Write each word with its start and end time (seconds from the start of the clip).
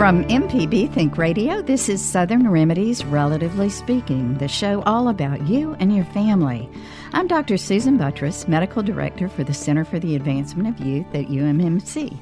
From 0.00 0.24
MPB 0.28 0.94
Think 0.94 1.18
Radio, 1.18 1.60
this 1.60 1.90
is 1.90 2.02
Southern 2.02 2.48
Remedies 2.48 3.04
Relatively 3.04 3.68
Speaking, 3.68 4.38
the 4.38 4.48
show 4.48 4.82
all 4.86 5.08
about 5.08 5.46
you 5.46 5.76
and 5.78 5.94
your 5.94 6.06
family. 6.06 6.70
I'm 7.12 7.26
Dr. 7.26 7.58
Susan 7.58 7.98
Buttross, 7.98 8.48
Medical 8.48 8.82
Director 8.82 9.28
for 9.28 9.44
the 9.44 9.52
Center 9.52 9.84
for 9.84 9.98
the 9.98 10.16
Advancement 10.16 10.70
of 10.70 10.86
Youth 10.86 11.14
at 11.14 11.26
UMMC. 11.26 12.16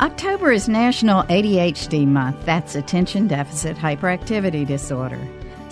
October 0.00 0.50
is 0.50 0.68
National 0.68 1.22
ADHD 1.26 2.04
Month. 2.04 2.44
That's 2.44 2.74
Attention 2.74 3.28
Deficit 3.28 3.76
Hyperactivity 3.76 4.66
Disorder. 4.66 5.20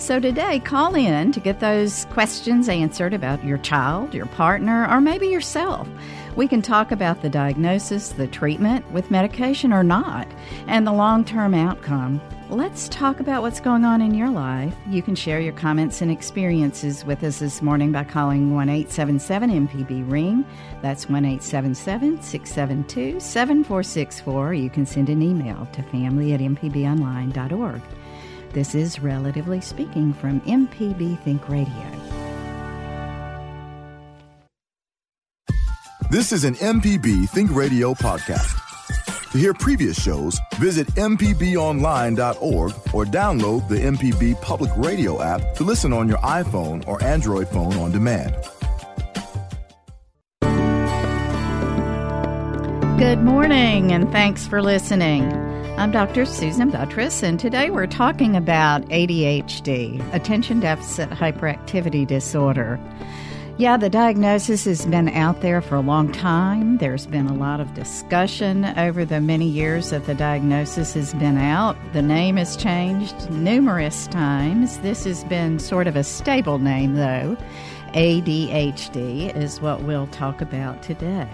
So 0.01 0.19
today, 0.19 0.59
call 0.59 0.95
in 0.95 1.31
to 1.31 1.39
get 1.39 1.59
those 1.59 2.05
questions 2.05 2.67
answered 2.67 3.13
about 3.13 3.45
your 3.45 3.59
child, 3.59 4.15
your 4.15 4.25
partner, 4.25 4.89
or 4.89 4.99
maybe 4.99 5.27
yourself. 5.27 5.87
We 6.35 6.47
can 6.47 6.63
talk 6.63 6.91
about 6.91 7.21
the 7.21 7.29
diagnosis, 7.29 8.09
the 8.09 8.25
treatment 8.25 8.91
with 8.91 9.11
medication 9.11 9.71
or 9.71 9.83
not, 9.83 10.27
and 10.65 10.87
the 10.87 10.91
long 10.91 11.23
term 11.23 11.53
outcome. 11.53 12.19
Let's 12.49 12.89
talk 12.89 13.19
about 13.19 13.43
what's 13.43 13.59
going 13.59 13.85
on 13.85 14.01
in 14.01 14.15
your 14.15 14.31
life. 14.31 14.75
You 14.89 15.03
can 15.03 15.13
share 15.13 15.39
your 15.39 15.53
comments 15.53 16.01
and 16.01 16.09
experiences 16.09 17.05
with 17.05 17.23
us 17.23 17.37
this 17.37 17.61
morning 17.61 17.91
by 17.91 18.03
calling 18.03 18.55
1 18.55 18.69
877 18.69 19.67
MPB 19.67 20.11
Ring. 20.11 20.43
That's 20.81 21.07
1 21.09 21.23
877 21.23 22.23
672 22.23 23.19
7464. 23.19 24.53
You 24.55 24.69
can 24.71 24.87
send 24.87 25.09
an 25.09 25.21
email 25.21 25.67
to 25.73 25.83
family 25.83 26.33
at 26.33 26.39
mpbonline.org. 26.39 27.81
This 28.53 28.75
is 28.75 28.99
Relatively 28.99 29.61
Speaking 29.61 30.13
from 30.13 30.41
MPB 30.41 31.17
Think 31.23 31.47
Radio. 31.47 31.71
This 36.09 36.33
is 36.33 36.43
an 36.43 36.55
MPB 36.55 37.29
Think 37.29 37.55
Radio 37.55 37.93
podcast. 37.93 38.57
To 39.31 39.37
hear 39.37 39.53
previous 39.53 39.97
shows, 40.03 40.37
visit 40.55 40.85
MPBOnline.org 40.95 42.71
or 42.93 43.05
download 43.05 43.69
the 43.69 43.77
MPB 43.77 44.41
Public 44.41 44.71
Radio 44.75 45.21
app 45.21 45.55
to 45.55 45.63
listen 45.63 45.93
on 45.93 46.09
your 46.09 46.17
iPhone 46.17 46.85
or 46.89 47.01
Android 47.01 47.47
phone 47.47 47.75
on 47.75 47.93
demand. 47.93 48.35
Good 52.99 53.23
morning, 53.23 53.93
and 53.93 54.11
thanks 54.11 54.45
for 54.45 54.61
listening. 54.61 55.50
I'm 55.81 55.89
Dr. 55.89 56.27
Susan 56.27 56.71
Buttross, 56.71 57.23
and 57.23 57.39
today 57.39 57.71
we're 57.71 57.87
talking 57.87 58.35
about 58.35 58.83
ADHD, 58.89 60.13
Attention 60.13 60.59
Deficit 60.59 61.09
Hyperactivity 61.09 62.05
Disorder. 62.05 62.79
Yeah, 63.57 63.77
the 63.77 63.89
diagnosis 63.89 64.65
has 64.65 64.85
been 64.85 65.09
out 65.09 65.41
there 65.41 65.59
for 65.59 65.73
a 65.77 65.81
long 65.81 66.11
time. 66.11 66.77
There's 66.77 67.07
been 67.07 67.25
a 67.25 67.33
lot 67.33 67.59
of 67.59 67.73
discussion 67.73 68.65
over 68.77 69.05
the 69.05 69.19
many 69.19 69.47
years 69.47 69.89
that 69.89 70.05
the 70.05 70.13
diagnosis 70.13 70.93
has 70.93 71.15
been 71.15 71.39
out. 71.39 71.75
The 71.93 72.03
name 72.03 72.37
has 72.37 72.55
changed 72.55 73.31
numerous 73.31 74.05
times. 74.05 74.77
This 74.81 75.05
has 75.05 75.23
been 75.23 75.57
sort 75.57 75.87
of 75.87 75.95
a 75.95 76.03
stable 76.03 76.59
name, 76.59 76.93
though. 76.93 77.35
ADHD 77.95 79.35
is 79.35 79.59
what 79.59 79.81
we'll 79.81 80.05
talk 80.07 80.41
about 80.41 80.83
today. 80.83 81.27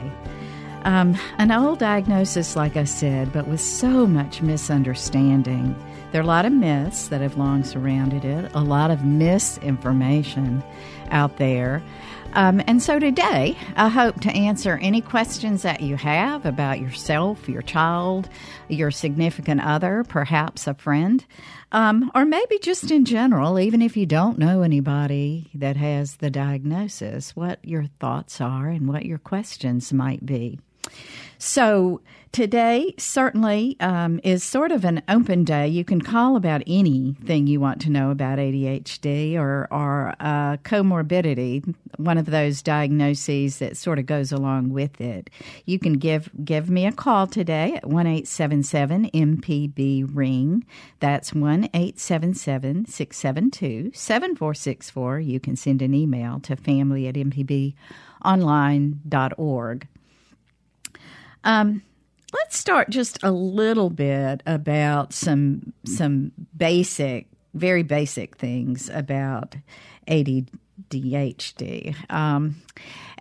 Um, 0.88 1.18
an 1.38 1.52
old 1.52 1.80
diagnosis, 1.80 2.56
like 2.56 2.78
I 2.78 2.86
said, 2.86 3.34
but 3.34 3.46
with 3.46 3.60
so 3.60 4.08
much 4.08 4.42
misunderstanding. 4.42 5.76
There 6.14 6.22
are 6.22 6.24
a 6.24 6.28
lot 6.28 6.46
of 6.46 6.54
myths 6.54 7.10
that 7.10 7.20
have 7.20 7.38
long 7.38 7.66
surrounded 7.66 8.24
it, 8.24 8.50
a 8.54 8.62
lot 8.62 8.90
of 8.90 9.04
misinformation 9.04 10.64
out 11.12 11.36
there. 11.36 11.84
Um, 12.36 12.62
and 12.68 12.82
so 12.82 13.00
today, 13.00 13.58
I 13.76 13.90
hope 13.90 14.22
to 14.22 14.32
answer 14.32 14.80
any 14.82 15.02
questions 15.02 15.64
that 15.64 15.82
you 15.82 15.98
have 15.98 16.46
about 16.46 16.80
yourself, 16.80 17.50
your 17.50 17.64
child, 17.64 18.30
your 18.70 18.90
significant 18.90 19.60
other, 19.60 20.06
perhaps 20.08 20.68
a 20.68 20.74
friend, 20.74 21.26
um, 21.74 22.10
or 22.16 22.24
maybe 22.24 22.60
just 22.60 22.92
in 22.92 23.04
general, 23.04 23.60
even 23.60 23.82
if 23.82 23.98
you 23.98 24.06
don't 24.06 24.40
know 24.40 24.62
anybody 24.62 25.50
that 25.54 25.76
has 25.76 26.16
the 26.16 26.30
diagnosis, 26.30 27.36
what 27.36 27.60
your 27.62 27.88
thoughts 28.00 28.40
are 28.40 28.70
and 28.70 28.88
what 28.88 29.06
your 29.06 29.18
questions 29.18 29.92
might 29.92 30.26
be. 30.26 30.62
So 31.40 32.02
today 32.32 32.94
certainly 32.98 33.78
um, 33.80 34.20
is 34.24 34.44
sort 34.44 34.72
of 34.72 34.86
an 34.86 35.02
open 35.10 35.44
day. 35.44 35.68
You 35.68 35.84
can 35.84 36.02
call 36.02 36.36
about 36.36 36.62
anything 36.68 37.48
you 37.48 37.60
want 37.60 37.82
to 37.82 37.90
know 37.90 38.12
about 38.12 38.38
ADHD 38.38 39.36
or, 39.36 39.68
or 39.72 40.14
uh, 40.20 40.58
comorbidity, 40.58 41.74
one 41.98 42.18
of 42.18 42.28
those 42.28 42.62
diagnoses 42.62 43.60
that 43.60 43.78
sort 43.78 44.00
of 44.00 44.06
goes 44.06 44.32
along 44.32 44.70
with 44.70 45.02
it. 45.02 45.30
You 45.66 45.80
can 45.80 45.94
give 45.94 46.30
give 46.44 46.70
me 46.70 46.86
a 46.86 46.92
call 46.92 47.28
today 47.28 47.76
at 47.76 47.88
one 47.88 48.08
eight 48.08 48.28
seven 48.28 48.64
seven 48.64 49.10
MPB 49.12 50.10
ring. 50.14 50.66
That's 51.00 51.34
one 51.34 51.70
eight 51.74 52.00
seven 52.00 52.34
seven 52.34 52.86
six 52.86 53.18
seven 53.18 53.52
two 53.52 53.92
seven 53.94 54.36
four 54.36 54.54
six 54.54 54.90
four. 54.90 55.20
You 55.20 55.40
can 55.40 55.56
send 55.56 55.82
an 55.82 55.94
email 55.94 56.40
to 56.42 56.56
family 56.56 57.08
at 57.08 57.16
mpbonline.org. 57.16 59.88
Um, 61.44 61.82
let's 62.34 62.58
start 62.58 62.90
just 62.90 63.24
a 63.24 63.32
little 63.32 63.90
bit 63.90 64.44
about 64.46 65.14
some 65.14 65.74
some 65.86 66.32
basic, 66.56 67.28
very 67.54 67.84
basic 67.84 68.38
things 68.38 68.90
about 68.90 69.56
ADHD. 70.08 71.96
Um, 72.12 72.62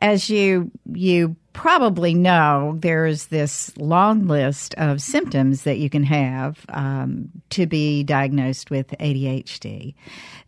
as 0.00 0.28
you 0.28 0.70
you 0.92 1.36
probably 1.52 2.12
know, 2.14 2.76
there's 2.80 3.26
this 3.26 3.76
long 3.78 4.26
list 4.26 4.74
of 4.74 5.00
symptoms 5.00 5.62
that 5.62 5.78
you 5.78 5.88
can 5.88 6.04
have 6.04 6.64
um, 6.68 7.30
to 7.50 7.66
be 7.66 8.02
diagnosed 8.02 8.70
with 8.70 8.88
ADHD. 9.00 9.94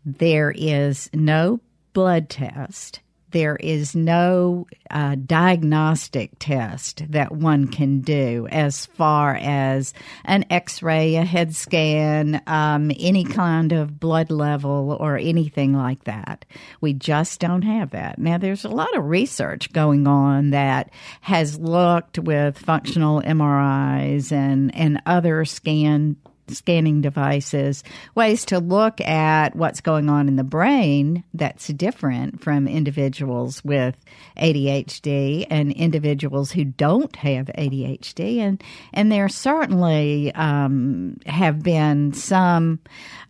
There 0.04 0.52
is 0.54 1.08
no 1.14 1.60
blood 1.94 2.28
test 2.28 3.00
there 3.30 3.56
is 3.56 3.94
no 3.94 4.66
uh, 4.90 5.16
diagnostic 5.26 6.30
test 6.38 7.02
that 7.10 7.32
one 7.32 7.68
can 7.68 8.00
do 8.00 8.46
as 8.50 8.86
far 8.86 9.34
as 9.34 9.92
an 10.24 10.44
x 10.50 10.82
ray, 10.82 11.16
a 11.16 11.24
head 11.24 11.54
scan, 11.54 12.42
um, 12.46 12.90
any 12.98 13.24
kind 13.24 13.72
of 13.72 14.00
blood 14.00 14.30
level, 14.30 14.96
or 14.98 15.18
anything 15.18 15.74
like 15.74 16.04
that. 16.04 16.44
We 16.80 16.94
just 16.94 17.40
don't 17.40 17.62
have 17.62 17.90
that. 17.90 18.18
Now, 18.18 18.38
there's 18.38 18.64
a 18.64 18.68
lot 18.68 18.96
of 18.96 19.04
research 19.04 19.72
going 19.72 20.06
on 20.06 20.50
that 20.50 20.90
has 21.20 21.58
looked 21.58 22.18
with 22.18 22.58
functional 22.58 23.22
MRIs 23.22 24.32
and, 24.32 24.74
and 24.74 25.02
other 25.06 25.44
scan 25.44 26.16
scanning 26.50 27.00
devices, 27.00 27.84
ways 28.14 28.44
to 28.47 28.59
look 28.59 29.00
at 29.00 29.56
what's 29.56 29.81
going 29.81 30.09
on 30.09 30.28
in 30.28 30.36
the 30.36 30.44
brain 30.44 31.25
that's 31.34 31.69
different 31.69 32.41
from 32.41 32.66
individuals 32.66 33.64
with 33.64 33.97
ADHD 34.36 35.47
and 35.50 35.72
individuals 35.72 36.53
who 36.53 36.64
don't 36.64 37.14
have 37.16 37.47
ADHD. 37.58 38.38
And, 38.38 38.62
and 38.93 39.11
there 39.11 39.28
certainly 39.28 40.34
um, 40.34 41.17
have 41.26 41.62
been 41.62 42.12
some 42.12 42.81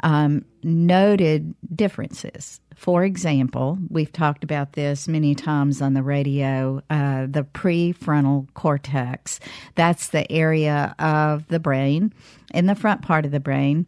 um, 0.00 0.44
noted 0.62 1.54
differences 1.74 2.60
for 2.78 3.02
example, 3.02 3.76
we've 3.90 4.12
talked 4.12 4.44
about 4.44 4.74
this 4.74 5.08
many 5.08 5.34
times 5.34 5.82
on 5.82 5.94
the 5.94 6.02
radio 6.02 6.80
uh, 6.88 7.26
the 7.28 7.42
prefrontal 7.42 8.46
cortex. 8.54 9.40
That's 9.74 10.10
the 10.10 10.30
area 10.30 10.94
of 11.00 11.48
the 11.48 11.58
brain, 11.58 12.14
in 12.52 12.66
the 12.66 12.74
front 12.74 13.02
part 13.02 13.24
of 13.24 13.30
the 13.30 13.40
brain 13.40 13.86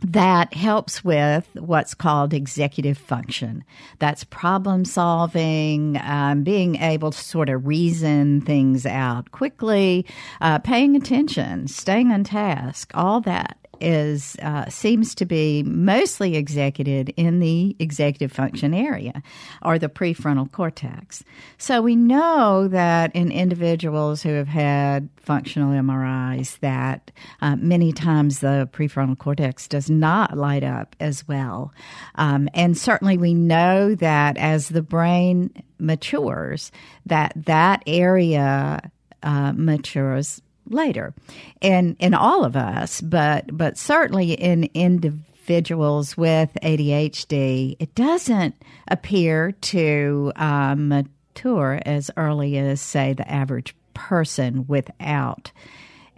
that 0.00 0.54
helps 0.54 1.02
with 1.02 1.48
what's 1.54 1.94
called 1.94 2.32
executive 2.32 2.96
function. 2.96 3.64
That's 3.98 4.22
problem 4.24 4.84
solving, 4.84 5.98
um, 6.02 6.44
being 6.44 6.76
able 6.76 7.10
to 7.10 7.18
sort 7.18 7.48
of 7.48 7.66
reason 7.66 8.40
things 8.42 8.86
out 8.86 9.32
quickly, 9.32 10.06
uh, 10.40 10.60
paying 10.60 10.94
attention, 10.94 11.66
staying 11.66 12.12
on 12.12 12.22
task, 12.22 12.92
all 12.94 13.20
that 13.22 13.58
is 13.80 14.36
uh, 14.42 14.68
seems 14.68 15.14
to 15.16 15.24
be 15.24 15.62
mostly 15.62 16.36
executed 16.36 17.12
in 17.16 17.40
the 17.40 17.76
executive 17.78 18.32
function 18.32 18.74
area 18.74 19.22
or 19.62 19.78
the 19.78 19.88
prefrontal 19.88 20.50
cortex. 20.50 21.24
So 21.56 21.82
we 21.82 21.96
know 21.96 22.68
that 22.68 23.14
in 23.14 23.30
individuals 23.30 24.22
who 24.22 24.30
have 24.30 24.48
had 24.48 25.08
functional 25.16 25.72
MRIs, 25.72 26.58
that 26.60 27.10
uh, 27.40 27.56
many 27.56 27.92
times 27.92 28.40
the 28.40 28.68
prefrontal 28.72 29.18
cortex 29.18 29.68
does 29.68 29.90
not 29.90 30.36
light 30.36 30.64
up 30.64 30.96
as 31.00 31.26
well, 31.26 31.72
um, 32.16 32.48
and 32.54 32.76
certainly 32.76 33.18
we 33.18 33.34
know 33.34 33.94
that 33.94 34.36
as 34.36 34.68
the 34.68 34.82
brain 34.82 35.50
matures, 35.78 36.72
that 37.06 37.32
that 37.36 37.82
area 37.86 38.90
uh, 39.22 39.52
matures 39.52 40.42
later, 40.70 41.14
and 41.62 41.96
in 41.98 42.14
all 42.14 42.44
of 42.44 42.56
us, 42.56 43.00
but 43.00 43.56
but 43.56 43.78
certainly 43.78 44.32
in 44.32 44.68
individuals 44.74 46.16
with 46.16 46.50
ADHD, 46.62 47.76
it 47.78 47.94
doesn't 47.94 48.54
appear 48.88 49.52
to 49.52 50.32
uh, 50.36 50.74
mature 50.76 51.80
as 51.84 52.10
early 52.16 52.58
as, 52.58 52.80
say, 52.80 53.12
the 53.12 53.30
average 53.30 53.74
person 53.94 54.66
without 54.66 55.50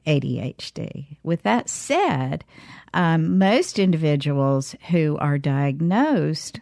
ADHD. 0.07 1.17
With 1.23 1.43
that 1.43 1.69
said, 1.69 2.45
um, 2.93 3.39
most 3.39 3.79
individuals 3.79 4.75
who 4.91 5.17
are 5.19 5.39
diagnosed 5.39 6.61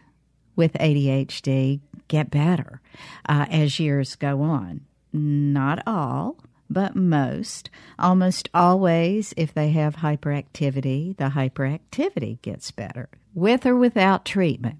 with 0.55 0.73
ADHD 0.73 1.79
get 2.07 2.29
better 2.29 2.81
uh, 3.27 3.45
as 3.49 3.79
years 3.79 4.15
go 4.15 4.41
on. 4.41 4.81
Not 5.11 5.81
all, 5.87 6.37
but 6.69 6.95
most. 6.95 7.69
Almost 7.97 8.49
always, 8.53 9.33
if 9.37 9.53
they 9.53 9.69
have 9.71 9.97
hyperactivity, 9.97 11.17
the 11.17 11.29
hyperactivity 11.29 12.41
gets 12.41 12.71
better 12.71 13.09
with 13.33 13.65
or 13.65 13.75
without 13.75 14.25
treatment. 14.25 14.79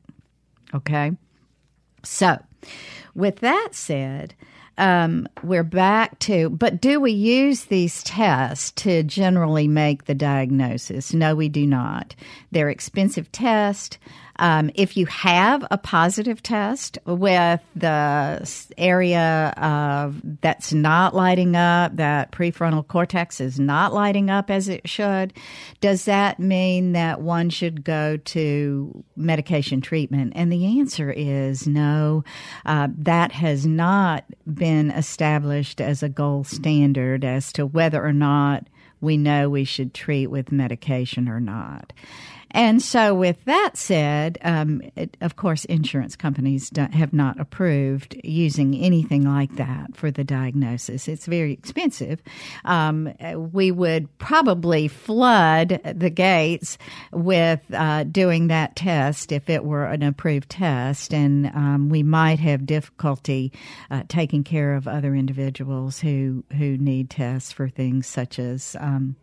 Okay? 0.74 1.12
So, 2.04 2.38
with 3.16 3.38
that 3.38 3.70
said, 3.72 4.36
um, 4.78 5.28
we're 5.44 5.64
back 5.64 6.18
to, 6.20 6.50
but 6.50 6.80
do 6.80 7.02
we 7.02 7.12
use 7.12 7.66
these 7.66 8.02
tests 8.04 8.72
to 8.84 9.04
generally 9.04 9.68
make 9.68 10.06
the 10.06 10.16
diagnosis? 10.16 11.14
No, 11.14 11.36
we 11.36 11.50
do 11.50 11.68
not. 11.68 12.16
They're 12.52 12.70
expensive 12.70 13.30
tests. 13.32 13.98
Um, 14.40 14.72
if 14.74 14.96
you 14.96 15.06
have 15.08 15.68
a 15.70 15.78
positive 15.78 16.42
test 16.42 16.98
with 17.06 17.60
the 17.76 18.70
area 18.78 19.54
that's 20.42 20.74
not 20.74 21.14
lighting 21.14 21.56
up, 21.58 21.98
that 21.98 22.32
prefrontal 22.32 22.88
cortex 22.88 23.42
is 23.42 23.60
not 23.60 23.94
lighting 23.94 24.30
up 24.30 24.50
as 24.50 24.70
it 24.70 24.88
should, 24.88 25.34
does 25.82 26.06
that 26.06 26.40
mean 26.40 26.94
that 26.94 27.22
one 27.22 27.50
should 27.50 27.84
go 27.84 28.16
to 28.16 29.04
medication 29.18 29.82
treatment? 29.82 30.32
And 30.36 30.52
the 30.52 30.80
answer 30.80 31.12
is 31.12 31.68
no. 31.68 32.24
Uh, 32.66 32.88
that 32.98 33.34
has 33.34 33.66
not 33.66 34.24
been 34.52 34.90
established 34.92 35.82
as 35.82 36.02
a 36.02 36.10
gold 36.10 36.48
standard 36.48 37.26
as 37.26 37.52
to 37.54 37.66
whether 37.66 38.04
or 38.04 38.14
not 38.14 38.68
we 39.02 39.18
know 39.18 39.50
we 39.50 39.64
should 39.66 39.94
treat 39.94 40.28
with 40.28 40.52
medication 40.52 41.28
or 41.28 41.40
not. 41.40 41.94
And 42.52 42.82
so, 42.82 43.14
with 43.14 43.44
that 43.46 43.78
said, 43.78 44.40
um, 44.42 44.82
it, 44.96 45.16
of 45.22 45.36
course, 45.36 45.66
insurance 45.66 46.16
companies 46.16 46.72
have 46.76 47.14
not 47.14 47.40
approved 47.40 48.20
using 48.24 48.76
anything 48.76 49.24
like 49.24 49.56
that 49.58 49.96
for 49.96 50.10
the 50.10 50.24
diagnosis. 50.24 51.08
It's 51.08 51.28
very 51.28 51.54
expensive. 51.54 52.22
Um, 52.66 53.14
we 53.54 53.72
would 53.72 54.18
probably 54.18 54.88
flood 54.88 55.80
the 55.84 56.10
gates 56.10 56.78
with 57.12 57.62
uh, 57.74 58.06
doing 58.06 58.48
that 58.48 58.76
test 58.76 59.32
if 59.32 59.50
it 59.50 59.64
were 59.64 59.86
an 59.86 60.02
approved 60.02 60.50
test, 60.50 61.14
and 61.14 61.48
um, 61.48 61.90
we 61.90 62.02
might 62.02 62.40
have 62.40 62.66
difficulty 62.66 63.52
uh, 63.92 64.04
taking 64.08 64.44
care 64.44 64.74
of 64.74 64.88
other 64.88 65.14
individuals 65.14 66.00
who 66.00 66.44
who 66.58 66.78
need 66.78 67.10
tests 67.10 67.52
for 67.52 67.70
things 67.70 68.08
such 68.08 68.40
as 68.40 68.76
um, 68.80 69.16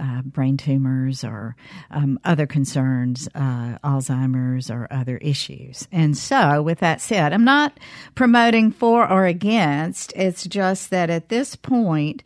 uh, 0.00 0.22
brain 0.22 0.56
tumors 0.56 1.22
or 1.22 1.54
um, 1.90 2.18
other 2.24 2.46
concerns, 2.46 3.28
uh, 3.34 3.78
Alzheimer's 3.84 4.70
or 4.70 4.88
other 4.90 5.18
issues. 5.18 5.86
And 5.92 6.16
so, 6.16 6.62
with 6.62 6.78
that 6.80 7.00
said, 7.00 7.32
I'm 7.32 7.44
not 7.44 7.78
promoting 8.14 8.72
for 8.72 9.08
or 9.08 9.26
against. 9.26 10.12
It's 10.16 10.44
just 10.44 10.90
that 10.90 11.10
at 11.10 11.28
this 11.28 11.54
point, 11.54 12.22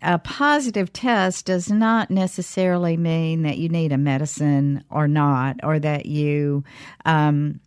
a 0.00 0.18
positive 0.18 0.92
test 0.92 1.46
does 1.46 1.70
not 1.70 2.10
necessarily 2.10 2.96
mean 2.96 3.42
that 3.42 3.58
you 3.58 3.68
need 3.68 3.92
a 3.92 3.98
medicine 3.98 4.82
or 4.90 5.06
not, 5.06 5.60
or 5.62 5.78
that 5.78 6.06
you, 6.06 6.64
um, 7.04 7.60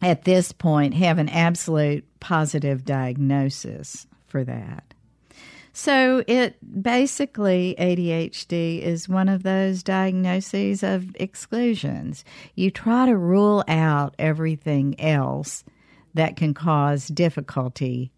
at 0.00 0.24
this 0.24 0.52
point, 0.52 0.94
have 0.94 1.18
an 1.18 1.28
absolute 1.28 2.04
positive 2.20 2.84
diagnosis 2.84 4.06
for 4.28 4.44
that. 4.44 4.93
So 5.76 6.22
it 6.28 6.56
basically 6.82 7.74
ADHD 7.80 8.80
is 8.80 9.08
one 9.08 9.28
of 9.28 9.42
those 9.42 9.82
diagnoses 9.82 10.84
of 10.84 11.14
exclusions. 11.16 12.24
You 12.54 12.70
try 12.70 13.06
to 13.06 13.16
rule 13.16 13.64
out 13.66 14.14
everything 14.16 14.98
else 15.00 15.64
that 16.14 16.36
can 16.36 16.54
cause 16.54 17.08
difficulty 17.08 18.12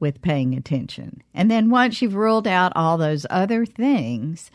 with 0.00 0.22
paying 0.22 0.54
attention. 0.54 1.22
And 1.34 1.50
then 1.50 1.68
once 1.68 2.00
you've 2.00 2.14
ruled 2.14 2.48
out 2.48 2.72
all 2.74 2.96
those 2.96 3.26
other 3.28 3.66
things, 3.66 4.50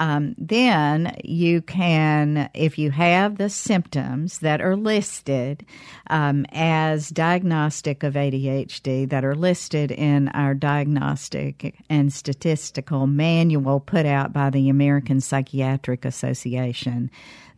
um, 0.00 0.34
then 0.38 1.14
you 1.22 1.60
can, 1.60 2.48
if 2.54 2.78
you 2.78 2.90
have 2.90 3.36
the 3.36 3.50
symptoms 3.50 4.38
that 4.38 4.62
are 4.62 4.74
listed 4.74 5.66
um, 6.08 6.46
as 6.52 7.10
diagnostic 7.10 8.02
of 8.02 8.14
ADHD, 8.14 9.06
that 9.10 9.26
are 9.26 9.34
listed 9.34 9.90
in 9.90 10.28
our 10.28 10.54
diagnostic 10.54 11.76
and 11.90 12.10
statistical 12.10 13.06
manual 13.06 13.78
put 13.78 14.06
out 14.06 14.32
by 14.32 14.48
the 14.48 14.70
American 14.70 15.20
Psychiatric 15.20 16.06
Association, 16.06 17.10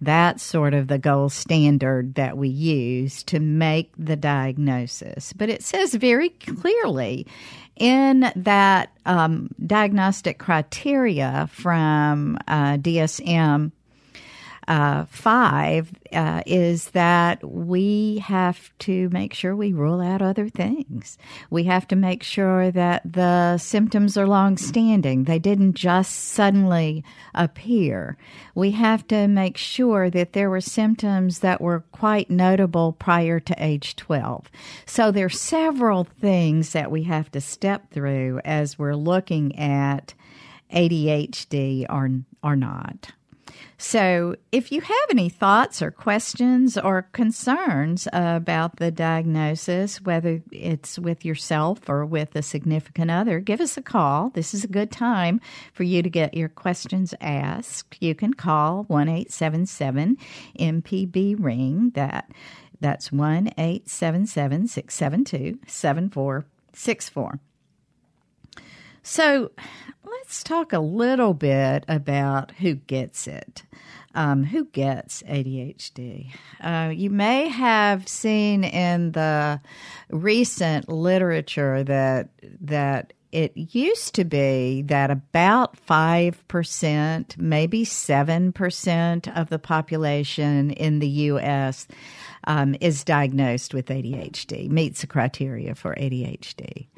that's 0.02 0.42
sort 0.42 0.74
of 0.74 0.88
the 0.88 0.98
gold 0.98 1.32
standard 1.32 2.16
that 2.16 2.36
we 2.36 2.48
use 2.48 3.22
to 3.24 3.38
make 3.38 3.92
the 3.96 4.16
diagnosis. 4.16 5.32
But 5.32 5.48
it 5.48 5.62
says 5.62 5.94
very 5.94 6.30
clearly 6.30 7.26
in 7.76 8.30
that 8.34 8.92
um, 9.06 9.50
diagnostic 9.64 10.38
criteria 10.38 11.48
from 11.52 12.36
uh, 12.48 12.78
DSM 12.78 13.70
uh, 14.68 15.04
five 15.06 15.92
uh, 16.12 16.42
is 16.46 16.90
that 16.90 17.42
we 17.42 18.22
have 18.24 18.70
to 18.80 19.08
make 19.10 19.34
sure 19.34 19.56
we 19.56 19.72
rule 19.72 20.00
out 20.00 20.22
other 20.22 20.48
things. 20.48 21.18
We 21.50 21.64
have 21.64 21.88
to 21.88 21.96
make 21.96 22.22
sure 22.22 22.70
that 22.70 23.02
the 23.04 23.58
symptoms 23.58 24.16
are 24.16 24.26
long 24.26 24.56
standing. 24.56 25.24
They 25.24 25.38
didn't 25.38 25.74
just 25.74 26.28
suddenly 26.28 27.04
appear. 27.34 28.16
We 28.54 28.72
have 28.72 29.06
to 29.08 29.26
make 29.26 29.56
sure 29.56 30.10
that 30.10 30.32
there 30.32 30.50
were 30.50 30.60
symptoms 30.60 31.40
that 31.40 31.60
were 31.60 31.80
quite 31.92 32.30
notable 32.30 32.92
prior 32.92 33.40
to 33.40 33.54
age 33.58 33.96
12. 33.96 34.50
So 34.86 35.10
there 35.10 35.26
are 35.26 35.30
several 35.30 36.04
things 36.04 36.72
that 36.72 36.90
we 36.90 37.02
have 37.04 37.30
to 37.32 37.40
step 37.40 37.90
through 37.90 38.40
as 38.44 38.78
we're 38.78 38.94
looking 38.94 39.58
at 39.58 40.14
ADHD 40.72 41.86
or, 41.88 42.10
or 42.42 42.56
not. 42.56 43.12
So, 43.78 44.36
if 44.52 44.70
you 44.70 44.80
have 44.80 45.08
any 45.10 45.28
thoughts 45.28 45.82
or 45.82 45.90
questions 45.90 46.78
or 46.78 47.02
concerns 47.12 48.06
about 48.12 48.76
the 48.76 48.90
diagnosis, 48.90 50.00
whether 50.00 50.40
it's 50.52 50.98
with 50.98 51.24
yourself 51.24 51.88
or 51.88 52.06
with 52.06 52.36
a 52.36 52.42
significant 52.42 53.10
other, 53.10 53.40
give 53.40 53.60
us 53.60 53.76
a 53.76 53.82
call. 53.82 54.30
This 54.30 54.54
is 54.54 54.64
a 54.64 54.68
good 54.68 54.90
time 54.90 55.40
for 55.72 55.82
you 55.82 56.02
to 56.02 56.10
get 56.10 56.34
your 56.34 56.48
questions 56.48 57.14
asked. 57.20 57.96
You 58.00 58.14
can 58.14 58.34
call 58.34 58.84
1 58.84 59.08
877 59.08 60.16
MPB 60.58 61.36
Ring. 61.38 61.90
That, 61.94 62.30
that's 62.80 63.10
1 63.10 63.48
877 63.58 64.68
672 64.68 65.58
7464. 65.66 67.40
So, 69.02 69.50
let's 70.04 70.42
talk 70.44 70.72
a 70.72 70.78
little 70.78 71.34
bit 71.34 71.84
about 71.88 72.52
who 72.52 72.74
gets 72.74 73.26
it. 73.26 73.64
Um, 74.14 74.44
who 74.44 74.66
gets 74.66 75.22
ADHD? 75.22 76.32
Uh, 76.60 76.92
you 76.94 77.08
may 77.08 77.48
have 77.48 78.06
seen 78.06 78.62
in 78.62 79.12
the 79.12 79.60
recent 80.10 80.88
literature 80.90 81.82
that 81.84 82.28
that 82.60 83.14
it 83.32 83.52
used 83.56 84.14
to 84.16 84.24
be 84.24 84.82
that 84.82 85.10
about 85.10 85.74
5%, 85.86 87.38
maybe 87.38 87.84
7% 87.84 89.40
of 89.40 89.48
the 89.48 89.58
population 89.58 90.70
in 90.70 90.98
the 90.98 91.08
U.S. 91.08 91.88
Um, 92.44 92.76
is 92.80 93.04
diagnosed 93.04 93.72
with 93.72 93.86
ADHD, 93.86 94.68
meets 94.68 95.00
the 95.00 95.06
criteria 95.06 95.74
for 95.74 95.94
ADHD. 95.94 96.88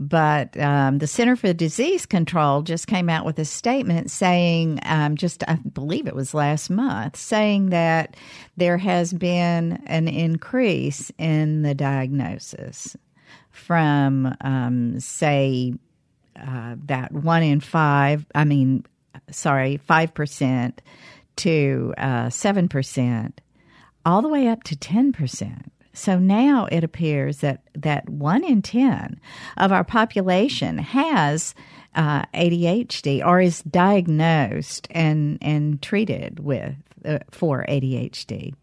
But 0.00 0.56
um, 0.60 0.98
the 0.98 1.08
Center 1.08 1.34
for 1.34 1.52
Disease 1.52 2.06
Control 2.06 2.62
just 2.62 2.86
came 2.86 3.08
out 3.08 3.24
with 3.24 3.38
a 3.40 3.44
statement 3.44 4.10
saying, 4.10 4.78
um, 4.84 5.16
just 5.16 5.42
I 5.48 5.56
believe 5.56 6.06
it 6.06 6.14
was 6.14 6.34
last 6.34 6.70
month, 6.70 7.16
saying 7.16 7.70
that 7.70 8.16
there 8.56 8.78
has 8.78 9.12
been 9.12 9.82
an 9.86 10.06
increase 10.06 11.10
in 11.18 11.62
the 11.62 11.74
diagnosis 11.74 12.96
from, 13.50 14.34
um, 14.40 15.00
say, 15.00 15.74
uh, 16.40 16.76
that 16.86 17.10
one 17.10 17.42
in 17.42 17.58
five, 17.60 18.24
I 18.34 18.44
mean, 18.44 18.84
sorry, 19.30 19.80
5% 19.88 20.78
to 21.36 21.94
uh, 21.98 22.26
7%, 22.26 23.32
all 24.04 24.22
the 24.22 24.28
way 24.28 24.46
up 24.46 24.62
to 24.64 24.76
10%. 24.76 25.70
So 25.98 26.18
now 26.18 26.68
it 26.70 26.84
appears 26.84 27.38
that, 27.38 27.62
that 27.74 28.08
one 28.08 28.44
in 28.44 28.62
10 28.62 29.20
of 29.56 29.72
our 29.72 29.84
population 29.84 30.78
has 30.78 31.54
uh, 31.94 32.22
ADHD 32.34 33.24
or 33.24 33.40
is 33.40 33.62
diagnosed 33.62 34.86
and, 34.92 35.38
and 35.42 35.82
treated 35.82 36.38
with 36.40 36.76
uh, 37.04 37.18
for 37.30 37.64
ADHD. 37.68 38.54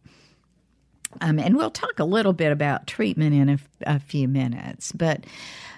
Um, 1.22 1.40
and 1.40 1.56
we'll 1.56 1.72
talk 1.72 2.00
a 2.00 2.06
little 2.06 2.34
bit 2.34 2.52
about 2.52 2.88
treatment 2.88 3.36
in 3.36 3.50
a, 3.50 3.60
a 3.86 4.00
few 4.00 4.28
minutes. 4.28 4.92
But 4.92 5.26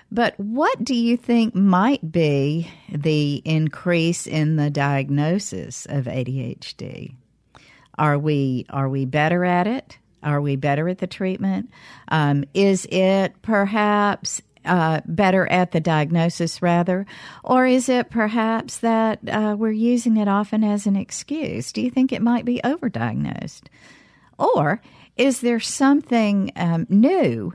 but 0.10 0.40
what 0.40 0.84
do 0.84 0.96
you 0.96 1.18
think 1.18 1.54
might 1.54 2.12
be 2.12 2.72
the 2.90 3.42
increase 3.44 4.26
in 4.26 4.56
the 4.56 4.70
diagnosis 4.70 5.86
of 5.88 6.06
ADHD? 6.06 7.14
Are 7.98 8.18
we 8.18 8.66
are 8.70 8.90
we 8.90 9.06
better 9.06 9.44
at 9.44 9.68
it? 9.68 9.98
Are 10.28 10.42
we 10.42 10.58
better 10.58 10.90
at 10.90 10.98
the 10.98 11.08
treatment? 11.08 11.70
Um, 12.10 12.44
is 12.54 12.86
it 12.92 13.42
perhaps 13.42 14.42
uh, 14.66 15.00
better 15.06 15.48
at 15.48 15.72
the 15.72 15.80
diagnosis 15.80 16.62
rather? 16.62 17.06
Or 17.46 17.66
is 17.66 17.88
it 17.88 18.10
perhaps 18.10 18.80
that 18.80 19.20
uh, 19.28 19.56
we're 19.58 19.72
using 19.72 20.18
it 20.18 20.28
often 20.28 20.66
as 20.66 20.86
an 20.86 20.98
excuse? 20.98 21.72
Do 21.72 21.82
you 21.82 21.90
think 21.90 22.12
it 22.12 22.22
might 22.22 22.44
be 22.44 22.60
overdiagnosed? 22.66 23.64
Or 24.38 24.82
is 25.16 25.40
there 25.40 25.62
something 25.62 26.52
um, 26.58 26.86
new 26.90 27.54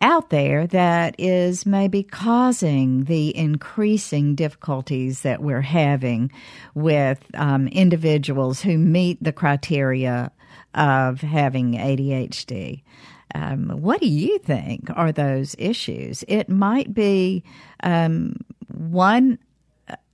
out 0.00 0.30
there 0.30 0.66
that 0.68 1.14
is 1.18 1.66
maybe 1.66 2.02
causing 2.02 3.04
the 3.04 3.36
increasing 3.36 4.34
difficulties 4.34 5.22
that 5.22 5.42
we're 5.42 5.60
having 5.60 6.30
with 6.74 7.20
um, 7.34 7.68
individuals 7.68 8.60
who 8.60 8.78
meet 8.78 9.22
the 9.22 9.32
criteria 9.32 10.30
of 10.74 11.20
having 11.20 11.72
ADHD. 11.72 12.82
Um, 13.34 13.70
what 13.70 14.00
do 14.00 14.08
you 14.08 14.38
think 14.38 14.90
are 14.94 15.12
those 15.12 15.56
issues? 15.58 16.24
It 16.28 16.48
might 16.48 16.92
be 16.92 17.44
um, 17.82 18.36
one 18.68 19.38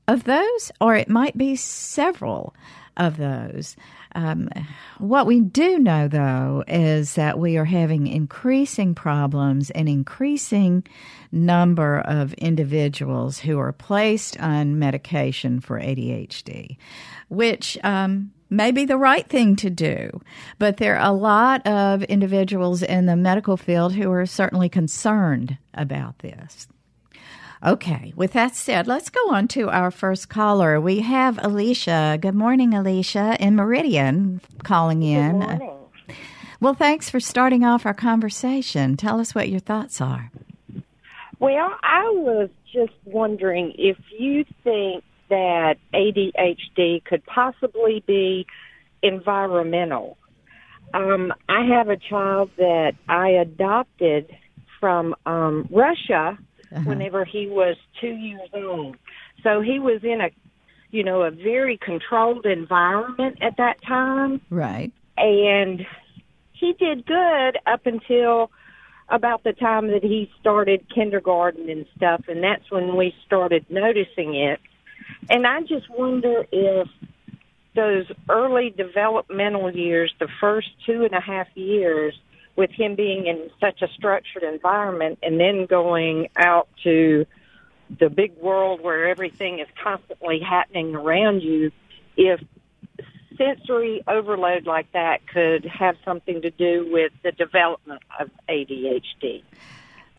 of 0.07 0.25
those, 0.25 0.73
or 0.81 0.95
it 0.95 1.09
might 1.09 1.37
be 1.37 1.57
several 1.57 2.55
of 2.97 3.17
those. 3.17 3.77
Um, 4.15 4.49
what 4.99 5.27
we 5.27 5.41
do 5.41 5.79
know, 5.79 6.09
though, 6.09 6.65
is 6.67 7.15
that 7.15 7.39
we 7.39 7.57
are 7.57 7.65
having 7.65 8.07
increasing 8.07 8.95
problems 8.95 9.71
and 9.71 9.89
increasing 9.89 10.85
number 11.31 12.01
of 12.01 12.33
individuals 12.35 13.39
who 13.39 13.59
are 13.59 13.73
placed 13.73 14.41
on 14.41 14.79
medication 14.79 15.61
for 15.61 15.79
ADHD, 15.79 16.77
which 17.29 17.79
um, 17.85 18.33
may 18.51 18.71
be 18.71 18.85
the 18.85 18.97
right 18.97 19.29
thing 19.29 19.57
to 19.57 19.71
do. 19.71 20.21
But 20.59 20.79
there 20.79 20.97
are 20.97 21.11
a 21.11 21.15
lot 21.15 21.67
of 21.67 22.03
individuals 22.05 22.83
in 22.83 23.07
the 23.07 23.17
medical 23.17 23.57
field 23.57 23.95
who 23.95 24.11
are 24.11 24.27
certainly 24.27 24.69
concerned 24.69 25.59
about 25.75 26.19
this. 26.21 26.69
Okay, 27.65 28.13
with 28.15 28.35
that 28.35 28.55
said, 28.55 28.87
let's 28.87 29.11
go 29.11 29.31
on 29.31 29.49
to 29.49 29.69
our 29.69 29.91
first 29.91 30.29
caller. 30.29 30.81
We 30.81 31.01
have 31.01 31.45
Alicia. 31.45 32.19
Good 32.21 32.37
morning, 32.37 32.73
Alicia, 32.73 33.37
in 33.41 33.57
Meridian 33.57 34.41
calling 34.63 35.03
in. 35.03 35.41
Good 35.41 35.47
morning. 35.47 35.75
Well, 36.61 36.75
thanks 36.75 37.11
for 37.11 37.21
starting 37.21 37.65
off 37.65 37.85
our 37.85 37.95
conversation. 37.95 38.97
Tell 38.97 39.21
us 39.21 39.35
what 39.35 39.49
your 39.49 39.61
thoughts 39.61 40.01
are. 40.01 40.31
Well, 41.41 41.75
I 41.83 42.03
was 42.15 42.49
just 42.73 42.93
wondering 43.05 43.73
if 43.77 43.97
you 44.17 44.45
think 44.65 45.05
that 45.29 45.77
ADHD 45.95 47.05
could 47.05 47.25
possibly 47.27 48.03
be 48.07 48.47
environmental. 49.03 50.17
Um, 50.95 51.33
I 51.49 51.67
have 51.67 51.89
a 51.89 51.97
child 51.97 52.51
that 52.57 52.93
I 53.09 53.31
adopted 53.31 54.35
from 54.81 55.15
um, 55.27 55.69
Russia 55.71 56.39
uh-huh. 56.73 56.83
whenever 56.85 57.25
he 57.25 57.47
was 57.47 57.77
two 58.01 58.09
years 58.09 58.49
old. 58.55 58.97
So 59.43 59.61
he 59.61 59.79
was 59.79 60.01
in 60.03 60.21
a, 60.21 60.31
you 60.91 61.05
know, 61.05 61.23
a 61.23 61.31
very 61.31 61.79
controlled 61.79 62.47
environment 62.47 63.39
at 63.43 63.57
that 63.59 63.83
time. 63.83 64.41
Right. 64.51 64.93
And 65.17 65.87
he 66.53 66.73
did 66.73 67.07
good 67.07 67.59
up 67.67 67.87
until 67.87 68.51
about 69.09 69.43
the 69.43 69.53
time 69.53 69.89
that 69.89 70.03
he 70.03 70.31
started 70.41 70.85
kindergarten 70.95 71.71
and 71.71 71.87
stuff, 71.97 72.25
and 72.29 72.43
that's 72.43 72.71
when 72.71 72.97
we 72.97 73.15
started 73.27 73.65
noticing 73.71 74.35
it. 74.35 74.61
And 75.31 75.47
I 75.47 75.61
just 75.63 75.89
wonder 75.91 76.47
if 76.51 76.89
those 77.75 78.07
early 78.29 78.71
developmental 78.71 79.75
years, 79.75 80.13
the 80.19 80.29
first 80.41 80.69
two 80.85 81.05
and 81.05 81.13
a 81.13 81.21
half 81.21 81.47
years, 81.55 82.19
with 82.57 82.71
him 82.73 82.97
being 82.97 83.27
in 83.27 83.51
such 83.61 83.83
a 83.83 83.89
structured 83.95 84.43
environment 84.43 85.21
and 85.23 85.39
then 85.39 85.67
going 85.67 86.29
out 86.37 86.69
to 86.83 87.25
the 88.01 88.11
big 88.11 88.37
world 88.39 88.81
where 88.83 89.09
everything 89.09 89.61
is 89.61 89.69
constantly 89.81 90.41
happening 90.41 90.95
around 90.95 91.41
you, 91.41 91.71
if 92.17 92.41
sensory 93.37 94.03
overload 94.09 94.67
like 94.67 94.91
that 94.93 95.27
could 95.29 95.65
have 95.65 95.97
something 96.05 96.43
to 96.43 96.51
do 96.51 96.89
with 96.91 97.13
the 97.23 97.31
development 97.31 98.03
of 98.19 98.29
ADHD. 98.49 99.43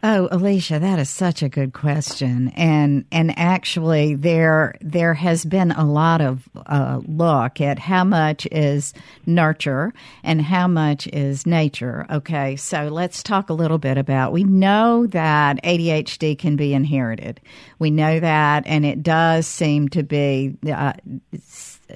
Oh, 0.01 0.29
Alicia, 0.32 0.79
that 0.79 0.98
is 0.98 1.10
such 1.10 1.44
a 1.44 1.50
good 1.50 1.74
question, 1.74 2.53
and 2.56 3.03
and 3.12 3.38
actually, 3.38 4.15
there 4.15 4.75
there 4.79 5.13
has 5.13 5.44
been 5.44 5.72
a 5.72 5.84
lot 5.84 6.22
of 6.22 6.48
uh, 6.68 7.01
look 7.06 7.60
at 7.60 7.79
how 7.79 8.06
much 8.06 8.48
is 8.50 8.94
nurture 9.25 9.91
and 10.24 10.41
how 10.41 10.70
much 10.70 11.08
is 11.08 11.46
nature. 11.46 12.06
Okay, 12.10 12.56
so 12.56 12.88
let's 12.88 13.22
talk 13.22 13.50
a 13.50 13.53
little 13.53 13.77
bit 13.77 13.98
about. 13.98 14.32
We 14.32 14.46
know 14.46 15.06
that 15.08 15.62
ADHD 15.65 16.39
can 16.39 16.56
be 16.56 16.74
inherited. 16.74 17.41
We 17.77 17.91
know 17.91 18.22
that, 18.22 18.63
and 18.65 18.86
it 18.86 19.03
does 19.03 19.48
seem 19.48 19.89
to 19.89 20.03
be. 20.03 20.56
Uh, 20.65 20.94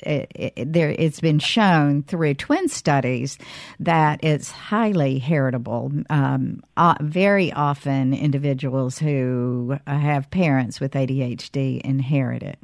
it, 0.01 0.31
it, 0.35 0.73
there, 0.73 0.89
it's 0.89 1.19
been 1.19 1.39
shown 1.39 2.03
through 2.03 2.33
twin 2.35 2.67
studies 2.67 3.37
that 3.79 4.23
it's 4.23 4.51
highly 4.51 5.19
heritable. 5.19 5.91
Um, 6.09 6.63
uh, 6.77 6.95
very 7.01 7.51
often, 7.51 8.13
individuals 8.13 8.97
who 8.97 9.77
have 9.87 10.29
parents 10.31 10.79
with 10.79 10.93
ADHD 10.93 11.81
inherit 11.81 12.43
it. 12.43 12.59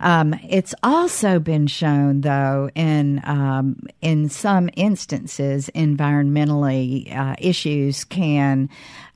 Um, 0.00 0.34
it's 0.48 0.74
also 0.82 1.38
been 1.40 1.66
shown, 1.66 2.20
though, 2.20 2.70
in 2.74 3.20
um, 3.24 3.80
in 4.00 4.28
some 4.28 4.70
instances, 4.76 5.70
environmentally 5.74 7.14
uh, 7.16 7.34
issues 7.38 8.04
can 8.04 8.68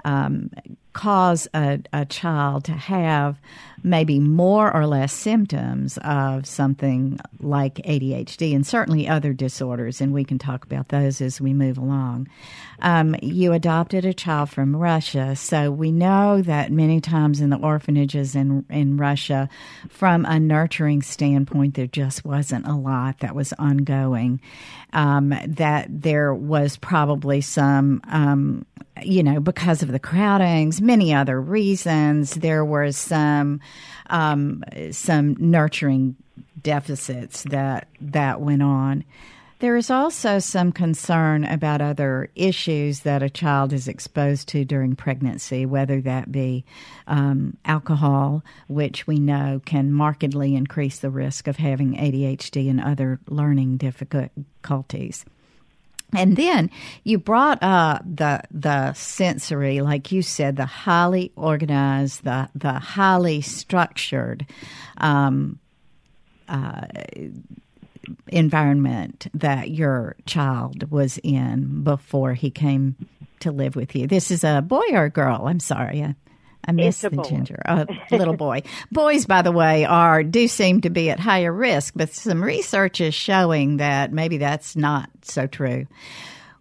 um, 0.04 0.50
cause 0.92 1.48
a, 1.54 1.80
a 1.92 2.04
child 2.04 2.64
to 2.64 2.72
have 2.72 3.38
maybe 3.84 4.20
more 4.20 4.72
or 4.74 4.86
less 4.86 5.12
symptoms 5.12 5.98
of 6.04 6.46
something 6.46 7.18
like 7.40 7.74
ADHD 7.76 8.54
and 8.54 8.66
certainly 8.66 9.08
other 9.08 9.32
disorders, 9.32 10.00
and 10.00 10.12
we 10.12 10.24
can 10.24 10.38
talk 10.38 10.64
about 10.64 10.88
those 10.88 11.20
as 11.20 11.40
we 11.40 11.52
move 11.52 11.78
along. 11.78 12.28
Um, 12.80 13.16
you 13.22 13.52
adopted 13.52 14.04
a 14.04 14.14
child 14.14 14.50
from 14.50 14.76
Russia, 14.76 15.36
so 15.36 15.70
we 15.70 15.90
know 15.92 16.42
that 16.42 16.70
many 16.70 17.00
times 17.00 17.40
in 17.40 17.50
the 17.50 17.56
orphanages 17.56 18.34
in, 18.34 18.64
in 18.70 18.96
Russia, 18.96 19.48
from 19.88 20.24
a 20.24 20.38
nurturing 20.38 21.02
standpoint, 21.02 21.74
there 21.74 21.86
just 21.86 22.24
wasn't 22.24 22.66
a 22.66 22.74
lot 22.74 23.18
that 23.20 23.34
was 23.34 23.52
ongoing. 23.54 24.40
Um, 24.94 25.34
that 25.46 25.86
there 25.88 26.34
was 26.34 26.76
probably 26.76 27.40
some 27.40 28.02
um, 28.10 28.66
you 29.04 29.22
know, 29.22 29.40
because 29.40 29.82
of 29.82 29.90
the 29.90 29.98
crowdings, 29.98 30.80
many 30.82 31.14
other 31.14 31.40
reasons, 31.40 32.34
there 32.34 32.64
was 32.64 32.96
some 32.96 33.60
um, 34.10 34.64
some 34.90 35.36
nurturing 35.38 36.16
deficits 36.60 37.44
that 37.44 37.88
that 38.00 38.40
went 38.40 38.62
on. 38.62 39.04
There 39.60 39.76
is 39.76 39.90
also 39.90 40.40
some 40.40 40.72
concern 40.72 41.44
about 41.44 41.80
other 41.80 42.30
issues 42.34 43.00
that 43.00 43.22
a 43.22 43.30
child 43.30 43.72
is 43.72 43.86
exposed 43.86 44.48
to 44.48 44.64
during 44.64 44.96
pregnancy, 44.96 45.64
whether 45.66 46.00
that 46.00 46.32
be 46.32 46.64
um, 47.06 47.56
alcohol, 47.64 48.42
which 48.66 49.06
we 49.06 49.20
know 49.20 49.62
can 49.64 49.92
markedly 49.92 50.56
increase 50.56 50.98
the 50.98 51.10
risk 51.10 51.46
of 51.46 51.58
having 51.58 51.94
ADHD 51.94 52.68
and 52.68 52.80
other 52.80 53.20
learning 53.28 53.76
difficulties 53.76 55.24
And 56.14 56.36
then 56.36 56.70
you 57.04 57.18
brought 57.18 57.62
up 57.62 58.02
the 58.04 58.42
the 58.50 58.92
sensory, 58.92 59.80
like 59.80 60.12
you 60.12 60.22
said, 60.22 60.56
the 60.56 60.66
highly 60.66 61.32
organized, 61.36 62.24
the 62.24 62.48
the 62.54 62.74
highly 62.74 63.40
structured 63.40 64.46
um, 64.98 65.58
uh, 66.48 66.86
environment 68.28 69.28
that 69.34 69.70
your 69.70 70.16
child 70.26 70.90
was 70.90 71.18
in 71.22 71.82
before 71.82 72.34
he 72.34 72.50
came 72.50 72.94
to 73.40 73.50
live 73.50 73.74
with 73.74 73.94
you. 73.96 74.06
This 74.06 74.30
is 74.30 74.44
a 74.44 74.62
boy 74.62 74.84
or 74.92 75.04
a 75.04 75.10
girl? 75.10 75.46
I'm 75.46 75.60
sorry. 75.60 76.14
I, 76.66 76.72
missed 76.72 77.02
the 77.02 77.10
boy. 77.10 77.22
ginger. 77.24 77.60
A 77.64 77.86
little 78.10 78.36
boy. 78.36 78.62
Boys, 78.90 79.26
by 79.26 79.42
the 79.42 79.52
way, 79.52 79.84
are 79.84 80.22
do 80.22 80.46
seem 80.48 80.80
to 80.82 80.90
be 80.90 81.10
at 81.10 81.18
higher 81.20 81.52
risk, 81.52 81.94
but 81.96 82.12
some 82.12 82.42
research 82.42 83.00
is 83.00 83.14
showing 83.14 83.78
that 83.78 84.12
maybe 84.12 84.38
that's 84.38 84.76
not 84.76 85.10
so 85.22 85.46
true. 85.46 85.86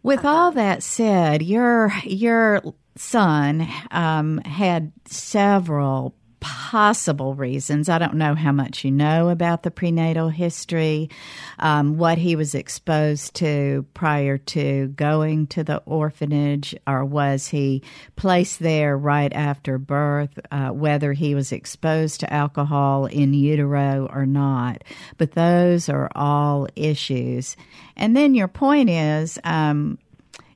With 0.03 0.25
all 0.25 0.51
that 0.53 0.81
said, 0.81 1.43
your 1.43 1.93
your 2.03 2.63
son 2.96 3.67
um, 3.91 4.39
had 4.39 4.91
several 5.05 6.15
possible 6.42 7.36
reasons. 7.36 7.88
I 7.88 8.00
don't 8.00 8.16
know 8.16 8.36
how 8.36 8.52
much 8.52 8.84
you 8.84 8.92
know 8.92 9.30
about 9.30 9.64
the 9.64 9.72
prenatal 9.72 10.28
history, 10.28 11.10
um, 11.60 11.98
what 11.98 12.18
he 12.18 12.36
was 12.36 12.54
exposed 12.54 13.36
to 13.36 13.86
prior 13.94 14.38
to 14.38 14.88
going 14.88 15.48
to 15.48 15.64
the 15.64 15.78
orphanage, 15.86 16.76
or 16.86 17.06
was 17.06 17.48
he 17.48 17.84
placed 18.16 18.60
there 18.60 18.98
right 18.98 19.32
after 19.32 19.78
birth, 19.78 20.38
uh, 20.52 20.70
whether 20.70 21.14
he 21.14 21.36
was 21.36 21.52
exposed 21.52 22.20
to 22.20 22.34
alcohol 22.34 23.06
in 23.06 23.34
utero 23.34 24.10
or 24.12 24.26
not. 24.26 24.84
But 25.18 25.34
those 25.34 25.88
are 25.88 26.10
all 26.16 26.68
issues. 26.76 27.56
And 27.96 28.18
then 28.18 28.34
your 28.34 28.48
point 28.48 28.90
is, 28.90 29.38
um, 29.44 30.00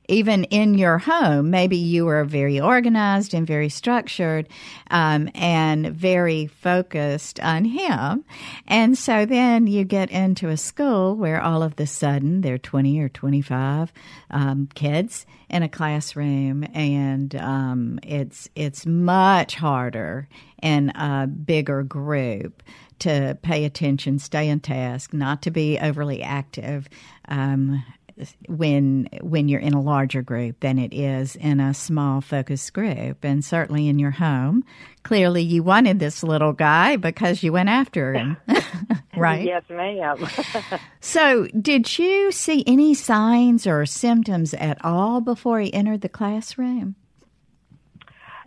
even 0.08 0.44
in 0.44 0.74
your 0.74 0.98
home, 0.98 1.50
maybe 1.50 1.76
you 1.76 2.04
were 2.04 2.24
very 2.24 2.60
organized 2.60 3.34
and 3.34 3.46
very 3.46 3.68
structured 3.68 4.48
um, 4.90 5.28
and 5.34 5.88
very 5.88 6.46
focused 6.46 7.40
on 7.40 7.64
him. 7.64 8.24
And 8.66 8.96
so 8.96 9.26
then 9.26 9.66
you 9.66 9.84
get 9.84 10.10
into 10.10 10.48
a 10.48 10.56
school 10.56 11.16
where 11.16 11.40
all 11.40 11.62
of 11.62 11.76
the 11.76 11.86
sudden 11.86 12.40
there 12.40 12.54
are 12.54 12.58
20 12.58 13.00
or 13.00 13.08
25 13.08 13.92
um, 14.30 14.68
kids 14.74 15.26
in 15.48 15.62
a 15.62 15.68
classroom, 15.68 16.64
and 16.74 17.36
um, 17.36 18.00
it's, 18.02 18.48
it's 18.56 18.84
much 18.84 19.54
harder 19.54 20.28
in 20.62 20.90
a 20.90 21.26
bigger 21.26 21.82
group 21.84 22.62
to 22.98 23.38
pay 23.42 23.64
attention, 23.64 24.18
stay 24.18 24.50
on 24.50 24.60
task, 24.60 25.12
not 25.12 25.42
to 25.42 25.50
be 25.50 25.78
overly 25.78 26.22
active. 26.22 26.88
Um, 27.28 27.84
when 28.48 29.08
when 29.20 29.48
you're 29.48 29.60
in 29.60 29.74
a 29.74 29.80
larger 29.80 30.22
group 30.22 30.60
than 30.60 30.78
it 30.78 30.94
is 30.94 31.36
in 31.36 31.60
a 31.60 31.74
small 31.74 32.20
focus 32.20 32.70
group. 32.70 33.24
And 33.24 33.44
certainly 33.44 33.88
in 33.88 33.98
your 33.98 34.12
home 34.12 34.64
clearly 35.02 35.42
you 35.42 35.62
wanted 35.62 35.98
this 35.98 36.22
little 36.22 36.52
guy 36.52 36.96
because 36.96 37.42
you 37.42 37.52
went 37.52 37.68
after 37.68 38.14
him 38.14 38.36
right? 39.16 39.44
Yes, 39.44 39.62
ma'am. 39.68 40.16
so 41.00 41.46
did 41.60 41.98
you 41.98 42.30
see 42.32 42.62
any 42.66 42.94
signs 42.94 43.66
or 43.66 43.86
symptoms 43.86 44.54
at 44.54 44.82
all 44.84 45.20
before 45.20 45.60
he 45.60 45.72
entered 45.72 46.02
the 46.02 46.08
classroom? 46.08 46.94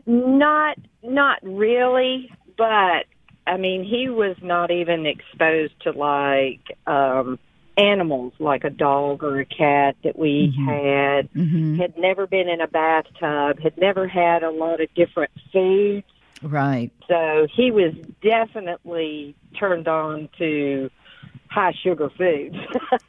Not 0.05 0.77
not 1.03 1.39
really, 1.43 2.31
but 2.57 3.05
I 3.45 3.57
mean 3.57 3.83
he 3.83 4.09
was 4.09 4.35
not 4.41 4.71
even 4.71 5.05
exposed 5.05 5.73
to 5.81 5.91
like 5.91 6.61
um 6.88 7.39
animals 7.77 8.33
like 8.39 8.63
a 8.63 8.69
dog 8.69 9.23
or 9.23 9.39
a 9.39 9.45
cat 9.45 9.95
that 10.03 10.17
we 10.17 10.53
had. 10.65 11.31
mm-hmm. 11.31 11.79
Had 11.79 11.97
never 11.97 12.27
been 12.27 12.49
in 12.49 12.61
a 12.61 12.67
bathtub, 12.67 13.59
had 13.59 13.77
never 13.77 14.07
had 14.07 14.43
a 14.43 14.51
lot 14.51 14.81
of 14.81 14.93
different 14.95 15.31
foods. 15.53 16.05
right 16.41 16.91
So 17.07 17.47
he 17.55 17.71
was 17.71 17.93
definitely 18.21 19.35
turned 19.57 19.88
on 19.88 20.29
to 20.38 20.89
high 21.49 21.73
sugar 21.83 22.09
foods 22.09 22.55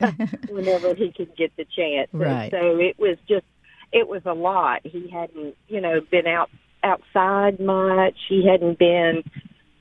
whenever 0.49 0.95
he 0.95 1.13
could 1.13 1.37
get 1.37 1.55
the 1.57 1.65
chance. 1.65 2.09
And 2.13 2.21
Right. 2.21 2.51
So 2.51 2.79
it 2.79 2.99
was 2.99 3.19
just 3.29 3.45
it 3.93 4.09
was 4.09 4.23
a 4.25 4.33
lot. 4.33 4.81
He 4.85 5.09
hadn't, 5.11 5.57
you 5.69 5.81
know, 5.81 6.01
been 6.01 6.27
out 6.27 6.51
outside 6.83 7.61
much. 7.61 8.17
He 8.29 8.47
hadn't 8.47 8.79
been 8.79 9.23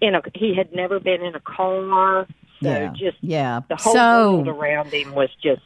in 0.02 0.16
a 0.16 0.22
he 0.34 0.56
had 0.56 0.74
never 0.74 1.00
been 1.00 1.22
in 1.22 1.36
a 1.36 1.40
car. 1.40 2.28
So 2.62 2.70
yeah 2.70 2.94
just 2.96 3.18
yeah 3.22 3.62
the 3.70 3.76
whole 3.76 3.94
so 3.94 4.36
world 4.36 4.48
around 4.48 4.94
him 4.94 5.14
was 5.14 5.30
just 5.42 5.62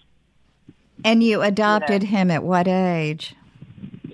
and 1.04 1.24
you 1.24 1.42
adopted 1.42 2.04
him 2.04 2.32
at 2.32 2.44
what 2.44 2.68
age 2.68 3.36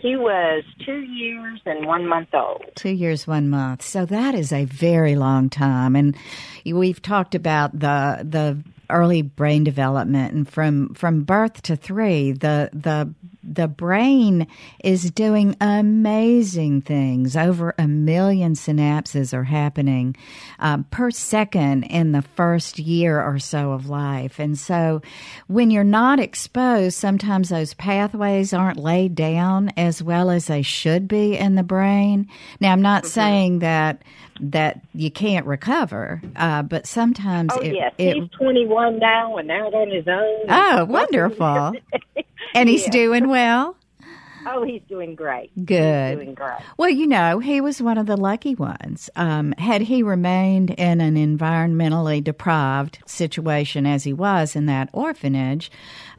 he 0.01 0.15
was 0.15 0.63
two 0.85 1.01
years 1.01 1.59
and 1.65 1.85
one 1.85 2.07
month 2.07 2.29
old. 2.33 2.63
Two 2.75 2.89
years, 2.89 3.27
one 3.27 3.49
month. 3.49 3.81
So 3.81 4.05
that 4.05 4.33
is 4.33 4.53
a 4.53 4.65
very 4.65 5.15
long 5.15 5.49
time. 5.49 5.95
And 5.95 6.15
we've 6.65 7.01
talked 7.01 7.35
about 7.35 7.77
the 7.77 8.19
the 8.23 8.63
early 8.89 9.21
brain 9.21 9.63
development 9.63 10.33
and 10.33 10.49
from 10.49 10.93
from 10.93 11.23
birth 11.23 11.61
to 11.63 11.75
three, 11.75 12.31
the 12.31 12.69
the 12.73 13.13
the 13.53 13.67
brain 13.67 14.47
is 14.83 15.11
doing 15.11 15.55
amazing 15.59 16.81
things. 16.81 17.35
Over 17.35 17.73
a 17.77 17.87
million 17.87 18.53
synapses 18.53 19.33
are 19.33 19.43
happening 19.43 20.15
um, 20.59 20.85
per 20.85 21.11
second 21.11 21.83
in 21.83 22.11
the 22.11 22.21
first 22.21 22.79
year 22.79 23.21
or 23.21 23.39
so 23.39 23.71
of 23.71 23.89
life. 23.89 24.39
And 24.39 24.57
so 24.57 25.01
when 25.47 25.71
you're 25.71 25.83
not 25.83 26.19
exposed, 26.19 26.97
sometimes 26.97 27.49
those 27.49 27.73
pathways 27.73 28.53
aren't 28.53 28.77
laid 28.77 29.15
down 29.15 29.69
as 29.77 30.03
well 30.03 30.29
as 30.29 30.45
they 30.45 30.61
should 30.61 31.07
be 31.07 31.37
in 31.37 31.55
the 31.55 31.63
brain. 31.63 32.27
Now, 32.59 32.71
I'm 32.71 32.81
not 32.81 33.05
saying 33.05 33.59
that 33.59 34.03
that 34.41 34.79
you 34.93 35.11
can't 35.11 35.45
recover, 35.45 36.21
uh, 36.37 36.63
but 36.63 36.87
sometimes 36.87 37.51
Oh 37.53 37.59
it, 37.59 37.75
yes, 37.75 37.93
it 37.97 38.15
he's 38.15 38.29
twenty 38.31 38.65
one 38.65 38.97
now 38.99 39.35
and 39.37 39.51
out 39.51 39.73
on 39.73 39.89
his 39.91 40.07
own. 40.07 40.45
Oh, 40.47 40.85
wonderful. 40.85 41.73
and 42.59 42.69
he's 42.69 42.83
Yeah. 42.85 42.91
doing 42.91 43.27
well. 43.29 43.75
Oh, 44.47 44.63
he's 44.63 44.81
doing 44.87 45.15
great. 45.15 45.51
Good. 45.65 46.11
He's 46.17 46.23
doing 46.23 46.33
great. 46.33 46.59
Well, 46.77 46.89
you 46.89 47.05
know, 47.05 47.39
he 47.39 47.59
was 47.59 47.81
one 47.81 47.97
of 47.97 48.05
the 48.05 48.15
lucky 48.15 48.55
ones. 48.55 49.09
Um, 49.17 49.51
had 49.57 49.81
he 49.81 50.01
remained 50.01 50.71
in 50.71 51.01
an 51.01 51.15
environmentally 51.15 52.23
deprived 52.23 52.99
situation 53.05 53.85
as 53.85 54.05
he 54.05 54.13
was 54.13 54.55
in 54.55 54.65
that 54.67 54.89
orphanage, 54.93 55.69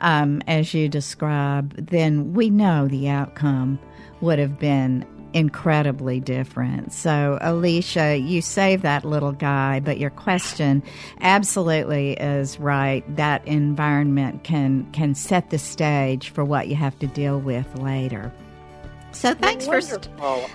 um, 0.00 0.42
as 0.46 0.74
you 0.74 0.88
describe, 0.88 1.74
then 1.74 2.34
we 2.34 2.50
know 2.50 2.86
the 2.86 3.08
outcome 3.08 3.78
would 4.20 4.38
have 4.38 4.58
been 4.58 5.04
incredibly 5.32 6.20
different. 6.20 6.92
So, 6.92 7.38
Alicia, 7.40 8.16
you 8.16 8.42
saved 8.42 8.82
that 8.82 9.04
little 9.04 9.32
guy, 9.32 9.80
but 9.80 9.98
your 9.98 10.10
question 10.10 10.82
absolutely 11.20 12.12
is 12.12 12.58
right. 12.58 13.04
That 13.16 13.46
environment 13.46 14.44
can 14.44 14.90
can 14.92 15.14
set 15.14 15.50
the 15.50 15.58
stage 15.58 16.30
for 16.30 16.44
what 16.44 16.68
you 16.68 16.76
have 16.76 16.98
to 17.00 17.06
deal 17.06 17.38
with 17.38 17.78
later. 17.78 18.32
So 19.12 19.34
thanks 19.34 19.66
for 19.66 19.80
st- 19.80 20.08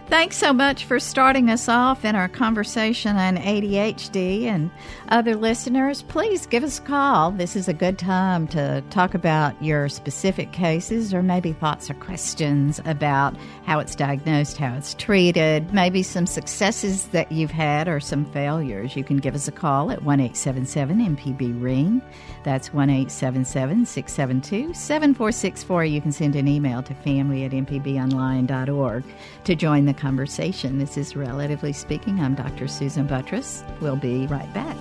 thanks 0.07 0.37
so 0.37 0.53
much 0.53 0.85
for 0.85 0.99
starting 0.99 1.49
us 1.49 1.67
off 1.67 2.05
in 2.05 2.15
our 2.15 2.27
conversation 2.29 3.15
on 3.17 3.37
ADHD 3.37 4.43
and 4.45 4.71
other 5.09 5.35
listeners. 5.35 6.01
Please 6.03 6.45
give 6.47 6.63
us 6.63 6.79
a 6.79 6.81
call. 6.81 7.31
This 7.31 7.55
is 7.55 7.67
a 7.67 7.73
good 7.73 7.99
time 7.99 8.47
to 8.49 8.81
talk 8.89 9.13
about 9.13 9.61
your 9.61 9.89
specific 9.89 10.51
cases 10.51 11.13
or 11.13 11.21
maybe 11.21 11.53
thoughts 11.53 11.89
or 11.89 11.95
questions 11.95 12.79
about 12.85 13.35
how 13.65 13.79
it's 13.79 13.95
diagnosed, 13.95 14.57
how 14.57 14.73
it's 14.75 14.93
treated, 14.93 15.73
maybe 15.73 16.01
some 16.01 16.25
successes 16.25 17.07
that 17.07 17.31
you've 17.31 17.51
had 17.51 17.87
or 17.87 17.99
some 17.99 18.25
failures. 18.25 18.95
You 18.95 19.03
can 19.03 19.17
give 19.17 19.35
us 19.35 19.47
a 19.47 19.51
call 19.51 19.91
at 19.91 20.03
one 20.03 20.19
eight 20.19 20.37
seven 20.37 20.65
seven 20.65 20.99
MPB 20.99 21.61
ring. 21.61 22.01
That's 22.45 22.71
one 22.71 22.91
eight 22.91 23.10
seven 23.10 23.43
seven 23.43 23.88
six 23.88 24.13
seven 24.13 24.39
two 24.39 24.71
seven 24.75 25.15
four 25.15 25.31
six 25.31 25.63
four. 25.63 25.84
You 25.84 25.99
can 25.99 26.12
send 26.12 26.36
an 26.36 26.47
email 26.47 26.84
to 26.84 26.93
family 26.93 27.43
at 27.43 27.51
mpbonline.org 27.51 29.03
to 29.45 29.55
join 29.55 29.86
the 29.86 29.95
conversation. 29.95 30.77
This 30.77 30.95
is 30.95 31.15
Relatively 31.15 31.73
Speaking. 31.73 32.19
I'm 32.19 32.36
Dr. 32.36 32.67
Susan 32.67 33.08
Buttross. 33.08 33.63
We'll 33.81 33.95
be 33.95 34.27
right 34.27 34.53
back. 34.53 34.77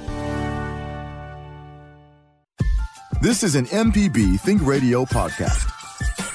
This 3.23 3.43
is 3.43 3.55
an 3.55 3.65
MPB 3.67 4.39
Think 4.41 4.61
Radio 4.67 5.07
podcast. 5.07 5.71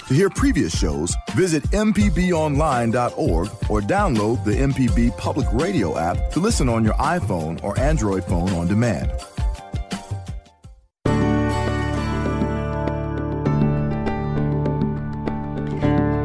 To 0.08 0.16
hear 0.16 0.32
previous 0.32 0.76
shows, 0.76 1.16
visit 1.36 1.62
MPBOnline.org 1.66 3.48
or 3.70 3.82
download 3.82 4.44
the 4.44 4.54
MPB 4.54 5.16
Public 5.16 5.46
Radio 5.54 6.00
app 6.00 6.32
to 6.32 6.40
listen 6.40 6.68
on 6.68 6.84
your 6.84 6.96
iPhone 6.96 7.64
or 7.64 7.78
Android 7.80 8.24
phone 8.24 8.50
on 8.54 8.68
demand. 8.68 9.12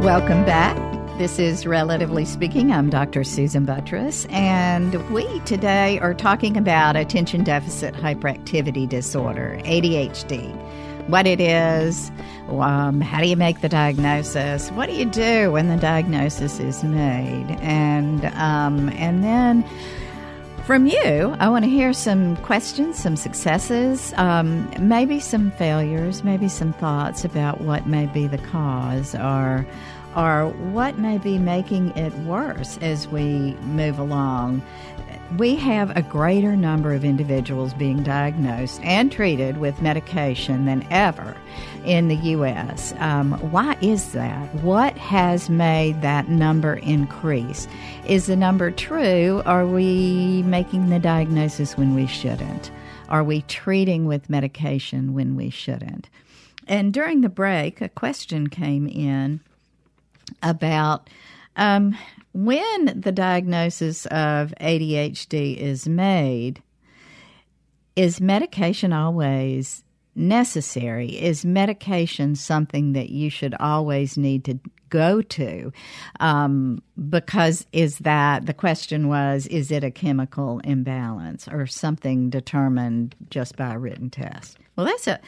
Welcome 0.04 0.44
back. 0.44 0.76
This 1.16 1.38
is 1.38 1.66
Relatively 1.66 2.26
Speaking. 2.26 2.70
I'm 2.70 2.90
Dr. 2.90 3.24
Susan 3.24 3.64
Buttross, 3.64 4.30
and 4.30 4.94
we 5.10 5.40
today 5.46 5.98
are 6.00 6.12
talking 6.12 6.58
about 6.58 6.94
attention 6.94 7.42
deficit 7.42 7.94
hyperactivity 7.94 8.86
disorder, 8.86 9.58
ADHD. 9.64 10.54
what 11.08 11.26
it 11.26 11.40
is, 11.40 12.12
um, 12.50 13.00
how 13.00 13.22
do 13.22 13.26
you 13.26 13.36
make 13.36 13.62
the 13.62 13.68
diagnosis, 13.70 14.70
what 14.72 14.90
do 14.90 14.94
you 14.94 15.06
do 15.06 15.50
when 15.52 15.68
the 15.68 15.78
diagnosis 15.78 16.60
is 16.60 16.84
made, 16.84 17.56
and 17.62 18.26
um, 18.34 18.90
and 18.90 19.24
then. 19.24 19.64
From 20.66 20.86
you, 20.86 21.36
I 21.40 21.50
want 21.50 21.66
to 21.66 21.70
hear 21.70 21.92
some 21.92 22.38
questions, 22.38 22.96
some 22.98 23.16
successes, 23.16 24.14
um, 24.16 24.66
maybe 24.80 25.20
some 25.20 25.50
failures, 25.50 26.24
maybe 26.24 26.48
some 26.48 26.72
thoughts 26.72 27.22
about 27.22 27.60
what 27.60 27.86
may 27.86 28.06
be 28.06 28.26
the 28.26 28.38
cause 28.38 29.14
or 29.14 29.66
or 30.16 30.48
what 30.72 30.98
may 30.98 31.18
be 31.18 31.38
making 31.38 31.90
it 31.96 32.12
worse 32.20 32.78
as 32.78 33.08
we 33.08 33.54
move 33.62 33.98
along. 33.98 34.62
We 35.36 35.56
have 35.56 35.96
a 35.96 36.02
greater 36.02 36.54
number 36.54 36.92
of 36.92 37.04
individuals 37.04 37.74
being 37.74 38.02
diagnosed 38.02 38.80
and 38.82 39.10
treated 39.10 39.58
with 39.58 39.82
medication 39.82 40.66
than 40.66 40.86
ever 40.90 41.36
in 41.84 42.08
the 42.08 42.16
U.S. 42.16 42.94
Um, 42.98 43.32
why 43.50 43.76
is 43.80 44.12
that? 44.12 44.54
What 44.56 44.96
has 44.96 45.50
made 45.50 46.02
that 46.02 46.28
number 46.28 46.74
increase? 46.74 47.66
Is 48.06 48.26
the 48.26 48.36
number 48.36 48.70
true? 48.70 49.42
Are 49.44 49.66
we 49.66 50.42
making 50.44 50.90
the 50.90 51.00
diagnosis 51.00 51.76
when 51.76 51.94
we 51.94 52.06
shouldn't? 52.06 52.70
Are 53.08 53.24
we 53.24 53.42
treating 53.42 54.06
with 54.06 54.30
medication 54.30 55.14
when 55.14 55.36
we 55.36 55.50
shouldn't? 55.50 56.08
And 56.66 56.92
during 56.92 57.20
the 57.20 57.28
break, 57.28 57.80
a 57.80 57.88
question 57.88 58.48
came 58.48 58.86
in 58.86 59.40
about 60.42 61.08
um, 61.56 61.96
when 62.32 63.00
the 63.00 63.12
diagnosis 63.12 64.06
of 64.06 64.52
ADHD 64.60 65.56
is 65.56 65.88
made, 65.88 66.62
is 67.96 68.20
medication 68.20 68.92
always 68.92 69.84
necessary? 70.16 71.10
Is 71.10 71.44
medication 71.44 72.34
something 72.34 72.92
that 72.92 73.10
you 73.10 73.30
should 73.30 73.54
always 73.60 74.16
need 74.16 74.44
to 74.44 74.58
go 74.88 75.22
to? 75.22 75.72
Um, 76.20 76.82
because 77.08 77.66
is 77.72 77.98
that 77.98 78.46
the 78.46 78.54
question 78.54 79.08
was, 79.08 79.46
is 79.48 79.70
it 79.70 79.84
a 79.84 79.90
chemical 79.90 80.60
imbalance 80.60 81.48
or 81.48 81.66
something 81.66 82.30
determined 82.30 83.14
just 83.30 83.56
by 83.56 83.74
a 83.74 83.78
written 83.78 84.10
test? 84.10 84.58
Well, 84.76 84.86
that's 84.86 85.06
a, 85.06 85.20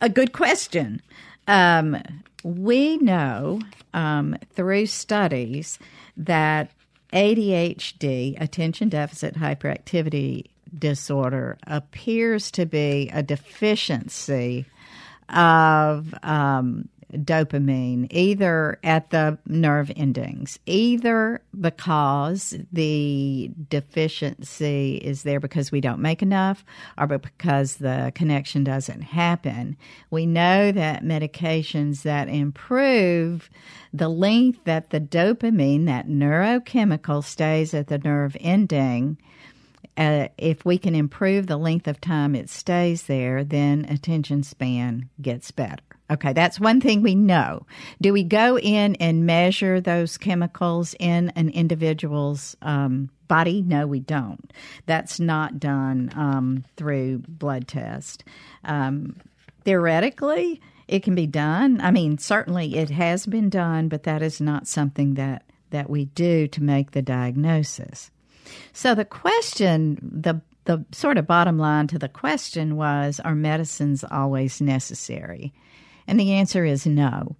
a 0.00 0.08
good 0.08 0.32
question. 0.32 1.02
Um, 1.48 2.02
we 2.46 2.96
know 2.98 3.58
um, 3.92 4.36
through 4.54 4.86
studies 4.86 5.80
that 6.16 6.70
ADHD, 7.12 8.40
attention 8.40 8.88
deficit 8.88 9.34
hyperactivity 9.34 10.44
disorder, 10.78 11.58
appears 11.66 12.52
to 12.52 12.64
be 12.64 13.10
a 13.12 13.20
deficiency 13.20 14.64
of 15.28 16.14
um, 16.22 16.88
dopamine, 17.12 18.06
either 18.10 18.78
at 18.82 19.10
the 19.10 19.38
nerve 19.46 19.90
endings, 19.96 20.58
either 20.66 21.40
because 21.60 22.54
the 22.72 23.50
deficiency 23.68 24.96
is 24.96 25.22
there 25.22 25.40
because 25.40 25.70
we 25.70 25.80
don't 25.80 26.00
make 26.00 26.22
enough 26.22 26.64
or 26.98 27.06
because 27.06 27.76
the 27.76 28.12
connection 28.14 28.64
doesn't 28.64 29.02
happen. 29.02 29.76
We 30.10 30.26
know 30.26 30.72
that 30.72 31.04
medications 31.04 32.02
that 32.02 32.28
improve 32.28 33.50
the 33.92 34.08
length 34.08 34.64
that 34.64 34.90
the 34.90 35.00
dopamine, 35.00 35.86
that 35.86 36.08
neurochemical, 36.08 37.24
stays 37.24 37.72
at 37.72 37.86
the 37.86 37.98
nerve 37.98 38.36
ending. 38.40 39.16
Uh, 39.96 40.28
if 40.36 40.64
we 40.64 40.78
can 40.78 40.94
improve 40.94 41.46
the 41.46 41.56
length 41.56 41.88
of 41.88 42.00
time 42.00 42.34
it 42.34 42.50
stays 42.50 43.04
there, 43.04 43.44
then 43.44 43.86
attention 43.88 44.42
span 44.42 45.08
gets 45.20 45.50
better. 45.50 45.82
Okay, 46.08 46.32
that's 46.32 46.60
one 46.60 46.80
thing 46.80 47.02
we 47.02 47.16
know. 47.16 47.66
Do 48.00 48.12
we 48.12 48.22
go 48.22 48.58
in 48.58 48.94
and 48.96 49.26
measure 49.26 49.80
those 49.80 50.18
chemicals 50.18 50.94
in 51.00 51.30
an 51.30 51.48
individual's 51.48 52.56
um, 52.62 53.10
body? 53.26 53.62
No, 53.62 53.86
we 53.88 54.00
don't. 54.00 54.52
That's 54.86 55.18
not 55.18 55.58
done 55.58 56.12
um, 56.14 56.64
through 56.76 57.22
blood 57.26 57.66
test. 57.66 58.22
Um, 58.64 59.16
theoretically, 59.64 60.60
it 60.86 61.02
can 61.02 61.16
be 61.16 61.26
done. 61.26 61.80
I 61.80 61.90
mean, 61.90 62.18
certainly 62.18 62.76
it 62.76 62.90
has 62.90 63.26
been 63.26 63.50
done, 63.50 63.88
but 63.88 64.04
that 64.04 64.22
is 64.22 64.40
not 64.40 64.68
something 64.68 65.14
that 65.14 65.42
that 65.70 65.90
we 65.90 66.04
do 66.04 66.46
to 66.46 66.62
make 66.62 66.92
the 66.92 67.02
diagnosis. 67.02 68.12
So 68.72 68.94
the 68.94 69.04
question, 69.04 69.98
the 70.02 70.40
the 70.64 70.84
sort 70.90 71.16
of 71.16 71.28
bottom 71.28 71.58
line 71.58 71.86
to 71.86 71.98
the 71.98 72.08
question 72.08 72.74
was, 72.76 73.20
are 73.20 73.36
medicines 73.36 74.04
always 74.10 74.60
necessary? 74.60 75.52
And 76.08 76.18
the 76.18 76.32
answer 76.32 76.64
is 76.64 76.86
no. 76.86 77.36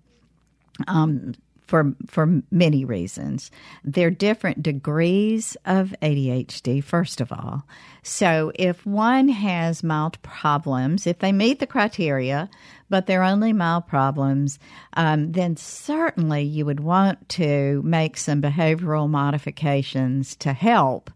Um, 0.86 1.34
for 1.66 1.94
for 2.06 2.42
many 2.50 2.84
reasons. 2.84 3.50
They're 3.84 4.10
different 4.10 4.62
degrees 4.62 5.56
of 5.66 5.94
ADHD, 6.00 6.82
first 6.82 7.20
of 7.20 7.32
all. 7.32 7.64
So 8.02 8.52
if 8.54 8.86
one 8.86 9.28
has 9.28 9.82
mild 9.82 10.20
problems, 10.22 11.06
if 11.06 11.18
they 11.18 11.32
meet 11.32 11.58
the 11.58 11.66
criteria, 11.66 12.48
but 12.88 13.06
they're 13.06 13.22
only 13.22 13.52
mild 13.52 13.86
problems, 13.86 14.58
um, 14.94 15.32
then 15.32 15.56
certainly 15.56 16.42
you 16.42 16.64
would 16.64 16.80
want 16.80 17.28
to 17.30 17.82
make 17.84 18.16
some 18.16 18.40
behavioral 18.40 19.08
modifications 19.08 20.36
to 20.36 20.52
help 20.52 21.10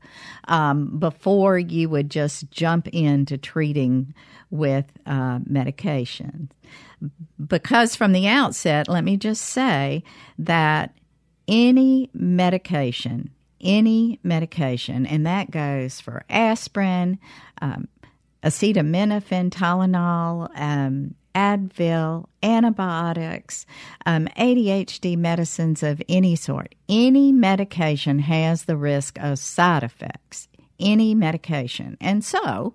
um, 0.48 0.98
before 0.98 1.58
you 1.58 1.88
would 1.88 2.10
just 2.10 2.50
jump 2.50 2.88
into 2.88 3.38
treating 3.38 4.14
with 4.50 4.86
uh, 5.06 5.38
medication. 5.46 6.50
Because 7.44 7.96
from 7.96 8.12
the 8.12 8.26
outset, 8.26 8.88
let 8.88 9.04
me 9.04 9.16
just 9.16 9.42
say 9.42 10.02
that 10.38 10.94
any 11.48 12.10
medication, 12.12 13.30
any 13.60 14.18
medication, 14.22 15.06
and 15.06 15.26
that 15.26 15.50
goes 15.50 16.00
for 16.00 16.24
aspirin, 16.28 17.18
um, 17.62 17.88
acetaminophen, 18.42 19.50
Tylenol, 19.50 20.50
um, 20.58 21.14
Advil, 21.34 22.26
antibiotics, 22.42 23.66
um, 24.06 24.26
ADHD 24.36 25.16
medicines 25.16 25.82
of 25.82 26.02
any 26.08 26.36
sort. 26.36 26.74
Any 26.88 27.32
medication 27.32 28.20
has 28.20 28.64
the 28.64 28.76
risk 28.76 29.18
of 29.20 29.38
side 29.38 29.82
effects 29.82 30.48
any 30.80 31.14
medication. 31.14 31.96
And 32.00 32.24
so, 32.24 32.74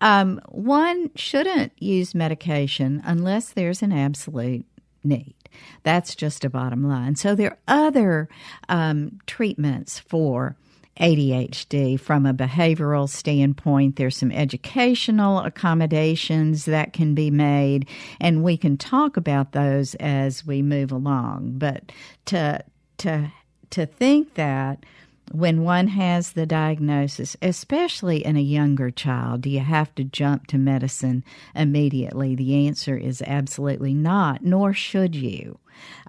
um, 0.00 0.40
one 0.48 1.10
shouldn't 1.16 1.72
use 1.82 2.14
medication 2.14 3.02
unless 3.04 3.50
there's 3.50 3.82
an 3.82 3.92
absolute 3.92 4.66
need. 5.02 5.34
That's 5.82 6.14
just 6.14 6.44
a 6.44 6.50
bottom 6.50 6.86
line. 6.86 7.16
So, 7.16 7.34
there 7.34 7.52
are 7.52 7.86
other 7.86 8.28
um, 8.68 9.20
treatments 9.26 9.98
for. 9.98 10.56
ADHD 11.00 11.98
from 11.98 12.26
a 12.26 12.34
behavioral 12.34 13.08
standpoint. 13.08 13.96
There's 13.96 14.16
some 14.16 14.32
educational 14.32 15.40
accommodations 15.40 16.64
that 16.64 16.92
can 16.92 17.14
be 17.14 17.30
made, 17.30 17.88
and 18.20 18.42
we 18.42 18.56
can 18.56 18.76
talk 18.76 19.16
about 19.16 19.52
those 19.52 19.94
as 19.96 20.46
we 20.46 20.62
move 20.62 20.92
along. 20.92 21.54
But 21.58 21.92
to 22.26 22.64
to 22.98 23.32
to 23.70 23.86
think 23.86 24.34
that 24.34 24.84
when 25.32 25.62
one 25.62 25.88
has 25.88 26.32
the 26.32 26.46
diagnosis, 26.46 27.36
especially 27.42 28.24
in 28.24 28.36
a 28.36 28.40
younger 28.40 28.90
child, 28.90 29.42
do 29.42 29.50
you 29.50 29.60
have 29.60 29.92
to 29.96 30.04
jump 30.04 30.46
to 30.46 30.58
medicine 30.58 31.24
immediately? 31.54 32.34
The 32.36 32.66
answer 32.66 32.96
is 32.96 33.22
absolutely 33.26 33.92
not, 33.92 34.44
nor 34.44 34.72
should 34.72 35.16
you. 35.16 35.58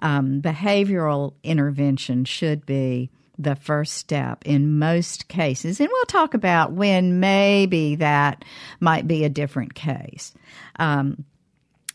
Um, 0.00 0.40
behavioral 0.40 1.34
intervention 1.42 2.24
should 2.24 2.64
be 2.64 3.10
the 3.38 3.56
first 3.56 3.94
step 3.94 4.44
in 4.44 4.78
most 4.78 5.28
cases. 5.28 5.80
And 5.80 5.88
we'll 5.90 6.04
talk 6.06 6.34
about 6.34 6.72
when 6.72 7.20
maybe 7.20 7.96
that 7.96 8.44
might 8.80 9.06
be 9.06 9.24
a 9.24 9.28
different 9.28 9.74
case. 9.74 10.34
Um, 10.78 11.24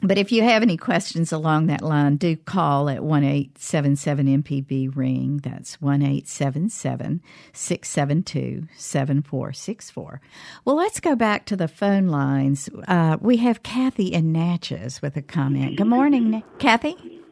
but 0.04 0.18
if 0.18 0.34
you 0.34 0.44
have 0.44 0.62
any 0.62 0.76
questions 0.76 1.32
along 1.32 1.68
that 1.68 1.82
line, 1.82 2.18
do 2.18 2.36
call 2.36 2.90
at 2.90 3.04
1 3.04 3.24
877 3.24 4.44
MPB 4.44 4.94
Ring. 4.94 5.40
That's 5.42 5.80
1 5.82 6.02
877 6.02 7.22
672 7.54 8.68
7464. 8.76 10.22
Well, 10.66 10.76
let's 10.76 11.00
go 11.00 11.16
back 11.16 11.46
to 11.46 11.56
the 11.56 11.70
phone 11.70 12.08
lines. 12.08 12.70
Uh, 12.86 13.18
we 13.22 13.38
have 13.38 13.64
Kathy 13.64 14.08
in 14.08 14.34
Natchez 14.34 15.02
with 15.02 15.16
a 15.16 15.22
comment. 15.22 15.78
Good 15.78 15.88
morning, 15.88 16.44
Kathy. 16.60 17.23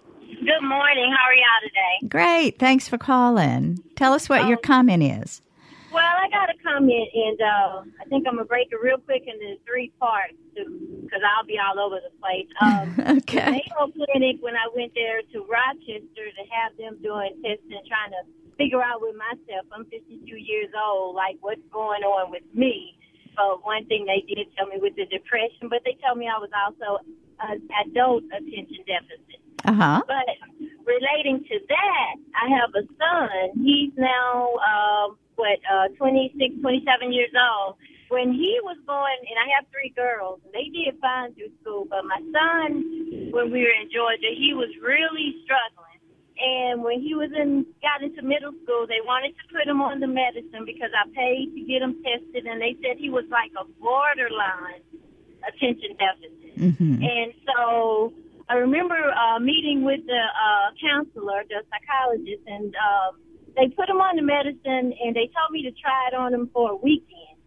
Good 0.42 0.64
morning. 0.64 1.14
How 1.16 1.30
are 1.30 1.36
y'all 1.38 1.62
today? 1.62 2.10
Great. 2.10 2.58
Thanks 2.58 2.88
for 2.90 2.98
calling. 2.98 3.78
Tell 3.96 4.14
us 4.14 4.28
what 4.28 4.48
your 4.48 4.58
oh. 4.58 4.62
comment 4.62 5.04
is. 5.04 5.40
Well, 5.94 6.02
I 6.02 6.30
got 6.32 6.50
a 6.50 6.58
comment, 6.64 7.10
and 7.14 7.42
uh, 7.42 7.84
I 8.02 8.06
think 8.10 8.26
I'm 8.26 8.42
gonna 8.42 8.46
break 8.46 8.70
it 8.72 8.82
real 8.82 8.98
quick 8.98 9.22
into 9.28 9.62
three 9.68 9.92
parts 10.00 10.34
because 10.56 11.22
I'll 11.22 11.46
be 11.46 11.60
all 11.62 11.78
over 11.78 12.00
the 12.02 12.10
place. 12.18 12.50
Um, 12.60 13.20
okay. 13.22 13.46
The 13.46 13.52
Mayo 13.52 13.94
Clinic, 13.94 14.38
when 14.42 14.56
I 14.56 14.66
went 14.74 14.94
there 14.96 15.22
to 15.22 15.46
Rochester 15.46 16.26
to 16.26 16.44
have 16.50 16.74
them 16.76 16.98
doing 17.04 17.38
tests 17.46 17.70
and 17.70 17.86
trying 17.86 18.10
to 18.10 18.26
figure 18.58 18.82
out 18.82 18.98
with 19.02 19.14
myself, 19.14 19.70
I'm 19.72 19.86
52 19.86 20.26
years 20.26 20.74
old, 20.74 21.14
like 21.16 21.38
what's 21.42 21.62
going 21.72 22.02
on 22.02 22.32
with 22.32 22.44
me. 22.56 22.98
So 23.38 23.62
one 23.64 23.86
thing 23.86 24.06
they 24.06 24.24
did 24.28 24.48
tell 24.58 24.68
me 24.68 24.78
with 24.80 24.96
the 24.96 25.06
depression, 25.06 25.70
but 25.70 25.82
they 25.86 25.98
told 26.04 26.18
me 26.18 26.28
I 26.28 26.38
was 26.38 26.52
also 26.52 27.04
uh, 27.40 27.56
adult 27.86 28.24
attention 28.30 28.84
deficit. 28.86 29.42
Uh 29.66 29.74
huh. 29.74 30.02
But 30.08 30.28
relating 30.86 31.44
to 31.46 31.56
that, 31.70 32.14
I 32.36 32.50
have 32.50 32.72
a 32.76 32.84
son. 32.98 33.64
He's 33.64 33.94
now, 33.98 34.58
uh, 34.58 35.14
what, 35.36 35.60
uh, 35.70 35.88
26, 35.98 36.62
27 36.62 37.14
years 37.14 37.32
old. 37.38 37.76
When 38.10 38.34
he 38.34 38.60
was 38.64 38.76
going, 38.86 39.24
and 39.24 39.40
I 39.40 39.48
have 39.56 39.72
three 39.72 39.94
girls, 39.96 40.42
and 40.44 40.52
they 40.52 40.68
did 40.68 41.00
fine 41.00 41.34
through 41.34 41.56
school, 41.64 41.88
but 41.88 42.04
my 42.04 42.20
son, 42.36 43.32
when 43.32 43.52
we 43.56 43.64
were 43.64 43.76
in 43.80 43.88
Georgia, 43.88 44.36
he 44.36 44.52
was 44.54 44.68
really 44.84 45.40
struggling. 45.48 45.91
And 46.42 46.82
when 46.82 47.00
he 47.02 47.14
was 47.14 47.30
in, 47.38 47.66
got 47.86 48.02
into 48.02 48.24
middle 48.26 48.52
school, 48.64 48.90
they 48.90 48.98
wanted 49.06 49.38
to 49.38 49.44
put 49.54 49.68
him 49.70 49.80
on 49.82 50.00
the 50.00 50.08
medicine 50.08 50.66
because 50.66 50.90
I 50.90 51.06
paid 51.14 51.54
to 51.54 51.62
get 51.62 51.86
him 51.86 52.02
tested, 52.02 52.50
and 52.50 52.60
they 52.60 52.74
said 52.82 52.98
he 52.98 53.14
was 53.14 53.26
like 53.30 53.54
a 53.54 53.66
borderline 53.78 54.82
attention 55.46 55.94
deficit. 56.02 56.58
Mm-hmm. 56.58 56.98
And 57.04 57.30
so 57.46 58.14
I 58.50 58.56
remember 58.56 58.98
uh, 58.98 59.38
meeting 59.40 59.86
with 59.86 60.02
the 60.08 60.18
uh, 60.18 60.74
counselor, 60.82 61.46
the 61.46 61.62
psychologist, 61.70 62.42
and 62.48 62.74
uh, 62.74 63.14
they 63.56 63.70
put 63.70 63.88
him 63.88 64.02
on 64.02 64.16
the 64.18 64.26
medicine, 64.26 64.98
and 64.98 65.14
they 65.14 65.30
told 65.30 65.52
me 65.52 65.62
to 65.64 65.72
try 65.78 66.10
it 66.10 66.16
on 66.18 66.34
him 66.34 66.50
for 66.54 66.72
a 66.72 66.76
weekend. 66.76 67.38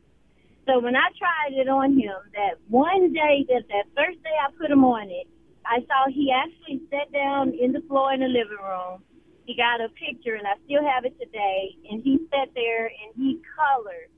So 0.67 0.79
when 0.79 0.95
I 0.97 1.11
tried 1.19 1.59
it 1.59 1.69
on 1.69 1.99
him, 1.99 2.15
that 2.39 2.63
one 2.69 3.13
day, 3.13 3.45
that 3.49 3.67
that 3.69 3.85
first 3.97 4.23
day 4.23 4.37
I 4.39 4.51
put 4.57 4.71
him 4.71 4.85
on 4.85 5.11
it, 5.11 5.27
I 5.67 5.81
saw 5.87 6.11
he 6.11 6.33
actually 6.33 6.83
sat 6.91 7.13
down 7.13 7.53
in 7.55 7.73
the 7.73 7.81
floor 7.89 8.13
in 8.13 8.21
the 8.21 8.27
living 8.27 8.61
room. 8.63 9.03
He 9.47 9.57
got 9.57 9.81
a 9.81 9.89
picture, 9.89 10.35
and 10.35 10.47
I 10.47 10.55
still 10.65 10.83
have 10.83 11.05
it 11.05 11.19
today. 11.19 11.77
And 11.91 12.03
he 12.03 12.19
sat 12.33 12.49
there 12.55 12.87
and 12.87 13.13
he 13.17 13.41
colored 13.57 14.09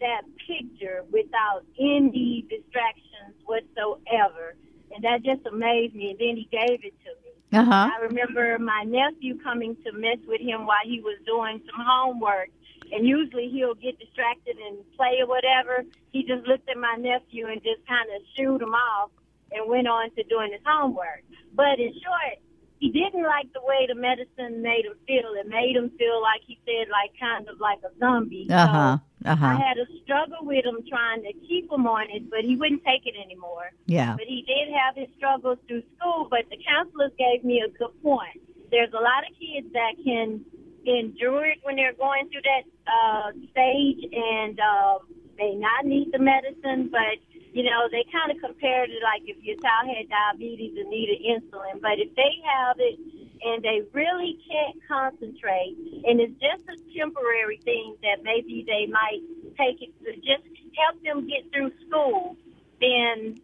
that 0.00 0.22
picture 0.46 1.04
without 1.12 1.64
any 1.78 2.44
distractions 2.48 3.36
whatsoever. 3.44 4.56
And 4.94 5.04
that 5.04 5.22
just 5.22 5.46
amazed 5.46 5.94
me. 5.94 6.10
And 6.10 6.18
then 6.18 6.36
he 6.36 6.48
gave 6.50 6.84
it 6.84 6.94
to 7.04 7.10
me. 7.22 7.32
Uh 7.52 7.64
huh. 7.64 7.90
I 7.92 8.02
remember 8.02 8.58
my 8.58 8.84
nephew 8.84 9.38
coming 9.42 9.76
to 9.84 9.92
mess 9.92 10.18
with 10.26 10.40
him 10.40 10.66
while 10.66 10.84
he 10.84 11.00
was 11.00 11.18
doing 11.26 11.60
some 11.70 11.84
homework. 11.86 12.48
And 12.92 13.06
usually 13.06 13.48
he'll 13.48 13.74
get 13.74 13.98
distracted 13.98 14.56
and 14.56 14.78
play 14.96 15.20
or 15.20 15.26
whatever. 15.26 15.84
He 16.12 16.24
just 16.24 16.46
looked 16.46 16.68
at 16.68 16.76
my 16.76 16.96
nephew 16.98 17.46
and 17.46 17.62
just 17.62 17.86
kind 17.86 18.08
of 18.16 18.22
shooed 18.36 18.60
him 18.60 18.74
off 18.74 19.10
and 19.54 19.68
went 19.68 19.88
on 19.88 20.10
to 20.16 20.22
doing 20.24 20.52
his 20.52 20.62
homework. 20.64 21.22
But 21.54 21.78
in 21.78 21.92
short, 21.92 22.38
he 22.78 22.90
didn't 22.90 23.22
like 23.22 23.52
the 23.52 23.62
way 23.62 23.86
the 23.86 23.94
medicine 23.94 24.60
made 24.60 24.84
him 24.86 24.94
feel. 25.06 25.30
It 25.38 25.46
made 25.46 25.76
him 25.76 25.90
feel 25.98 26.20
like 26.20 26.42
he 26.44 26.58
said, 26.66 26.90
like 26.90 27.12
kind 27.18 27.48
of 27.48 27.60
like 27.60 27.78
a 27.86 27.96
zombie. 28.00 28.48
Uh 28.50 28.66
huh. 28.66 28.98
So 29.22 29.30
Uh 29.30 29.36
I 29.40 29.54
had 29.54 29.78
a 29.78 29.86
struggle 30.02 30.42
with 30.42 30.64
him 30.64 30.78
trying 30.88 31.22
to 31.22 31.32
keep 31.46 31.70
him 31.70 31.86
on 31.86 32.10
it, 32.10 32.28
but 32.28 32.40
he 32.42 32.56
wouldn't 32.56 32.82
take 32.84 33.06
it 33.06 33.14
anymore. 33.14 33.70
Yeah. 33.86 34.16
But 34.18 34.26
he 34.26 34.42
did 34.42 34.74
have 34.74 34.96
his 34.96 35.06
struggles 35.16 35.58
through 35.68 35.84
school, 35.96 36.26
but 36.28 36.50
the 36.50 36.58
counselors 36.66 37.12
gave 37.18 37.44
me 37.44 37.62
a 37.64 37.70
good 37.70 37.94
point. 38.02 38.40
There's 38.72 38.92
a 38.92 39.02
lot 39.10 39.22
of 39.28 39.30
kids 39.38 39.68
that 39.74 39.94
can 40.02 40.44
endure 40.84 41.46
it 41.46 41.58
when 41.62 41.76
they're 41.76 41.94
going 41.94 42.28
through 42.30 42.42
that 42.42 42.64
uh, 42.90 43.30
stage 43.52 44.02
and 44.12 44.58
uh, 44.58 44.98
may 45.38 45.54
not 45.54 45.84
need 45.84 46.10
the 46.10 46.18
medicine, 46.18 46.88
but 46.90 47.22
you 47.52 47.62
know, 47.62 47.88
they 47.90 48.04
kind 48.10 48.30
of 48.32 48.40
compared 48.40 48.90
it 48.90 49.02
like 49.02 49.22
if 49.26 49.36
your 49.44 49.56
child 49.60 49.88
had 49.94 50.08
diabetes 50.08 50.72
and 50.78 50.88
needed 50.88 51.20
insulin. 51.20 51.80
But 51.80 51.98
if 52.00 52.14
they 52.16 52.32
have 52.48 52.76
it 52.78 52.98
and 53.44 53.62
they 53.62 53.82
really 53.92 54.38
can't 54.48 54.78
concentrate 54.88 55.76
and 56.04 56.20
it's 56.20 56.32
just 56.40 56.64
a 56.68 56.76
temporary 56.96 57.60
thing 57.64 57.96
that 58.02 58.22
maybe 58.22 58.64
they 58.66 58.86
might 58.90 59.20
take 59.58 59.82
it 59.82 59.92
to 60.04 60.14
just 60.16 60.48
help 60.76 61.02
them 61.04 61.28
get 61.28 61.44
through 61.52 61.72
school, 61.86 62.36
then, 62.80 63.38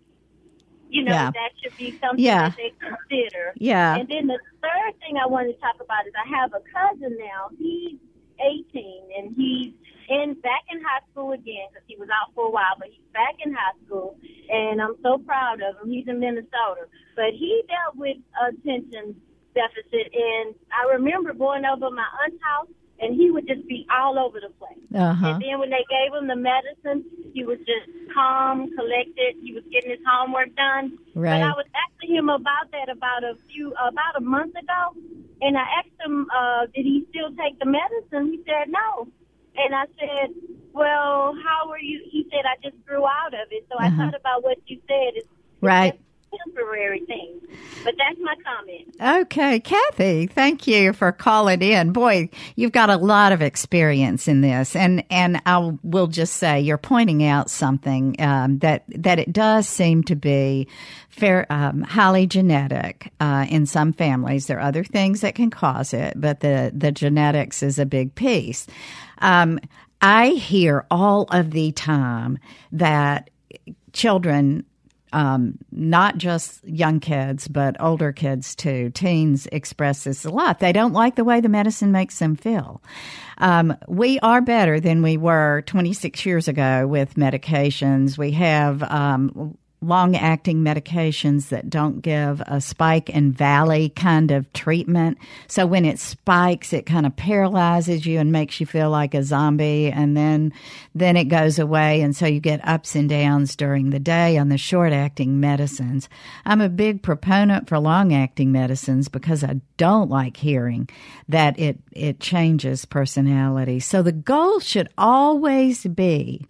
you 0.89 1.05
know, 1.05 1.13
Yeah. 1.13 1.31
that 1.31 1.51
should 1.63 1.77
be 1.77 1.99
something 2.01 2.25
Yeah. 2.25 2.49
that 2.49 2.57
they 2.57 2.73
consider. 2.81 3.53
Yeah. 3.57 3.97
And 3.99 4.09
then 4.09 4.27
the 4.27 4.39
third 4.63 4.99
thing 5.01 5.19
I 5.19 5.27
want 5.27 5.49
to 5.49 5.61
talk 5.61 5.77
about 5.81 6.07
is 6.07 6.15
I 6.17 6.27
have 6.29 6.55
a 6.55 6.61
cousin 6.73 7.19
now. 7.19 7.51
He's 7.59 7.99
18 8.41 9.03
and 9.19 9.35
he's 9.37 9.75
in 10.09 10.35
back 10.41 10.65
in 10.71 10.81
high 10.81 11.05
school 11.13 11.33
again 11.33 11.69
because 11.71 11.85
he 11.87 11.97
was 11.97 12.09
out 12.09 12.35
for 12.35 12.49
a 12.49 12.51
while, 12.51 12.77
but 12.79 12.89
he's 12.89 13.05
back 13.13 13.37
in 13.45 13.53
high 13.53 13.77
school, 13.87 14.17
and 14.49 14.81
I'm 14.81 14.97
so 15.03 15.19
proud 15.19 15.61
of 15.61 15.77
him. 15.83 15.91
He's 15.91 16.09
in 16.09 16.21
Minnesota, 16.21 16.89
but 17.17 17.33
he 17.33 17.63
dealt 17.69 17.97
with 17.97 18.17
attention 18.41 19.17
deficit, 19.55 20.13
and 20.15 20.55
I 20.73 20.93
remember 20.95 21.33
going 21.33 21.65
over 21.65 21.91
my 21.91 22.07
aunt's 22.25 22.43
house, 22.43 22.69
and 23.01 23.15
he 23.15 23.31
would 23.31 23.47
just 23.47 23.67
be 23.69 23.87
all 23.91 24.19
over 24.19 24.41
the 24.41 24.51
place. 24.59 24.79
Uh 24.95 25.15
huh. 25.15 25.27
And 25.29 25.43
then 25.43 25.59
when 25.59 25.71
they 25.71 25.85
gave 25.89 26.13
him 26.15 26.27
the 26.27 26.37
medicine, 26.37 27.05
he 27.33 27.45
was 27.45 27.59
just 27.59 27.87
calm, 28.15 28.71
collected. 28.75 29.37
He 29.43 29.53
was 29.53 29.63
getting 29.71 29.91
his 29.91 30.01
homework 30.07 30.55
done. 30.57 30.99
Right. 31.15 31.39
But 31.39 31.47
I 31.47 31.53
was 31.55 31.67
asking 31.75 32.17
him 32.17 32.29
about 32.29 32.71
that 32.73 32.89
about 32.91 33.23
a 33.23 33.37
few 33.51 33.73
about 33.73 34.17
a 34.17 34.21
month 34.21 34.55
ago, 34.57 34.99
and 35.41 35.57
I 35.57 35.67
asked 35.79 35.99
him, 36.05 36.27
uh, 36.35 36.67
did 36.75 36.87
he 36.87 37.07
still 37.11 37.31
take 37.37 37.59
the 37.59 37.67
medicine? 37.67 38.33
He 38.33 38.43
said 38.47 38.71
no. 38.71 39.09
And 39.59 39.75
I 39.75 39.87
said, 39.99 40.31
well, 40.73 41.35
how 41.45 41.69
were 41.69 41.79
you? 41.81 42.01
He 42.11 42.27
said, 42.31 42.43
I 42.47 42.57
just 42.63 42.77
grew 42.87 43.05
out 43.07 43.35
of 43.35 43.49
it. 43.51 43.67
So 43.71 43.77
I 43.79 43.89
Uh-huh. 43.89 44.05
thought 44.05 44.15
about 44.15 44.45
what 44.45 44.59
you 44.67 44.81
said. 44.89 45.17
It's, 45.17 45.29
Right. 45.61 46.01
Temporary 46.45 47.01
thing. 47.07 47.41
But 47.85 47.95
that's 47.97 48.19
my 48.21 48.35
comment. 48.45 49.23
Okay, 49.23 49.61
Kathy, 49.61 50.27
thank 50.27 50.67
you 50.67 50.93
for 50.93 51.13
calling 51.13 51.63
in. 51.63 51.93
Boy, 51.93 52.29
you've 52.57 52.73
got 52.73 52.91
a 52.91 52.97
lot 52.97 53.33
of 53.33 53.43
experience 53.43 54.29
in 54.29 54.41
this, 54.41 54.75
and 54.75 55.05
and 55.11 55.41
I 55.47 55.77
will 55.83 56.09
just 56.09 56.35
say 56.37 56.61
you're 56.61 56.79
pointing 56.79 57.25
out 57.25 57.51
something 57.51 58.17
um, 58.19 58.59
that 58.59 58.85
that 58.89 59.19
it 59.19 59.33
does 59.33 59.69
seem 59.69 60.03
to 60.05 60.17
be 60.17 60.69
fair, 61.09 61.47
um, 61.51 61.83
highly 61.83 62.27
genetic 62.27 63.13
uh, 63.21 63.47
in 63.49 63.67
some 63.67 63.93
families. 63.93 64.47
There 64.47 64.59
are 64.59 64.67
other 64.69 64.85
things 64.85 65.21
that 65.21 65.35
can 65.35 65.51
cause 65.51 65.93
it, 65.93 66.21
but 66.21 66.41
the 66.41 66.73
the 66.75 66.93
genetics 66.93 67.63
is 67.63 67.79
a 67.79 67.87
big 67.87 68.15
piece. 68.15 68.67
Um, 69.19 69.59
I 70.01 70.29
hear 70.31 70.87
all 70.91 71.25
of 71.31 71.51
the 71.51 71.73
time 71.73 72.39
that 72.73 73.31
children 73.93 74.65
um, 75.13 75.59
not 75.71 76.19
just 76.19 76.65
young 76.67 77.01
kids, 77.01 77.49
but 77.49 77.77
older 77.81 78.13
kids 78.13 78.55
too. 78.55 78.91
Teens 78.91 79.47
express 79.53 80.05
this 80.05 80.25
a 80.25 80.31
lot. 80.31 80.59
They 80.59 80.73
don't 80.73 80.93
like 80.93 81.17
the 81.17 81.25
way 81.25 81.41
the 81.41 81.49
medicine 81.49 81.93
makes 81.93 82.19
them 82.19 82.37
feel. 82.37 82.83
Um, 83.39 83.77
we 83.87 84.19
are 84.21 84.41
better 84.41 84.81
than 84.81 85.03
we 85.03 85.17
were 85.17 85.63
26 85.67 86.27
years 86.27 86.49
ago 86.49 86.87
with 86.87 87.15
medications. 87.15 88.19
We 88.19 88.33
have 88.33 88.83
um, 88.83 89.57
long 89.81 90.17
acting 90.17 90.65
medications 90.65 91.49
that 91.51 91.71
don't 91.71 92.01
give 92.01 92.43
a 92.47 92.61
spike 92.61 93.11
and 93.15 93.37
valley 93.37 93.91
kind 93.91 94.31
of 94.33 94.53
treatment. 94.53 95.19
So 95.47 95.67
when 95.67 95.85
it 95.85 96.01
spikes, 96.01 96.73
it 96.73 96.85
kind 96.85 97.07
of 97.07 97.15
paralyzes 97.15 98.05
you 98.05 98.19
and 98.19 98.33
makes 98.33 98.59
you 98.59 98.67
feel 98.67 98.91
like 98.91 99.15
a 99.15 99.23
zombie 99.23 99.91
and 99.91 100.17
then 100.17 100.53
then 100.95 101.17
it 101.17 101.27
goes 101.27 101.59
away 101.61 102.01
and 102.01 102.17
so 102.17 102.27
you 102.27 102.41
get 102.41 102.67
ups 102.67 102.97
and 102.97 103.09
downs 103.09 103.55
during 103.55 103.91
the 103.91 104.01
day 104.01 104.37
on 104.37 104.49
the 104.49 104.59
short 104.59 104.93
acting 104.93 105.39
medicines. 105.39 106.09
I'm 106.45 106.61
a 106.61 106.69
big 106.69 107.03
proponent 107.03 107.69
for 107.69 107.79
long 107.79 108.13
acting 108.13 108.51
medicines 108.51 109.09
because 109.09 109.45
I 109.45 109.61
don't 109.77 110.11
like 110.11 110.37
hearing 110.37 110.89
that 111.29 111.59
it 111.59 111.79
it 111.93 112.19
changes 112.19 112.85
personality. 112.85 113.79
So 113.79 114.03
the 114.03 114.13
goal 114.13 114.59
should 114.59 114.89
always 114.99 115.85
be 115.85 116.47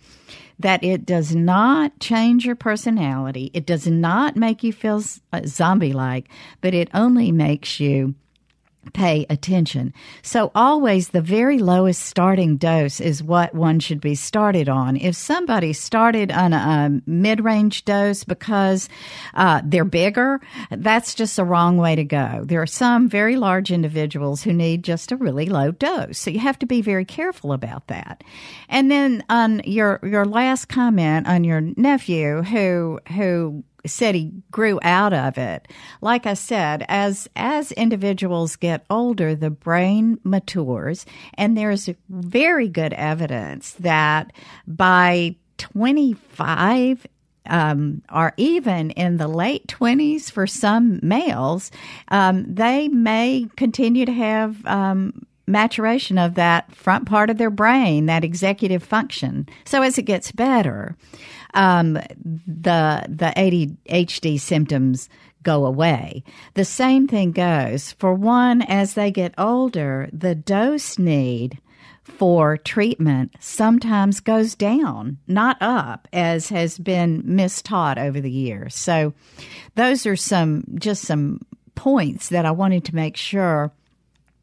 that 0.59 0.83
it 0.83 1.07
does 1.07 1.35
not 1.35 1.99
change 2.01 2.45
your 2.45 2.57
personality. 2.57 3.51
It 3.55 3.67
does 3.67 3.87
not 3.87 4.37
make 4.37 4.63
you 4.63 4.73
feel 4.73 5.03
uh, 5.33 5.43
zombie 5.47 5.93
like, 5.93 6.29
but 6.61 6.75
it 6.75 6.89
only 6.95 7.31
makes 7.33 7.79
you 7.79 8.15
pay 8.93 9.27
attention. 9.29 9.93
So 10.23 10.51
always 10.55 11.09
the 11.09 11.21
very 11.21 11.59
lowest 11.59 12.03
starting 12.03 12.57
dose 12.57 13.01
is 13.01 13.23
what 13.23 13.55
one 13.55 13.81
should 13.81 14.01
be 14.01 14.15
started 14.15 14.69
on. 14.69 14.97
If 14.97 15.17
somebody 15.17 15.73
started 15.73 16.31
on 16.33 16.53
a 16.53 17.01
mid-range 17.07 17.85
dose 17.85 18.25
because 18.25 18.89
uh, 19.35 19.63
they're 19.65 19.85
bigger, 19.85 20.41
that's 20.71 21.15
just 21.15 21.37
the 21.37 21.45
wrong 21.45 21.77
way 21.77 21.97
to 21.97 22.05
go. 22.05 22.43
There 22.45 22.63
are 22.63 22.67
some 22.67 23.09
very 23.09 23.37
large 23.37 23.71
individuals 23.71 24.43
who 24.43 24.53
need 24.53 24.85
just 24.85 25.13
a 25.13 25.17
really 25.17 25.47
low 25.47 25.73
dose. 25.73 26.19
So 26.19 26.31
you 26.31 26.41
have 26.41 26.59
to 26.61 26.67
be 26.67 26.83
very 26.83 27.05
careful 27.05 27.53
about 27.53 27.87
that. 27.89 28.25
And 28.69 28.91
then 28.91 29.25
on 29.29 29.61
your 29.65 30.01
your 30.03 30.25
last 30.25 30.69
comment 30.69 31.27
on 31.27 31.45
your 31.45 31.61
nephew 31.61 32.43
who 32.43 33.01
who 33.09 33.65
said 33.87 34.15
he 34.15 34.33
grew 34.51 34.79
out 34.83 35.13
of 35.13 35.39
it. 35.39 35.69
Like 36.01 36.27
I 36.27 36.35
said, 36.35 36.85
as 36.89 37.29
as 37.37 37.73
individuals 37.73 38.57
get 38.57 38.85
older, 38.91 39.35
the 39.35 39.51
brain 39.51 40.19
matures, 40.25 41.07
and 41.35 41.57
there's 41.57 41.89
very 42.09 42.69
good 42.69 42.93
evidence 42.95 43.73
that 43.73 44.33
by 44.67 45.37
25 45.59 47.07
um, 47.47 48.03
or 48.13 48.35
even 48.37 48.91
in 48.91 49.17
the 49.17 49.29
late 49.29 49.67
20s 49.69 50.31
for 50.31 50.47
some 50.47 51.01
males, 51.03 51.71
um, 52.09 52.45
they 52.47 52.89
may 52.89 53.47
continue 53.57 54.05
to 54.05 54.13
have 54.13 54.65
um, 54.67 55.27
maturation 55.49 56.19
of 56.19 56.35
that 56.35 56.75
front 56.75 57.07
part 57.07 57.31
of 57.31 57.39
their 57.39 57.51
brain, 57.51 58.07
that 58.07 58.25
executive 58.25 58.83
function. 58.83 59.49
So 59.65 59.83
as 59.83 59.99
it 59.99 60.03
gets 60.03 60.31
better, 60.33 60.97
um, 61.55 61.95
the 61.95 63.05
the 63.09 63.33
ADHD 63.37 64.39
symptoms 64.39 65.09
go 65.43 65.65
away. 65.65 66.23
The 66.55 66.65
same 66.65 67.07
thing 67.07 67.33
goes 67.33 67.93
for 67.93 68.13
one 68.13 68.63
as 68.63 68.95
they 68.95 69.11
get 69.11 69.35
older. 69.39 70.09
The 70.13 70.35
dose 70.35 70.99
need 70.99 71.59
for 72.03 72.57
treatment 72.57 73.35
sometimes 73.39 74.21
goes 74.21 74.55
down, 74.55 75.19
not 75.27 75.57
up, 75.61 76.09
as 76.13 76.49
has 76.49 76.79
been 76.79 77.23
mistaught 77.23 77.99
over 77.99 78.21
the 78.21 78.31
years. 78.31 78.75
So, 78.75 79.13
those 79.75 80.07
are 80.07 80.17
some 80.17 80.65
just 80.77 81.03
some 81.03 81.41
points 81.75 82.31
that 82.31 82.45
I 82.45 82.51
wanted 82.51 82.85
to 82.87 82.95
make 82.95 83.17
sure. 83.17 83.73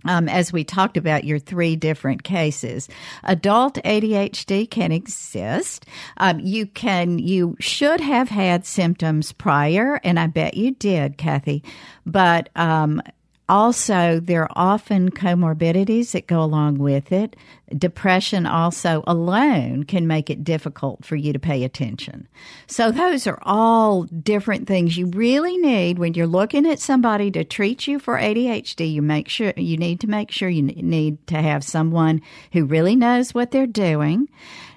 Um, 0.05 0.29
as 0.29 0.53
we 0.53 0.63
talked 0.63 0.97
about 0.97 1.23
your 1.23 1.39
three 1.39 1.75
different 1.75 2.23
cases, 2.23 2.87
adult 3.23 3.75
ADHD 3.83 4.69
can 4.69 4.91
exist. 4.91 5.85
Um, 6.17 6.39
you 6.39 6.67
can, 6.67 7.19
you 7.19 7.55
should 7.59 7.99
have 8.01 8.29
had 8.29 8.65
symptoms 8.65 9.31
prior, 9.31 9.99
and 10.03 10.19
I 10.19 10.27
bet 10.27 10.55
you 10.55 10.71
did, 10.71 11.17
Kathy. 11.17 11.63
But 12.05 12.49
um, 12.55 13.01
also, 13.47 14.19
there 14.19 14.43
are 14.43 14.51
often 14.55 15.11
comorbidities 15.11 16.11
that 16.11 16.25
go 16.25 16.41
along 16.41 16.79
with 16.79 17.11
it. 17.11 17.35
Depression 17.77 18.47
also 18.47 19.03
alone 19.05 19.83
can 19.83 20.07
make 20.07 20.31
it 20.31 20.43
difficult 20.43 21.05
for 21.05 21.15
you 21.15 21.31
to 21.31 21.39
pay 21.39 21.63
attention. 21.63 22.27
So, 22.65 22.91
those 22.91 23.27
are 23.27 23.39
all 23.43 24.03
different 24.03 24.67
things 24.67 24.97
you 24.97 25.07
really 25.07 25.57
need 25.57 25.99
when 25.99 26.15
you're 26.15 26.25
looking 26.25 26.65
at 26.65 26.79
somebody 26.79 27.29
to 27.31 27.43
treat 27.43 27.87
you 27.87 27.99
for 27.99 28.17
ADHD. 28.17 28.91
You 28.91 29.03
make 29.03 29.29
sure 29.29 29.53
you 29.55 29.77
need 29.77 29.99
to 29.99 30.07
make 30.07 30.31
sure 30.31 30.49
you 30.49 30.63
need 30.63 31.27
to 31.27 31.39
have 31.39 31.63
someone 31.63 32.21
who 32.51 32.65
really 32.65 32.95
knows 32.95 33.35
what 33.35 33.51
they're 33.51 33.67
doing 33.67 34.27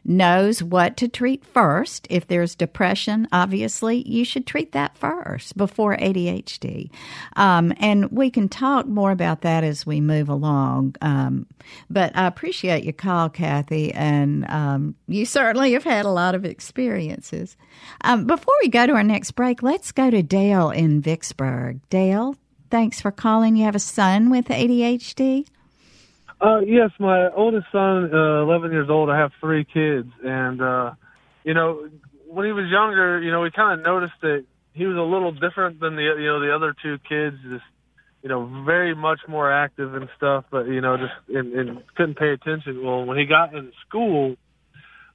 knows 0.08 0.62
what 0.62 0.96
to 0.96 1.08
treat 1.08 1.44
first. 1.44 2.06
If 2.10 2.26
there's 2.26 2.54
depression, 2.54 3.28
obviously, 3.30 4.08
you 4.08 4.24
should 4.24 4.46
treat 4.46 4.72
that 4.72 4.96
first 4.96 5.56
before 5.56 5.96
ADHD. 5.96 6.90
Um, 7.36 7.72
and 7.78 8.10
we 8.10 8.30
can 8.30 8.48
talk 8.48 8.86
more 8.86 9.10
about 9.10 9.42
that 9.42 9.64
as 9.64 9.86
we 9.86 10.00
move 10.00 10.28
along. 10.28 10.96
Um, 11.02 11.46
but 11.90 12.16
I 12.16 12.26
appreciate 12.26 12.84
your 12.84 12.94
call, 12.94 13.28
Kathy, 13.28 13.92
and 13.92 14.48
um, 14.50 14.94
you 15.06 15.26
certainly 15.26 15.72
have 15.72 15.84
had 15.84 16.06
a 16.06 16.10
lot 16.10 16.34
of 16.34 16.44
experiences. 16.44 17.56
Um, 18.02 18.26
before 18.26 18.54
we 18.62 18.68
go 18.68 18.86
to 18.86 18.94
our 18.94 19.04
next 19.04 19.32
break, 19.32 19.62
let's 19.62 19.92
go 19.92 20.10
to 20.10 20.22
Dale 20.22 20.70
in 20.70 21.02
Vicksburg. 21.02 21.80
Dale, 21.90 22.36
thanks 22.70 23.00
for 23.00 23.10
calling. 23.10 23.56
You 23.56 23.64
have 23.64 23.76
a 23.76 23.80
son 23.80 24.30
with 24.30 24.46
ADHD? 24.46 25.46
Uh, 26.40 26.60
yes, 26.60 26.90
my 26.98 27.30
oldest 27.30 27.66
son, 27.72 28.14
uh, 28.14 28.42
11 28.42 28.70
years 28.70 28.88
old. 28.88 29.10
I 29.10 29.18
have 29.18 29.32
three 29.40 29.64
kids, 29.64 30.10
and 30.22 30.62
uh, 30.62 30.92
you 31.42 31.54
know, 31.54 31.88
when 32.28 32.46
he 32.46 32.52
was 32.52 32.66
younger, 32.70 33.20
you 33.20 33.32
know, 33.32 33.40
we 33.40 33.50
kind 33.50 33.78
of 33.78 33.84
noticed 33.84 34.20
that 34.22 34.44
he 34.72 34.86
was 34.86 34.96
a 34.96 35.02
little 35.02 35.32
different 35.32 35.80
than 35.80 35.96
the 35.96 36.02
you 36.02 36.26
know 36.26 36.40
the 36.40 36.54
other 36.54 36.74
two 36.80 36.98
kids. 37.08 37.36
Just 37.42 37.64
you 38.22 38.28
know, 38.28 38.64
very 38.64 38.94
much 38.94 39.20
more 39.28 39.50
active 39.50 39.94
and 39.94 40.08
stuff, 40.16 40.44
but 40.50 40.66
you 40.66 40.80
know, 40.80 40.96
just 40.96 41.12
and, 41.28 41.52
and 41.54 41.82
couldn't 41.96 42.16
pay 42.16 42.30
attention. 42.30 42.84
Well, 42.84 43.04
when 43.04 43.18
he 43.18 43.26
got 43.26 43.54
in 43.54 43.72
school, 43.86 44.36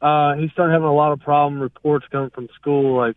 uh, 0.01 0.35
he 0.35 0.49
started 0.49 0.73
having 0.73 0.87
a 0.87 0.93
lot 0.93 1.13
of 1.13 1.21
problem 1.21 1.61
reports 1.61 2.05
coming 2.11 2.31
from 2.31 2.49
school, 2.59 2.97
like 2.97 3.15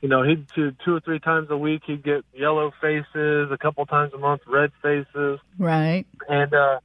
you 0.00 0.08
know, 0.08 0.22
he'd 0.22 0.46
two, 0.54 0.72
two 0.84 0.94
or 0.94 1.00
three 1.00 1.18
times 1.18 1.48
a 1.50 1.56
week 1.56 1.82
he'd 1.86 2.04
get 2.04 2.24
yellow 2.32 2.72
faces, 2.80 3.50
a 3.50 3.58
couple 3.60 3.84
times 3.86 4.12
a 4.14 4.18
month 4.18 4.42
red 4.46 4.70
faces. 4.80 5.40
Right. 5.58 6.06
And 6.28 6.54
uh 6.54 6.78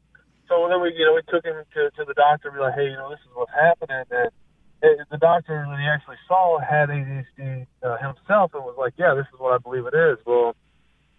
so 0.54 0.68
then 0.70 0.82
we, 0.82 0.94
you 0.94 1.06
know, 1.06 1.14
we 1.14 1.22
took 1.30 1.46
him 1.46 1.56
to, 1.74 1.90
to 1.98 2.06
the 2.06 2.14
doctor 2.14 2.50
and 2.50 2.58
be 2.58 2.62
like, 2.62 2.76
hey, 2.76 2.86
you 2.86 2.98
know, 2.98 3.10
this 3.10 3.20
is 3.20 3.32
what's 3.34 3.52
happening. 3.52 4.06
And 4.12 4.30
it, 4.84 5.08
the 5.10 5.18
doctor 5.18 5.66
that 5.68 5.80
he 5.80 5.86
actually 5.88 6.18
saw 6.28 6.60
had 6.60 6.90
ADHD 6.90 7.66
uh, 7.82 7.98
himself 7.98 8.54
and 8.54 8.64
was 8.64 8.76
like, 8.78 8.94
yeah, 8.98 9.14
this 9.16 9.26
is 9.34 9.40
what 9.40 9.54
I 9.54 9.58
believe 9.58 9.86
it 9.88 9.96
is. 9.96 10.18
Well, 10.26 10.56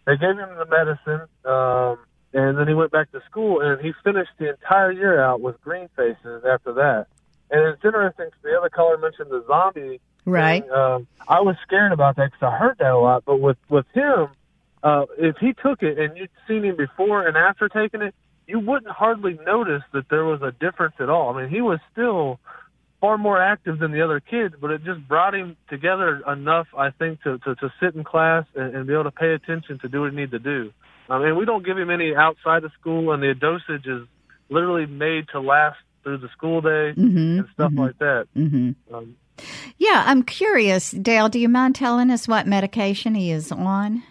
they 0.06 0.16
gave 0.16 0.38
him 0.38 0.50
the 0.56 0.66
medicine, 0.66 1.26
um, 1.44 1.98
and 2.32 2.58
then 2.58 2.68
he 2.68 2.74
went 2.74 2.92
back 2.92 3.10
to 3.12 3.22
school 3.28 3.60
and 3.60 3.80
he 3.80 3.92
finished 4.04 4.30
the 4.38 4.50
entire 4.50 4.92
year 4.92 5.22
out 5.22 5.40
with 5.40 5.60
green 5.62 5.88
faces 5.96 6.44
after 6.44 6.74
that. 6.74 7.06
And 7.50 7.74
it's 7.74 7.84
interesting. 7.84 8.28
The 8.42 8.56
other 8.58 8.68
caller 8.68 8.98
mentioned 8.98 9.30
the 9.30 9.44
zombie. 9.46 10.00
Right. 10.24 10.62
Thing. 10.62 10.72
Um, 10.72 11.06
I 11.26 11.40
was 11.40 11.56
scared 11.66 11.92
about 11.92 12.16
that 12.16 12.32
because 12.32 12.52
I 12.52 12.56
heard 12.56 12.78
that 12.78 12.90
a 12.90 12.98
lot. 12.98 13.24
But 13.24 13.40
with 13.40 13.58
with 13.68 13.86
him, 13.94 14.28
uh, 14.82 15.06
if 15.18 15.36
he 15.38 15.52
took 15.52 15.82
it 15.82 15.98
and 15.98 16.16
you'd 16.16 16.30
seen 16.48 16.64
him 16.64 16.76
before 16.76 17.26
and 17.26 17.36
after 17.36 17.68
taking 17.68 18.02
it, 18.02 18.14
you 18.46 18.61
wouldn't 18.61 18.90
hardly 18.90 19.38
notice 19.44 19.83
that 19.92 20.09
there 20.11 20.24
was 20.24 20.42
a 20.42 20.52
difference 20.52 20.94
at 21.00 21.09
all. 21.09 21.35
I 21.35 21.42
mean, 21.42 21.50
he 21.50 21.61
was 21.61 21.78
still 21.92 22.38
far 23.00 23.18
more 23.18 23.40
active 23.40 23.78
than 23.78 23.92
the 23.92 24.02
other 24.02 24.20
kids, 24.20 24.54
but 24.61 24.70
it 24.70 24.85
just 24.85 25.07
brought 25.07 25.35
him 25.35 25.57
together 25.68 26.22
enough, 26.26 26.66
I 26.76 26.90
think, 26.90 27.22
to, 27.22 27.38
to, 27.38 27.54
to 27.57 27.72
sit 27.80 27.94
in 27.94 28.04
class 28.04 28.44
and, 28.54 28.74
and 28.74 28.87
be 28.87 28.94
able 28.94 29.04
to 29.04 29.11
pay 29.11 29.35
attention 29.35 29.78
to 29.80 29.88
do 29.88 30.02
what 30.02 30.11
he 30.11 30.16
needs 30.16 30.30
to 30.33 30.38
do. 30.38 30.72
I 31.09 31.18
mean, 31.18 31.37
we 31.37 31.44
don't 31.44 31.64
give 31.64 31.76
him 31.76 31.90
any 31.90 32.14
outside 32.14 32.64
of 32.64 32.72
school, 32.80 33.12
and 33.12 33.22
the 33.22 33.35
dosage 33.35 33.87
is 33.87 34.09
literally 34.48 34.87
made 34.87 35.28
to 35.33 35.40
last 35.40 35.76
through 36.02 36.18
the 36.18 36.28
school 36.30 36.61
day 36.61 36.94
mm-hmm, 36.96 37.38
and 37.40 37.48
stuff 37.52 37.72
mm-hmm, 37.72 37.80
like 37.80 37.98
that. 37.98 38.26
Mm-hmm. 38.37 38.94
Um, 38.94 39.16
yeah, 39.78 40.04
I'm 40.07 40.22
curious, 40.22 40.90
Dale. 40.90 41.28
Do 41.28 41.38
you 41.38 41.48
mind 41.48 41.74
telling 41.74 42.11
us 42.11 42.28
what 42.28 42.46
medication 42.46 43.14
he 43.14 43.30
is 43.30 43.50
on? 43.50 44.02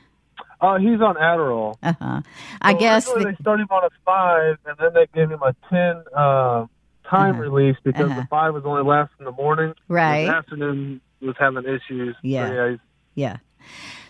Uh, 0.64 0.78
he's 0.78 1.02
on 1.02 1.16
Adderall. 1.16 1.76
Uh 1.84 1.94
huh. 2.00 2.22
I 2.62 2.72
so 2.74 2.80
guess 2.80 3.06
the, 3.12 3.20
they 3.26 3.36
started 3.42 3.64
him 3.64 3.68
on 3.72 3.84
a 3.84 3.90
five, 4.06 4.56
and 4.66 4.78
then 4.80 4.94
they 4.94 5.08
gave 5.14 5.30
him 5.30 5.42
a 5.44 5.54
ten 5.70 6.02
uh, 6.16 6.66
time 7.10 7.32
Uh-huh. 7.36 7.42
release 7.42 7.76
because 7.84 8.10
Uh-huh. 8.10 8.22
the 8.22 8.28
five 8.28 8.54
was 8.54 8.64
only 8.66 8.82
last 8.84 9.12
in 9.20 9.26
the 9.26 9.32
morning. 9.34 9.74
Right. 9.90 10.26
The 10.26 10.32
afternoon 10.34 11.02
was 11.22 11.36
having 11.38 11.66
issues. 11.66 12.16
So, 12.16 12.20
Yeah. 12.24 12.76
yeah. 13.16 13.38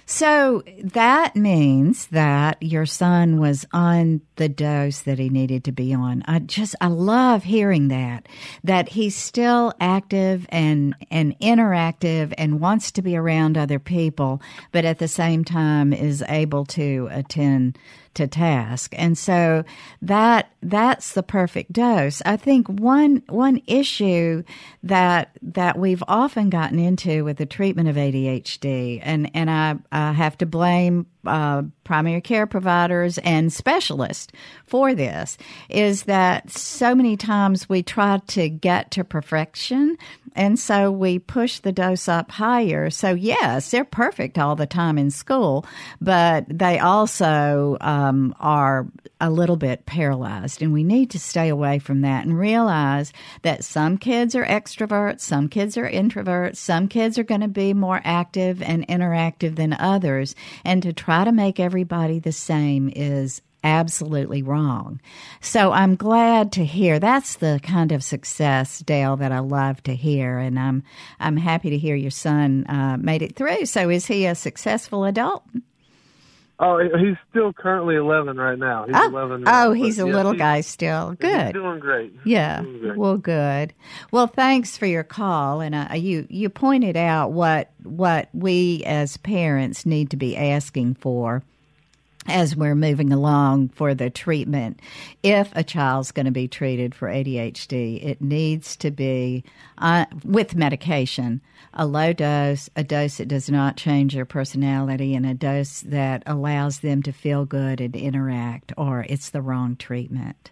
So 0.05 0.63
that 0.83 1.35
means 1.35 2.07
that 2.07 2.61
your 2.61 2.85
son 2.85 3.39
was 3.39 3.65
on 3.71 4.21
the 4.35 4.49
dose 4.49 5.01
that 5.01 5.17
he 5.17 5.29
needed 5.29 5.63
to 5.65 5.71
be 5.71 5.93
on. 5.93 6.23
I 6.27 6.39
just 6.39 6.75
I 6.81 6.87
love 6.87 7.43
hearing 7.43 7.87
that 7.87 8.27
that 8.63 8.89
he's 8.89 9.15
still 9.15 9.73
active 9.79 10.45
and 10.49 10.95
and 11.09 11.39
interactive 11.39 12.33
and 12.37 12.59
wants 12.59 12.91
to 12.93 13.01
be 13.01 13.15
around 13.15 13.57
other 13.57 13.79
people, 13.79 14.41
but 14.71 14.83
at 14.85 14.99
the 14.99 15.07
same 15.07 15.45
time 15.45 15.93
is 15.93 16.23
able 16.27 16.65
to 16.65 17.07
attend 17.11 17.77
to 18.15 18.27
task. 18.27 18.93
And 18.97 19.17
so 19.17 19.63
that 20.01 20.51
that's 20.61 21.13
the 21.13 21.23
perfect 21.23 21.73
dose. 21.73 22.21
I 22.25 22.37
think 22.37 22.67
one 22.67 23.23
one 23.27 23.61
issue 23.67 24.43
that 24.83 25.37
that 25.41 25.77
we've 25.77 26.03
often 26.07 26.49
gotten 26.49 26.79
into 26.79 27.23
with 27.23 27.37
the 27.37 27.45
treatment 27.45 27.89
of 27.89 27.95
ADHD, 27.95 28.99
and 29.01 29.29
and 29.33 29.49
I, 29.49 29.75
I 29.91 30.13
have 30.13 30.37
to 30.39 30.45
blame 30.45 31.05
uh, 31.25 31.63
primary 31.83 32.21
care 32.21 32.45
providers 32.45 33.17
and 33.19 33.51
specialists 33.51 34.31
for 34.65 34.93
this, 34.93 35.37
is 35.69 36.03
that 36.03 36.49
so 36.51 36.93
many 36.93 37.17
times 37.17 37.69
we 37.69 37.83
try 37.83 38.19
to 38.27 38.49
get 38.49 38.91
to 38.91 39.03
perfection, 39.03 39.97
and 40.35 40.59
so 40.59 40.91
we 40.91 41.19
push 41.19 41.59
the 41.59 41.71
dose 41.71 42.07
up 42.07 42.31
higher. 42.31 42.89
So 42.89 43.13
yes, 43.13 43.71
they're 43.71 43.85
perfect 43.85 44.37
all 44.37 44.55
the 44.55 44.65
time 44.65 44.97
in 44.97 45.11
school, 45.11 45.65
but 46.01 46.45
they 46.49 46.79
also 46.79 47.77
um, 47.81 48.35
are 48.39 48.87
a 49.21 49.29
little 49.29 49.55
bit 49.55 49.85
paralyzed, 49.85 50.61
and 50.61 50.73
we 50.73 50.83
need 50.83 51.11
to 51.11 51.19
stay 51.19 51.49
away 51.49 51.79
from 51.79 52.01
that 52.01 52.25
and 52.25 52.37
realize 52.37 53.13
that 53.43 53.63
some 53.63 53.97
kids 53.97 54.35
are 54.35 54.45
extroverts, 54.45 55.21
some 55.21 55.47
kids 55.47 55.77
are 55.77 55.89
introverts, 55.89 56.57
some 56.57 56.87
kids 56.87 57.17
are 57.17 57.23
going 57.23 57.41
to 57.41 57.47
be 57.47 57.73
more 57.73 58.01
active 58.03 58.61
and 58.61 58.87
interactive 58.87 59.55
than 59.55 59.73
others, 59.73 60.35
and 60.65 60.83
to 60.83 60.93
try 60.93 61.23
to 61.23 61.31
make 61.31 61.59
everybody 61.59 62.19
the 62.19 62.31
same 62.31 62.91
is 62.95 63.41
absolutely 63.63 64.41
wrong. 64.43 64.99
So 65.41 65.71
I'm 65.71 65.95
glad 65.95 66.51
to 66.53 66.65
hear 66.65 66.99
that's 66.99 67.35
the 67.35 67.59
kind 67.63 67.91
of 67.91 68.03
success, 68.03 68.79
Dale, 68.79 69.15
that 69.17 69.31
I 69.31 69.39
love 69.39 69.81
to 69.83 69.95
hear, 69.95 70.37
and 70.37 70.59
I'm 70.59 70.83
I'm 71.19 71.37
happy 71.37 71.69
to 71.69 71.77
hear 71.77 71.95
your 71.95 72.11
son 72.11 72.65
uh, 72.67 72.97
made 72.99 73.21
it 73.21 73.35
through. 73.35 73.65
So 73.65 73.89
is 73.89 74.05
he 74.05 74.25
a 74.25 74.35
successful 74.35 75.05
adult? 75.05 75.43
Oh, 76.59 76.77
he's 76.79 77.17
still 77.31 77.51
currently 77.51 77.95
11 77.95 78.37
right 78.37 78.57
now. 78.57 78.85
He's 78.85 78.95
oh, 78.95 79.07
11. 79.09 79.41
now, 79.41 79.65
oh, 79.67 79.71
he's 79.73 79.99
a 79.99 80.07
yeah, 80.07 80.13
little 80.13 80.31
he's- 80.33 80.39
guy 80.39 80.61
still. 80.61 81.09
He's 81.09 81.17
Good. 81.19 81.53
doing 81.53 81.79
great. 81.79 82.13
Yeah. 82.25 82.61
Doing 82.61 82.79
great. 82.79 82.97
Well, 82.97 83.17
good. 83.17 83.73
Well, 84.11 84.27
thanks 84.27 84.77
for 84.77 84.85
your 84.85 85.03
call, 85.03 85.61
and 85.61 85.73
uh, 85.73 85.87
you 85.95 86.27
you 86.29 86.49
pointed 86.49 86.95
out 86.95 87.31
what 87.31 87.71
what 87.83 88.29
we 88.33 88.83
as 88.85 89.17
parents 89.17 89.85
need 89.85 90.11
to 90.11 90.17
be 90.17 90.37
asking 90.37 90.93
for 90.95 91.43
as 92.27 92.55
we're 92.55 92.75
moving 92.75 93.11
along 93.11 93.69
for 93.69 93.93
the 93.93 94.09
treatment. 94.09 94.79
If 95.21 95.51
a 95.55 95.63
child's 95.63 96.11
going 96.11 96.25
to 96.25 96.31
be 96.31 96.47
treated 96.47 96.95
for 96.95 97.07
ADHD, 97.07 98.03
it 98.03 98.21
needs 98.21 98.75
to 98.77 98.91
be 98.91 99.43
uh, 99.77 100.05
with 100.23 100.55
medication, 100.55 101.41
a 101.73 101.85
low 101.85 102.13
dose, 102.13 102.69
a 102.75 102.83
dose 102.83 103.17
that 103.17 103.27
does 103.27 103.49
not 103.49 103.77
change 103.77 104.13
their 104.13 104.25
personality, 104.25 105.15
and 105.15 105.25
a 105.25 105.33
dose 105.33 105.81
that 105.81 106.23
allows 106.25 106.79
them 106.79 107.03
to 107.03 107.11
feel 107.11 107.45
good 107.45 107.81
and 107.81 107.95
interact, 107.95 108.73
or 108.77 109.05
it's 109.09 109.29
the 109.29 109.41
wrong 109.41 109.75
treatment. 109.75 110.51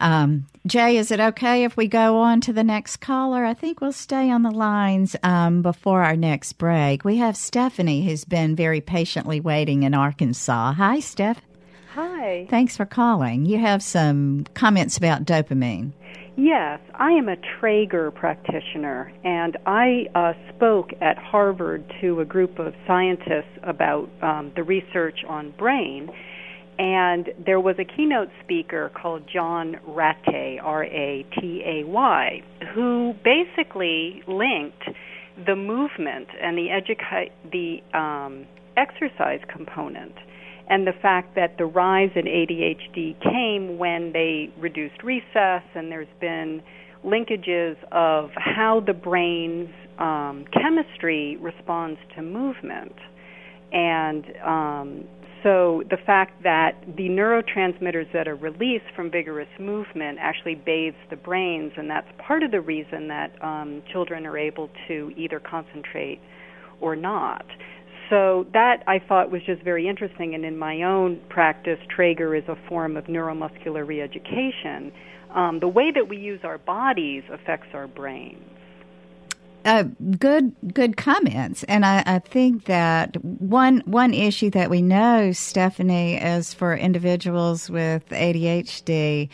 Um, 0.00 0.46
Jay, 0.66 0.96
is 0.96 1.10
it 1.10 1.20
okay 1.20 1.64
if 1.64 1.76
we 1.76 1.88
go 1.88 2.18
on 2.18 2.40
to 2.42 2.52
the 2.52 2.64
next 2.64 2.98
caller? 2.98 3.44
I 3.44 3.54
think 3.54 3.80
we'll 3.80 3.92
stay 3.92 4.30
on 4.30 4.42
the 4.42 4.50
lines 4.50 5.16
um, 5.22 5.62
before 5.62 6.02
our 6.02 6.16
next 6.16 6.54
break. 6.54 7.04
We 7.04 7.16
have 7.16 7.36
Stephanie, 7.36 8.04
who's 8.04 8.24
been 8.24 8.54
very 8.54 8.80
patiently 8.80 9.40
waiting 9.40 9.82
in 9.82 9.94
Arkansas. 9.94 10.72
Hi, 10.72 11.00
Steph. 11.00 11.40
Hi. 11.94 12.46
Thanks 12.48 12.76
for 12.76 12.86
calling. 12.86 13.46
You 13.46 13.58
have 13.58 13.82
some 13.82 14.44
comments 14.54 14.96
about 14.96 15.24
dopamine. 15.24 15.92
Yes, 16.36 16.78
I 16.94 17.10
am 17.10 17.28
a 17.28 17.34
Trager 17.36 18.14
practitioner, 18.14 19.12
and 19.24 19.56
I 19.66 20.06
uh, 20.14 20.34
spoke 20.54 20.90
at 21.00 21.18
Harvard 21.18 21.92
to 22.00 22.20
a 22.20 22.24
group 22.24 22.60
of 22.60 22.74
scientists 22.86 23.58
about 23.64 24.08
um, 24.22 24.52
the 24.54 24.62
research 24.62 25.24
on 25.28 25.50
brain. 25.58 26.08
And 26.78 27.30
there 27.44 27.58
was 27.58 27.76
a 27.80 27.84
keynote 27.84 28.28
speaker 28.44 28.90
called 28.94 29.22
John 29.32 29.76
Ratay, 29.88 30.58
R 30.62 30.84
A 30.84 31.26
T 31.40 31.62
A 31.66 31.84
Y, 31.84 32.42
who 32.74 33.14
basically 33.24 34.22
linked 34.28 34.84
the 35.44 35.56
movement 35.56 36.28
and 36.40 36.56
the 36.56 36.68
educa- 36.68 37.32
the 37.50 37.98
um, 37.98 38.46
exercise 38.76 39.40
component 39.52 40.12
and 40.68 40.86
the 40.86 40.92
fact 41.00 41.34
that 41.34 41.56
the 41.56 41.64
rise 41.64 42.10
in 42.14 42.26
ADHD 42.26 43.20
came 43.22 43.78
when 43.78 44.12
they 44.12 44.50
reduced 44.58 45.02
recess, 45.02 45.62
and 45.74 45.90
there's 45.90 46.06
been 46.20 46.62
linkages 47.04 47.76
of 47.90 48.30
how 48.36 48.82
the 48.86 48.92
brain's 48.92 49.70
um, 49.98 50.44
chemistry 50.52 51.36
responds 51.40 51.98
to 52.14 52.22
movement. 52.22 52.94
And 53.72 54.24
um, 54.44 55.04
so 55.42 55.82
the 55.90 55.96
fact 56.04 56.42
that 56.42 56.72
the 56.96 57.08
neurotransmitters 57.08 58.12
that 58.12 58.26
are 58.26 58.36
released 58.36 58.84
from 58.96 59.10
vigorous 59.10 59.48
movement 59.60 60.18
actually 60.20 60.54
bathes 60.54 60.96
the 61.10 61.16
brains, 61.16 61.72
and 61.76 61.88
that's 61.88 62.08
part 62.18 62.42
of 62.42 62.50
the 62.50 62.60
reason 62.60 63.08
that 63.08 63.30
um, 63.42 63.82
children 63.92 64.26
are 64.26 64.38
able 64.38 64.68
to 64.88 65.12
either 65.16 65.40
concentrate 65.40 66.20
or 66.80 66.96
not 66.96 67.44
so 68.10 68.46
that 68.52 68.82
I 68.86 68.98
thought 69.06 69.30
was 69.30 69.42
just 69.44 69.62
very 69.62 69.88
interesting. 69.88 70.34
And 70.34 70.44
in 70.44 70.56
my 70.56 70.82
own 70.82 71.20
practice, 71.28 71.78
Trager 71.96 72.36
is 72.36 72.44
a 72.48 72.56
form 72.68 72.96
of 72.96 73.04
neuromuscular 73.04 73.86
reeducation. 73.86 74.92
Um, 75.34 75.60
the 75.60 75.68
way 75.68 75.90
that 75.94 76.08
we 76.08 76.16
use 76.16 76.40
our 76.42 76.58
bodies 76.58 77.22
affects 77.32 77.68
our 77.74 77.86
brains. 77.86 78.42
Uh, 79.68 79.82
good, 80.18 80.56
good 80.72 80.96
comments, 80.96 81.62
and 81.64 81.84
I, 81.84 82.02
I, 82.06 82.20
think 82.20 82.64
that 82.64 83.22
one 83.22 83.82
one 83.84 84.14
issue 84.14 84.48
that 84.52 84.70
we 84.70 84.80
know, 84.80 85.32
Stephanie, 85.32 86.14
is 86.14 86.54
for 86.54 86.74
individuals 86.74 87.68
with 87.68 88.08
ADHD 88.08 89.28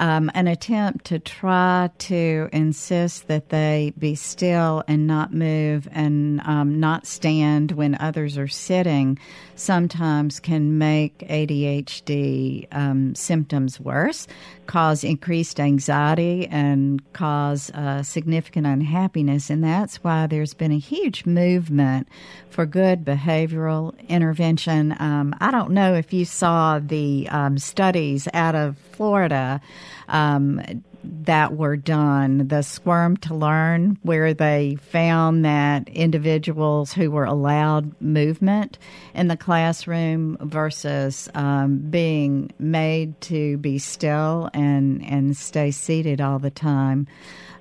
um, 0.00 0.30
an 0.34 0.48
attempt 0.48 1.04
to 1.06 1.18
try 1.18 1.90
to 1.98 2.48
insist 2.52 3.28
that 3.28 3.50
they 3.50 3.92
be 3.98 4.14
still 4.14 4.82
and 4.88 5.06
not 5.06 5.32
move 5.32 5.86
and 5.92 6.40
um, 6.44 6.80
not 6.80 7.06
stand 7.06 7.72
when 7.72 7.96
others 8.00 8.38
are 8.38 8.48
sitting 8.48 9.18
sometimes 9.56 10.40
can 10.40 10.78
make 10.78 11.18
ADHD 11.28 12.66
um, 12.72 13.14
symptoms 13.14 13.78
worse, 13.78 14.26
cause 14.66 15.04
increased 15.04 15.60
anxiety, 15.60 16.46
and 16.46 17.12
cause 17.12 17.70
uh, 17.72 18.02
significant 18.02 18.66
unhappiness. 18.66 19.50
And 19.50 19.62
that's 19.70 19.96
why 20.04 20.26
there's 20.26 20.54
been 20.54 20.72
a 20.72 20.78
huge 20.78 21.24
movement 21.24 22.08
for 22.50 22.66
good 22.66 23.04
behavioral 23.04 23.96
intervention. 24.08 24.94
Um, 24.98 25.34
I 25.40 25.50
don't 25.50 25.70
know 25.70 25.94
if 25.94 26.12
you 26.12 26.24
saw 26.24 26.78
the 26.78 27.28
um, 27.30 27.56
studies 27.58 28.28
out 28.34 28.54
of 28.54 28.76
Florida 28.78 29.60
um, 30.08 30.60
that 31.02 31.56
were 31.56 31.76
done, 31.76 32.48
the 32.48 32.62
Squirm 32.62 33.16
to 33.18 33.34
Learn, 33.34 33.98
where 34.02 34.34
they 34.34 34.76
found 34.90 35.44
that 35.44 35.88
individuals 35.88 36.92
who 36.92 37.10
were 37.10 37.24
allowed 37.24 37.98
movement 38.02 38.78
in 39.14 39.28
the 39.28 39.36
classroom 39.36 40.36
versus 40.40 41.28
um, 41.34 41.78
being 41.78 42.50
made 42.58 43.18
to 43.22 43.56
be 43.58 43.78
still 43.78 44.50
and, 44.52 45.02
and 45.04 45.36
stay 45.36 45.70
seated 45.70 46.20
all 46.20 46.38
the 46.38 46.50
time. 46.50 47.06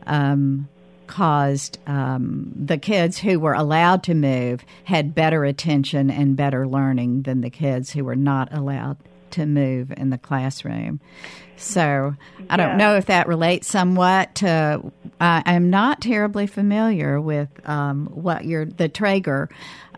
Um, 0.07 0.67
caused 1.09 1.79
um, 1.87 2.51
the 2.55 2.77
kids 2.77 3.17
who 3.17 3.39
were 3.39 3.55
allowed 3.55 4.03
to 4.03 4.13
move 4.13 4.63
had 4.83 5.15
better 5.15 5.43
attention 5.43 6.11
and 6.11 6.37
better 6.37 6.67
learning 6.67 7.23
than 7.23 7.41
the 7.41 7.49
kids 7.49 7.91
who 7.91 8.05
were 8.05 8.15
not 8.15 8.53
allowed 8.53 8.95
to 9.31 9.47
move 9.47 9.91
in 9.97 10.11
the 10.11 10.19
classroom. 10.19 10.99
So 11.57 12.15
I 12.47 12.57
don't 12.57 12.77
know 12.77 12.95
if 12.95 13.07
that 13.07 13.27
relates 13.27 13.67
somewhat 13.67 14.35
to. 14.35 14.91
Uh, 15.19 15.41
I'm 15.45 15.71
not 15.71 15.99
terribly 15.99 16.45
familiar 16.45 17.19
with 17.19 17.49
um, 17.67 18.05
what 18.13 18.45
you're 18.45 18.65
the 18.65 18.87
Trager, 18.87 19.49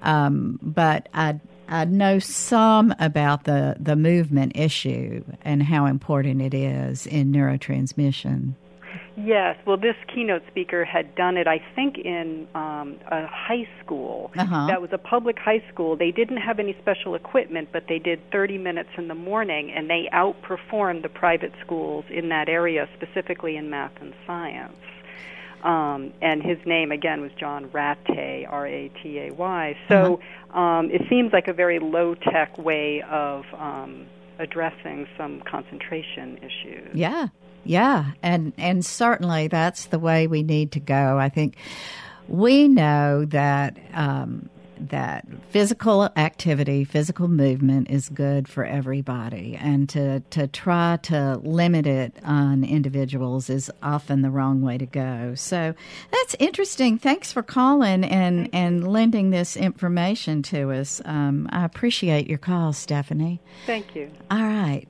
um, 0.01 0.59
but 0.61 1.09
I 1.13 1.39
I 1.67 1.85
know 1.85 2.19
some 2.19 2.95
about 2.99 3.43
the 3.43 3.75
the 3.79 3.97
movement 3.97 4.53
issue 4.55 5.25
and 5.41 5.61
how 5.61 5.87
important 5.87 6.41
it 6.41 6.53
is 6.53 7.05
in 7.05 7.33
neurotransmission. 7.33 8.55
Yes, 9.17 9.57
well, 9.65 9.77
this 9.77 9.95
keynote 10.13 10.43
speaker 10.47 10.85
had 10.85 11.15
done 11.15 11.35
it, 11.35 11.47
I 11.47 11.61
think, 11.75 11.97
in 11.97 12.47
um, 12.55 12.97
a 13.07 13.27
high 13.27 13.67
school. 13.83 14.31
Uh-huh. 14.37 14.67
That 14.67 14.81
was 14.81 14.91
a 14.93 14.97
public 14.97 15.37
high 15.37 15.63
school. 15.71 15.97
They 15.97 16.11
didn't 16.11 16.37
have 16.37 16.59
any 16.59 16.75
special 16.81 17.15
equipment, 17.15 17.69
but 17.73 17.85
they 17.89 17.99
did 17.99 18.19
30 18.31 18.57
minutes 18.57 18.89
in 18.97 19.09
the 19.09 19.15
morning, 19.15 19.71
and 19.71 19.89
they 19.89 20.07
outperformed 20.13 21.03
the 21.03 21.09
private 21.09 21.51
schools 21.63 22.05
in 22.09 22.29
that 22.29 22.47
area, 22.47 22.87
specifically 22.95 23.57
in 23.57 23.69
math 23.69 23.93
and 23.99 24.13
science. 24.25 24.77
Um, 25.63 26.13
and 26.21 26.41
his 26.41 26.57
name 26.65 26.91
again 26.91 27.21
was 27.21 27.31
John 27.39 27.69
Ratay, 27.69 28.47
R 28.49 28.65
A 28.65 28.89
T 29.03 29.19
A 29.19 29.33
Y. 29.33 29.77
So 29.89 30.19
uh-huh. 30.49 30.59
um, 30.59 30.89
it 30.89 31.01
seems 31.09 31.33
like 31.33 31.47
a 31.47 31.53
very 31.53 31.79
low 31.79 32.15
tech 32.15 32.57
way 32.57 33.03
of 33.07 33.43
um, 33.53 34.07
addressing 34.39 35.07
some 35.17 35.41
concentration 35.41 36.37
issues. 36.37 36.89
Yeah, 36.95 37.27
yeah, 37.63 38.11
and 38.23 38.53
and 38.57 38.85
certainly 38.85 39.47
that's 39.47 39.87
the 39.87 39.99
way 39.99 40.27
we 40.27 40.43
need 40.43 40.71
to 40.73 40.79
go. 40.79 41.17
I 41.17 41.29
think 41.29 41.57
we 42.27 42.67
know 42.67 43.25
that 43.25 43.77
um, 43.93 44.49
that 44.89 45.27
physical 45.49 46.09
activity, 46.15 46.83
physical 46.83 47.27
movement 47.27 47.89
is 47.89 48.09
good 48.09 48.47
for 48.47 48.65
everybody, 48.65 49.57
and 49.59 49.87
to 49.89 50.21
to 50.31 50.47
try 50.47 50.97
to 51.03 51.37
limit 51.43 51.85
it 51.85 52.15
on 52.23 52.63
individuals 52.63 53.49
is 53.49 53.69
often 53.83 54.21
the 54.21 54.31
wrong 54.31 54.61
way 54.61 54.77
to 54.77 54.85
go. 54.85 55.33
So 55.35 55.73
that's 56.11 56.35
interesting. 56.39 56.97
Thanks 56.97 57.31
for 57.31 57.43
calling 57.43 58.03
and 58.03 58.49
and 58.53 58.87
lending 58.87 59.29
this 59.29 59.55
information 59.55 60.41
to 60.43 60.71
us. 60.71 61.01
Um, 61.05 61.47
I 61.51 61.65
appreciate 61.65 62.27
your 62.27 62.39
call, 62.39 62.73
Stephanie. 62.73 63.39
Thank 63.65 63.95
you. 63.95 64.09
All 64.29 64.43
right. 64.43 64.87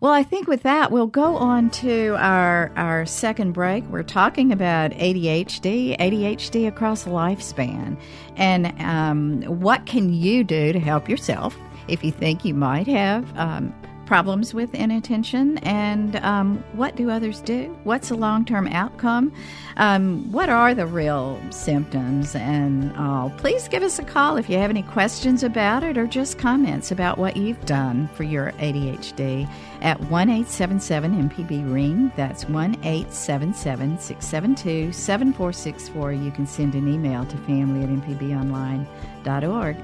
Well, 0.00 0.12
I 0.12 0.22
think 0.22 0.46
with 0.46 0.62
that, 0.62 0.92
we'll 0.92 1.08
go 1.08 1.36
on 1.36 1.70
to 1.70 2.14
our, 2.18 2.70
our 2.76 3.04
second 3.04 3.52
break. 3.52 3.84
We're 3.86 4.04
talking 4.04 4.52
about 4.52 4.92
ADHD, 4.92 5.98
ADHD 5.98 6.68
across 6.68 7.04
lifespan, 7.04 7.98
and 8.36 8.72
um, 8.80 9.42
what 9.60 9.86
can 9.86 10.12
you 10.12 10.44
do 10.44 10.72
to 10.72 10.78
help 10.78 11.08
yourself 11.08 11.58
if 11.88 12.04
you 12.04 12.12
think 12.12 12.44
you 12.44 12.54
might 12.54 12.86
have 12.86 13.36
um, 13.36 13.74
problems 14.08 14.54
with 14.54 14.74
inattention 14.74 15.58
and 15.58 16.16
um, 16.16 16.64
what 16.72 16.96
do 16.96 17.10
others 17.10 17.42
do? 17.42 17.78
What's 17.84 18.08
the 18.08 18.16
long 18.16 18.46
term 18.46 18.66
outcome? 18.68 19.30
Um, 19.76 20.32
what 20.32 20.48
are 20.48 20.74
the 20.74 20.86
real 20.86 21.38
symptoms? 21.50 22.34
And 22.34 22.96
all? 22.96 23.28
please 23.36 23.68
give 23.68 23.82
us 23.82 23.98
a 23.98 24.02
call 24.02 24.38
if 24.38 24.48
you 24.48 24.56
have 24.56 24.70
any 24.70 24.82
questions 24.82 25.42
about 25.42 25.82
it 25.82 25.98
or 25.98 26.06
just 26.06 26.38
comments 26.38 26.90
about 26.90 27.18
what 27.18 27.36
you've 27.36 27.62
done 27.66 28.08
for 28.14 28.22
your 28.22 28.52
ADHD 28.52 29.46
at 29.82 30.00
1 30.00 30.28
877 30.30 31.28
MPB 31.28 31.70
Ring. 31.72 32.10
That's 32.16 32.46
1 32.46 32.76
877 32.76 33.98
672 33.98 34.92
7464. 34.92 36.12
You 36.12 36.30
can 36.30 36.46
send 36.46 36.74
an 36.74 36.88
email 36.88 37.26
to 37.26 37.36
family 37.38 37.82
at 37.84 37.90
mpbonline.org. 37.90 39.76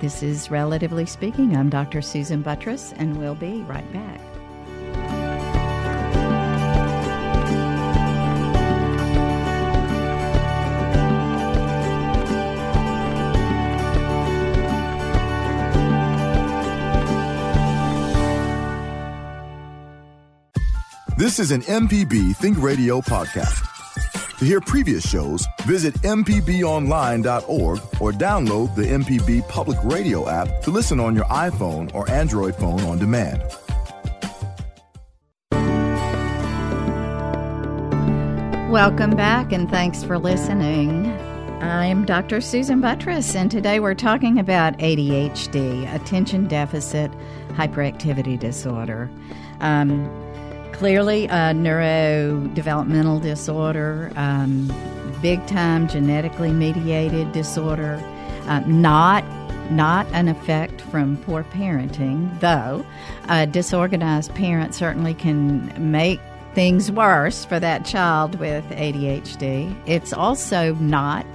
This 0.00 0.22
is 0.22 0.50
Relatively 0.50 1.04
Speaking. 1.04 1.54
I'm 1.54 1.68
Dr. 1.68 2.00
Susan 2.00 2.42
Buttross, 2.42 2.94
and 2.96 3.18
we'll 3.18 3.34
be 3.34 3.60
right 3.64 3.84
back. 3.92 4.18
This 21.18 21.38
is 21.38 21.50
an 21.50 21.60
MPB 21.60 22.34
Think 22.36 22.62
Radio 22.62 23.02
podcast. 23.02 23.79
To 24.40 24.46
hear 24.46 24.62
previous 24.62 25.06
shows, 25.06 25.46
visit 25.66 25.92
MPBOnline.org 25.96 27.78
or 28.00 28.10
download 28.10 28.74
the 28.74 28.84
MPB 28.84 29.46
Public 29.50 29.76
Radio 29.84 30.30
app 30.30 30.62
to 30.62 30.70
listen 30.70 30.98
on 30.98 31.14
your 31.14 31.26
iPhone 31.26 31.94
or 31.94 32.08
Android 32.08 32.56
phone 32.56 32.80
on 32.80 32.98
demand. 32.98 33.42
Welcome 38.72 39.10
back 39.10 39.52
and 39.52 39.68
thanks 39.68 40.02
for 40.02 40.18
listening. 40.18 41.08
I'm 41.60 42.06
Dr. 42.06 42.40
Susan 42.40 42.80
Buttross, 42.80 43.34
and 43.34 43.50
today 43.50 43.78
we're 43.78 43.94
talking 43.94 44.38
about 44.38 44.78
ADHD, 44.78 45.94
attention 45.94 46.48
deficit 46.48 47.10
hyperactivity 47.50 48.38
disorder. 48.38 49.10
Um, 49.60 50.06
clearly, 50.80 51.26
a 51.26 51.52
neurodevelopmental 51.52 53.20
disorder, 53.20 54.10
um, 54.16 54.66
big 55.20 55.46
time 55.46 55.86
genetically 55.86 56.52
mediated 56.52 57.30
disorder, 57.32 58.02
uh, 58.46 58.60
not 58.60 59.22
not 59.70 60.06
an 60.12 60.26
effect 60.26 60.80
from 60.80 61.18
poor 61.18 61.44
parenting, 61.44 62.40
though 62.40 62.82
a 63.28 63.46
disorganized 63.46 64.34
parent 64.34 64.74
certainly 64.74 65.12
can 65.12 65.70
make 65.92 66.18
things 66.54 66.90
worse 66.90 67.44
for 67.44 67.60
that 67.60 67.84
child 67.84 68.36
with 68.36 68.64
ADHD. 68.70 69.76
It's 69.84 70.14
also 70.14 70.74
not 70.76 71.26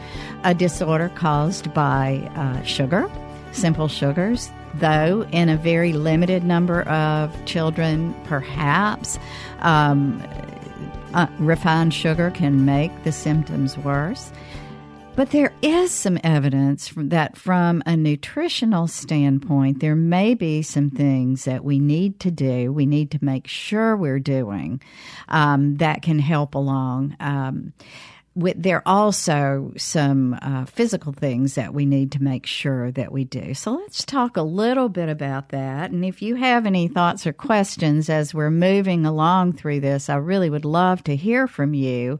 a 0.43 0.55
disorder 0.55 1.09
caused 1.13 1.71
by 1.71 2.27
uh, 2.35 2.63
sugar, 2.63 3.11
simple 3.51 3.89
sugars, 3.89 4.49
though 4.79 5.25
in 5.31 5.49
a 5.49 5.57
very 5.57 5.93
limited 5.93 6.43
number 6.43 6.81
of 6.83 7.45
children, 7.45 8.15
perhaps. 8.25 9.17
Um, 9.59 10.21
uh, 11.13 11.27
refined 11.39 11.93
sugar 11.93 12.29
can 12.29 12.65
make 12.65 13.03
the 13.03 13.11
symptoms 13.11 13.77
worse. 13.77 14.31
But 15.15 15.29
there 15.29 15.53
is 15.61 15.91
some 15.91 16.19
evidence 16.25 16.89
from 16.89 17.07
that, 17.09 17.37
from 17.37 17.81
a 17.85 17.95
nutritional 17.95 18.87
standpoint, 18.87 19.79
there 19.79 19.95
may 19.95 20.33
be 20.33 20.61
some 20.61 20.89
things 20.89 21.45
that 21.45 21.63
we 21.63 21.79
need 21.79 22.19
to 22.19 22.31
do, 22.31 22.73
we 22.73 22.85
need 22.85 23.11
to 23.11 23.23
make 23.23 23.47
sure 23.47 23.95
we're 23.95 24.19
doing 24.19 24.81
um, 25.29 25.77
that 25.77 26.01
can 26.01 26.19
help 26.19 26.53
along. 26.53 27.15
Um, 27.21 27.71
there 28.35 28.77
are 28.77 28.83
also 28.85 29.71
some 29.77 30.37
uh, 30.41 30.65
physical 30.65 31.13
things 31.13 31.55
that 31.55 31.73
we 31.73 31.85
need 31.85 32.11
to 32.11 32.23
make 32.23 32.45
sure 32.45 32.91
that 32.91 33.11
we 33.11 33.23
do. 33.23 33.53
So 33.53 33.75
let's 33.75 34.03
talk 34.03 34.35
a 34.35 34.41
little 34.41 34.89
bit 34.89 35.07
about 35.07 35.49
that. 35.49 35.91
And 35.91 36.03
if 36.03 36.21
you 36.21 36.35
have 36.35 36.65
any 36.65 36.89
thoughts 36.89 37.25
or 37.25 37.31
questions 37.31 38.09
as 38.09 38.33
we're 38.33 38.51
moving 38.51 39.05
along 39.05 39.53
through 39.53 39.79
this, 39.79 40.09
I 40.09 40.15
really 40.15 40.49
would 40.49 40.65
love 40.65 41.01
to 41.05 41.15
hear 41.15 41.47
from 41.47 41.73
you 41.73 42.19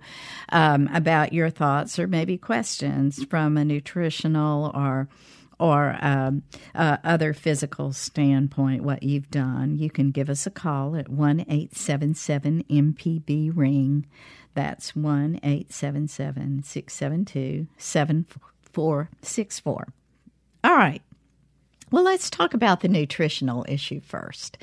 um, 0.50 0.90
about 0.94 1.34
your 1.34 1.50
thoughts 1.50 2.00
or 2.00 2.08
maybe 2.08 2.38
questions 2.38 3.26
from 3.26 3.58
a 3.58 3.66
nutritional 3.66 4.72
or 4.74 5.10
or 5.58 5.98
um, 6.02 6.44
uh, 6.74 6.98
other 7.06 7.34
physical 7.34 7.94
standpoint, 7.94 8.84
what 8.84 9.04
you've 9.04 9.32
done, 9.32 9.78
you 9.78 9.90
can 9.90 10.12
give 10.12 10.30
us 10.30 10.46
a 10.46 10.52
call 10.52 10.98
at 10.98 11.08
1 11.08 11.42
877 11.48 12.66
MPB 12.70 13.52
Ring. 13.56 14.06
That's 14.56 14.96
1 14.96 15.40
877 15.44 16.64
672 16.64 17.68
7464. 17.78 19.88
All 20.64 20.76
right. 20.76 21.02
Well, 21.92 22.04
let's 22.04 22.30
talk 22.30 22.54
about 22.54 22.82
the 22.82 22.88
nutritional 22.88 23.66
issue 23.68 24.02
first. 24.02 24.58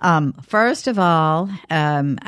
Um, 0.00 0.32
first 0.46 0.86
of 0.86 0.98
all, 0.98 1.50
um, 1.70 2.18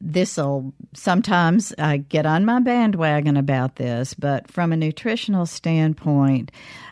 this 0.00 0.38
will 0.38 0.72
sometimes 0.94 1.74
I 1.78 1.98
get 1.98 2.24
on 2.24 2.46
my 2.46 2.60
bandwagon 2.60 3.36
about 3.36 3.76
this, 3.76 4.14
but 4.14 4.50
from 4.50 4.72
a 4.72 4.76
nutritional 4.76 5.44
standpoint, 5.44 6.50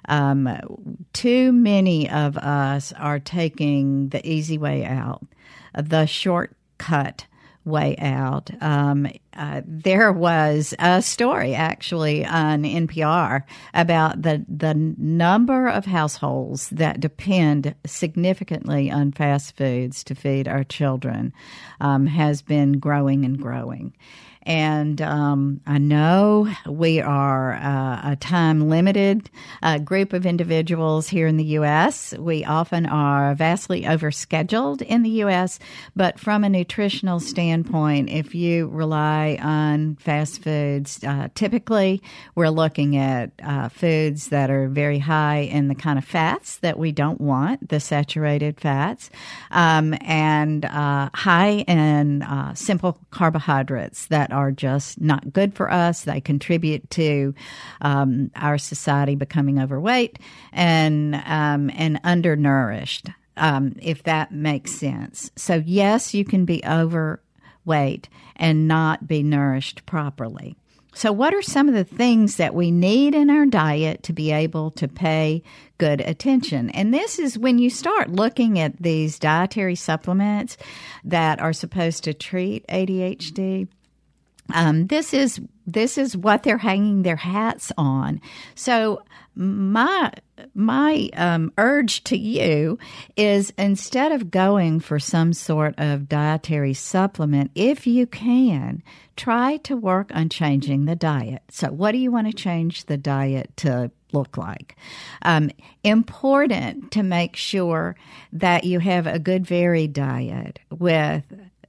um, 0.09 0.99
too 1.14 1.53
many 1.53 2.11
of 2.11 2.37
us 2.37 2.93
are 2.99 3.18
taking 3.18 4.11
the 4.11 4.27
easy 4.29 4.59
way 4.59 4.85
out, 4.85 5.25
the 5.75 6.05
shortcut 6.05 7.25
way 7.65 7.97
out. 7.99 8.51
Um, 8.61 9.07
uh, 9.37 9.62
there 9.67 10.12
was 10.12 10.75
a 10.79 11.03
story 11.03 11.55
actually 11.55 12.25
on 12.25 12.62
NPR 12.62 13.43
about 13.73 14.23
the 14.23 14.45
the 14.49 14.75
number 14.75 15.69
of 15.69 15.87
households 15.87 16.69
that 16.71 17.01
depend 17.01 17.75
significantly 17.87 18.91
on 18.91 19.12
fast 19.12 19.57
foods 19.57 20.05
to 20.05 20.15
feed 20.15 20.47
our 20.47 20.65
children 20.65 21.33
um, 21.81 22.07
has 22.07 22.43
been 22.43 22.79
growing 22.79 23.25
and 23.25 23.41
growing. 23.41 23.95
And 24.47 25.01
um, 25.01 25.61
I 25.66 25.78
know 25.78 26.53
we 26.66 27.01
are 27.01 27.55
uh, 27.55 28.12
a 28.12 28.16
time 28.16 28.68
limited 28.68 29.30
uh, 29.62 29.78
group 29.78 30.12
of 30.12 30.26
individuals 30.26 31.09
here 31.09 31.26
in 31.26 31.36
the 31.36 31.45
U.S. 31.45 32.12
We 32.18 32.45
often 32.45 32.84
are 32.84 33.34
vastly 33.34 33.82
overscheduled 33.82 34.82
in 34.82 35.03
the 35.03 35.11
U.S., 35.11 35.59
but 35.97 36.20
from 36.20 36.45
a 36.45 36.49
nutritional 36.49 37.20
standpoint, 37.20 38.11
if 38.11 38.34
you 38.34 38.68
rely 38.68 39.38
on 39.40 39.97
fast 39.97 40.42
foods, 40.42 41.03
uh, 41.05 41.28
typically 41.34 42.03
we're 42.34 42.51
looking 42.51 42.97
at 42.97 43.30
uh, 43.42 43.68
foods 43.68 44.28
that 44.28 44.51
are 44.51 44.68
very 44.68 44.99
high 44.99 45.38
in 45.38 45.68
the 45.68 45.74
kind 45.74 45.99
of 45.99 46.05
fats 46.05 46.57
that 46.59 46.78
we 46.78 46.92
don't 46.92 47.20
want, 47.20 47.68
the 47.68 47.80
saturated 47.80 48.61
fats, 48.61 49.11
um, 49.51 49.95
and 50.03 50.66
uh, 50.66 51.09
high 51.14 51.64
in 51.66 52.22
uh, 52.22 52.55
simple 52.55 52.99
carbohydrates 53.11 54.07
that 54.07 54.32
are 54.35 54.53
just 54.53 55.01
not 55.01 55.32
good 55.32 55.55
for 55.55 55.70
us. 55.70 56.03
They 56.03 56.20
contribute 56.20 56.91
to 56.91 57.35
um, 57.80 58.30
our 58.37 58.59
society 58.59 59.14
becoming 59.14 59.59
overweight 59.59 60.18
and 60.53 61.14
um, 61.24 61.70
and 61.74 62.01
undernourished. 62.05 63.09
Um, 63.37 63.74
if 63.82 64.05
that 64.05 64.30
makes 64.30 64.70
sense. 64.70 65.32
So 65.35 65.61
yes, 65.66 66.14
you 66.14 66.24
can 66.24 66.45
be 66.45 66.62
overweight 66.64 68.09
and 68.37 68.68
not 68.68 69.09
be 69.09 69.24
nourished 69.24 69.85
properly. 69.87 70.57
So, 70.97 71.11
what 71.11 71.35
are 71.35 71.43
some 71.43 71.68
of 71.68 71.74
the 71.74 71.85
things 71.85 72.37
that 72.37 72.55
we 72.55 72.70
need 72.70 73.16
in 73.16 73.28
our 73.28 73.47
diet 73.47 74.05
to 74.05 74.12
be 74.12 74.30
able 74.30 74.70
to 74.72 74.87
pay 74.87 75.43
good 75.76 76.01
attention? 76.01 76.70
And 76.70 76.95
this 76.95 77.18
is 77.18 77.37
when 77.37 77.59
you 77.59 77.68
start 77.68 78.11
looking 78.11 78.61
at 78.61 78.80
these 78.80 79.18
dietary 79.18 79.74
supplements 79.74 80.57
that 81.03 81.41
are 81.41 81.53
supposed 81.53 82.05
to 82.05 82.14
treat 82.14 82.64
ADHD. 82.68 83.66
Um, 84.53 84.86
this 84.88 85.14
is 85.14 85.40
this 85.66 85.97
is 85.97 86.16
what 86.16 86.42
they're 86.42 86.59
hanging 86.59 87.03
their 87.03 87.16
hats 87.16 87.72
on. 87.78 88.20
So 88.55 89.03
my 89.34 90.12
my 90.55 91.09
um, 91.14 91.53
urge 91.59 92.05
to 92.05 92.16
you 92.16 92.78
is 93.16 93.53
instead 93.57 94.12
of 94.12 94.30
going 94.30 94.80
for 94.80 94.99
some 94.99 95.32
sort 95.32 95.74
of 95.78 96.09
dietary 96.09 96.74
supplement, 96.74 97.51
if 97.55 97.86
you 97.86 98.07
can, 98.07 98.82
try 99.16 99.57
to 99.59 99.76
work 99.76 100.11
on 100.14 100.28
changing 100.28 100.84
the 100.84 100.97
diet. 100.97 101.42
So, 101.51 101.68
what 101.68 101.92
do 101.92 101.99
you 101.99 102.11
want 102.11 102.26
to 102.26 102.32
change 102.32 102.84
the 102.84 102.97
diet 102.97 103.57
to 103.59 103.90
look 104.12 104.36
like? 104.36 104.76
Um, 105.22 105.51
important 105.82 106.90
to 106.92 107.03
make 107.03 107.36
sure 107.36 107.97
that 108.32 108.64
you 108.64 108.80
have 108.80 109.07
a 109.07 109.18
good 109.18 109.47
varied 109.47 109.92
diet 109.92 110.59
with 110.70 111.24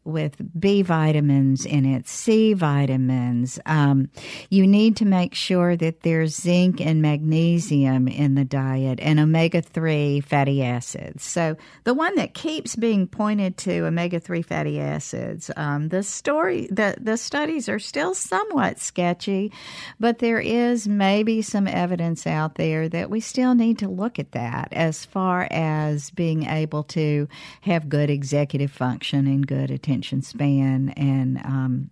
with 0.06 0.36
B 0.58 0.84
vitamins 0.84 1.66
in 1.66 1.84
it, 1.84 2.08
C 2.08 2.54
vitamins. 2.54 3.60
Um, 3.66 4.10
you 4.50 4.68
need 4.68 4.96
to 4.98 5.06
make 5.06 5.34
sure 5.34 5.76
that 5.76 6.02
there's 6.02 6.36
zinc 6.36 6.80
and 6.80 7.02
magnesium 7.02 8.08
in 8.08 8.36
the 8.36 8.46
diet 8.46 9.00
and 9.02 9.20
omega 9.20 9.62
3 9.62 10.22
fatty 10.22 10.64
acids. 10.64 11.24
So, 11.24 11.58
the 11.84 11.94
one 11.94 12.16
that 12.16 12.36
keeps 12.36 12.76
being 12.76 13.08
pointed 13.08 13.58
to, 13.58 13.86
omega 13.86 14.20
3 14.20 14.44
fatty 14.44 14.80
acids, 14.80 15.50
um, 15.58 15.90
the 15.90 16.04
story, 16.04 16.68
the, 16.72 16.96
the 17.02 17.18
studies 17.18 17.68
are 17.68 17.80
still 17.80 18.14
somewhat 18.14 18.80
sketchy, 18.80 19.52
but 20.00 20.20
there 20.20 20.40
is 20.40 20.88
maybe 20.88 21.42
some 21.42 21.68
evidence 21.68 22.28
out 22.28 22.56
there 22.56 22.88
that 22.90 23.10
we 23.10 23.20
still 23.20 23.56
need 23.56 23.80
to 23.80 23.90
look 23.90 24.20
at 24.20 24.34
that 24.34 24.68
as 24.72 25.04
far 25.04 25.48
as 25.50 26.12
being 26.12 26.44
able 26.44 26.84
to 26.84 27.28
have 27.62 27.90
good 27.90 28.12
executive 28.12 28.72
function 28.72 29.26
and 29.26 29.48
good 29.48 29.72
attention 29.72 29.95
attention 29.96 30.22
span 30.22 30.90
and 30.98 31.38
um, 31.46 31.90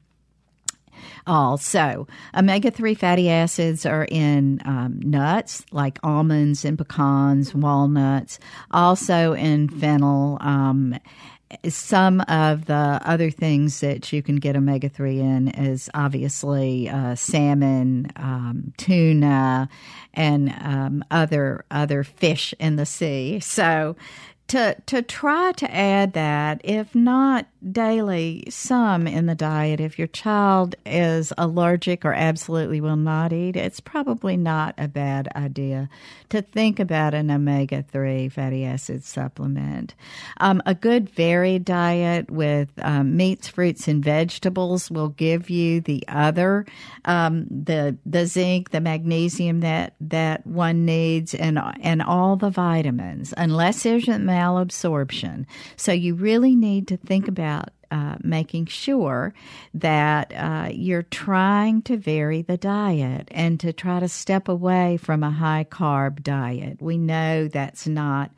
all. 1.25 1.57
So, 1.57 2.05
omega 2.35 2.69
3 2.69 2.95
fatty 2.95 3.29
acids 3.29 3.85
are 3.85 4.05
in 4.11 4.61
um, 4.65 4.99
nuts 5.01 5.65
like 5.71 5.99
almonds 6.03 6.65
and 6.65 6.77
pecans, 6.77 7.55
walnuts, 7.55 8.39
also 8.71 9.33
in 9.33 9.69
fennel. 9.69 10.37
Um, 10.41 10.99
some 11.69 12.21
of 12.21 12.65
the 12.65 12.99
other 13.05 13.29
things 13.29 13.79
that 13.81 14.11
you 14.11 14.23
can 14.23 14.37
get 14.37 14.55
omega 14.55 14.89
3 14.89 15.19
in 15.19 15.47
is 15.49 15.89
obviously 15.93 16.89
uh, 16.89 17.15
salmon, 17.15 18.11
um, 18.15 18.73
tuna, 18.77 19.69
and 20.13 20.53
um, 20.61 21.05
other 21.09 21.63
other 21.71 22.03
fish 22.03 22.53
in 22.59 22.75
the 22.75 22.85
sea. 22.85 23.39
So 23.39 23.95
to 24.47 24.75
to 24.85 25.01
try 25.01 25.51
to 25.53 25.73
add 25.73 26.13
that, 26.13 26.61
if 26.63 26.93
not 26.93 27.47
daily, 27.71 28.43
some 28.49 29.07
in 29.07 29.25
the 29.25 29.35
diet. 29.35 29.79
If 29.79 29.97
your 29.97 30.07
child 30.07 30.75
is 30.85 31.31
allergic 31.37 32.03
or 32.03 32.13
absolutely 32.13 32.81
will 32.81 32.97
not 32.97 33.31
eat, 33.31 33.55
it's 33.55 33.79
probably 33.79 34.35
not 34.35 34.75
a 34.77 34.87
bad 34.87 35.29
idea 35.35 35.89
to 36.29 36.41
think 36.41 36.79
about 36.79 37.13
an 37.13 37.31
omega 37.31 37.83
three 37.83 38.27
fatty 38.27 38.65
acid 38.65 39.03
supplement. 39.03 39.95
Um, 40.37 40.61
a 40.65 40.75
good 40.75 41.09
varied 41.09 41.63
diet 41.63 42.29
with 42.29 42.69
um, 42.81 43.15
meats, 43.15 43.47
fruits, 43.47 43.87
and 43.87 44.03
vegetables 44.03 44.91
will 44.91 45.09
give 45.09 45.49
you 45.49 45.79
the 45.79 46.03
other 46.07 46.65
um, 47.05 47.47
the 47.49 47.97
the 48.05 48.25
zinc, 48.25 48.71
the 48.71 48.81
magnesium 48.81 49.61
that 49.61 49.95
that 50.01 50.45
one 50.45 50.85
needs, 50.85 51.33
and 51.33 51.59
and 51.81 52.01
all 52.01 52.35
the 52.35 52.49
vitamins, 52.49 53.33
unless 53.37 53.83
there's 53.83 54.07
a 54.07 54.32
malabsorption. 54.33 55.45
So 55.75 55.91
you 55.91 56.15
really 56.15 56.55
need 56.55 56.87
to 56.87 56.97
think 56.97 57.27
about 57.27 57.69
uh, 57.93 58.15
making 58.23 58.65
sure 58.65 59.33
that 59.75 60.33
uh, 60.35 60.69
you're 60.71 61.03
trying 61.03 61.83
to 61.83 61.95
vary 61.95 62.41
the 62.41 62.57
diet 62.57 63.27
and 63.29 63.59
to 63.59 63.71
try 63.71 63.99
to 63.99 64.07
step 64.07 64.47
away 64.47 64.97
from 64.97 65.21
a 65.21 65.29
high 65.29 65.67
carb 65.69 66.23
diet. 66.23 66.81
We 66.81 66.97
know 66.97 67.47
that's 67.47 67.85
not 67.87 68.31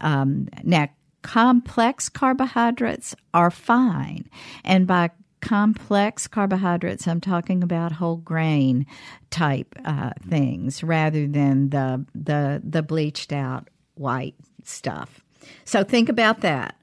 um, 0.00 0.48
now 0.62 0.88
complex 1.22 2.10
carbohydrates 2.10 3.14
are 3.32 3.50
fine, 3.50 4.28
and 4.62 4.86
by 4.86 5.10
complex 5.40 6.26
carbohydrates, 6.26 7.06
I'm 7.06 7.20
talking 7.20 7.62
about 7.62 7.92
whole 7.92 8.16
grain 8.16 8.84
type 9.30 9.74
uh, 9.84 10.10
things 10.28 10.82
rather 10.82 11.26
than 11.26 11.70
the 11.70 12.04
the 12.14 12.60
the 12.62 12.82
bleached 12.82 13.32
out 13.32 13.68
white 13.94 14.34
stuff. 14.64 15.24
So 15.64 15.84
think 15.84 16.08
about 16.08 16.40
that. 16.40 16.74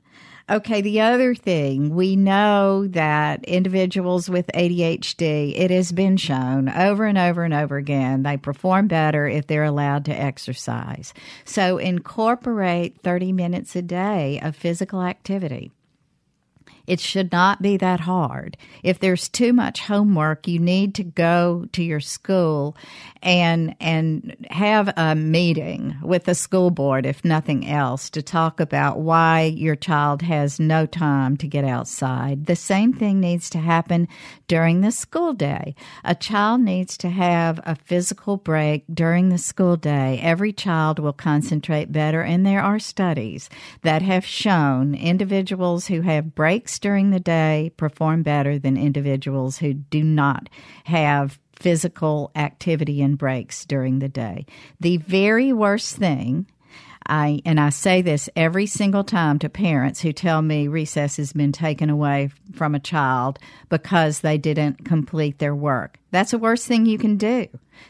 Okay, 0.48 0.82
the 0.82 1.02
other 1.02 1.34
thing, 1.34 1.96
we 1.96 2.16
know 2.16 2.86
that 2.90 3.44
individuals 3.46 4.30
with 4.30 4.46
ADHD, 4.54 5.58
it 5.58 5.72
has 5.72 5.92
been 5.92 6.18
shown 6.18 6.70
over 6.70 7.06
and 7.06 7.18
over 7.18 7.44
and 7.44 7.54
over 7.54 7.78
again, 7.78 8.22
they 8.22 8.38
perform 8.38 8.88
better 8.88 9.28
if 9.28 9.48
they're 9.48 9.64
allowed 9.64 10.06
to 10.06 10.12
exercise. 10.12 11.16
So 11.46 11.80
incorporate 11.80 13.02
30 13.02 13.32
minutes 13.34 13.76
a 13.76 13.82
day 13.82 14.40
of 14.40 14.56
physical 14.56 15.02
activity. 15.02 15.72
It 16.88 17.00
should 17.00 17.32
not 17.32 17.62
be 17.62 17.78
that 17.78 18.02
hard. 18.02 18.58
If 18.84 19.00
there's 19.00 19.30
too 19.30 19.54
much 19.54 19.82
homework, 19.82 20.48
you 20.48 20.60
need 20.60 20.96
to 20.96 21.04
go 21.04 21.66
to 21.72 21.84
your 21.84 22.00
school 22.00 22.76
and 23.22 23.76
and 23.80 24.36
have 24.52 24.94
a 24.96 25.16
meeting 25.16 25.98
with 26.04 26.26
the 26.26 26.36
school 26.36 26.70
board 26.70 27.06
if 27.06 27.26
nothing 27.26 27.68
else 27.68 28.10
to 28.12 28.22
talk 28.22 28.60
about 28.60 29.00
why 29.00 29.44
your 29.44 29.76
child 29.76 30.22
has 30.22 30.60
no 30.60 30.86
time 30.86 31.36
to 31.38 31.48
get 31.48 31.66
outside. 31.66 32.46
The 32.46 32.56
same 32.56 32.94
thing 32.94 33.20
needs 33.20 33.50
to 33.52 33.58
happen 33.58 34.08
during 34.48 34.82
the 34.82 34.92
school 34.92 35.34
day. 35.34 35.76
A 36.04 36.14
child 36.14 36.62
needs 36.62 36.98
to 36.98 37.10
have 37.10 37.60
a 37.64 37.76
physical 37.76 38.38
break 38.38 38.84
during 38.94 39.30
the 39.30 39.38
school 39.38 39.76
day. 39.76 40.20
Every 40.22 40.54
child 40.54 41.00
will 41.00 41.14
concentrate 41.14 41.92
better 41.92 42.22
and 42.22 42.46
there 42.46 42.62
are 42.62 42.80
studies 42.80 43.50
that 43.82 44.04
have 44.04 44.26
shown 44.26 44.94
individuals 44.94 45.88
who 45.88 46.02
have 46.02 46.36
breaks 46.36 46.75
during 46.80 47.10
the 47.10 47.20
day 47.20 47.72
perform 47.78 48.24
better 48.24 48.60
than 48.60 48.78
individuals 48.78 49.58
who 49.58 49.74
do 49.74 50.04
not 50.04 50.50
have 50.86 51.40
physical 51.56 52.32
activity 52.36 53.02
and 53.02 53.18
breaks 53.18 53.66
during 53.66 54.00
the 54.00 54.10
day. 54.10 54.46
The 54.80 54.98
very 54.98 55.54
worst 55.54 55.96
thing 55.96 56.48
I 57.08 57.42
and 57.46 57.60
I 57.60 57.70
say 57.70 58.02
this 58.02 58.30
every 58.36 58.66
single 58.66 59.04
time 59.04 59.38
to 59.40 59.50
parents 59.50 60.02
who 60.02 60.12
tell 60.12 60.42
me 60.42 60.68
recess 60.68 61.18
has 61.18 61.34
been 61.34 61.52
taken 61.52 61.90
away 61.90 62.32
from 62.54 62.74
a 62.74 62.80
child 62.80 63.38
because 63.70 64.22
they 64.22 64.38
didn't 64.38 64.86
complete 64.86 65.38
their 65.38 65.56
work. 65.56 66.00
That's 66.12 66.32
the 66.32 66.40
worst 66.40 66.68
thing 66.68 66.86
you 66.86 66.98
can 66.98 67.18
do. 67.18 67.48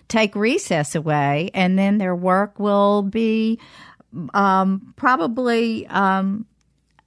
Take 0.07 0.35
recess 0.35 0.95
away, 0.95 1.49
and 1.53 1.79
then 1.79 1.97
their 1.97 2.15
work 2.15 2.59
will 2.59 3.03
be 3.03 3.59
um, 4.33 4.93
probably 4.97 5.87
um, 5.87 6.45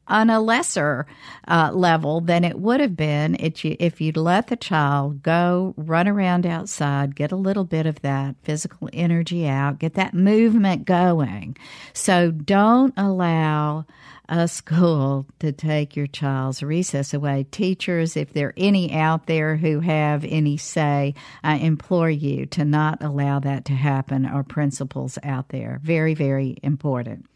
on 0.09 0.31
a 0.31 0.41
lesser 0.41 1.07
uh, 1.47 1.71
level 1.73 2.21
than 2.21 2.45
it 2.45 2.59
would 2.59 2.81
have 2.81 2.97
been 2.97 3.37
if, 3.39 3.65
you, 3.65 3.77
if 3.79 4.01
you'd 4.01 4.17
let 4.17 4.49
the 4.49 4.57
child 4.57 5.23
go 5.23 5.75
run 5.77 6.09
around 6.09 6.47
outside, 6.47 7.15
get 7.15 7.31
a 7.31 7.37
little 7.37 7.65
bit 7.65 7.87
of 7.87 8.01
that 8.03 8.35
physical 8.43 8.89
energy 8.93 9.47
out, 9.47 9.79
get 9.79 9.95
that 9.95 10.15
movement 10.15 10.85
going. 10.85 11.57
So 11.93 12.31
don't 12.31 12.95
allow 12.97 13.87
a 14.29 14.47
school 14.47 15.27
to 15.39 15.53
take 15.53 15.97
your 15.97 16.07
child's 16.07 16.63
recess 16.63 17.15
away. 17.15 17.47
Teachers, 17.51 18.17
if 18.17 18.33
there 18.35 18.49
are 18.49 18.55
any 18.59 18.93
out 18.93 19.27
there 19.27 19.57
who 19.57 19.81
have 19.81 20.25
any 20.25 20.59
say, 20.59 21.15
I 21.43 21.57
implore 21.57 22.11
you 22.11 22.45
to 22.47 22.65
not 22.65 23.03
allow 23.03 23.39
that 23.41 23.65
to 23.67 23.73
happen, 23.73 24.27
or 24.27 24.45
principals 24.45 25.19
out 25.23 25.49
there. 25.49 25.81
Very, 25.83 26.13
very 26.13 26.59
important. 26.63 27.27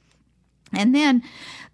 And 0.73 0.95
then 0.95 1.23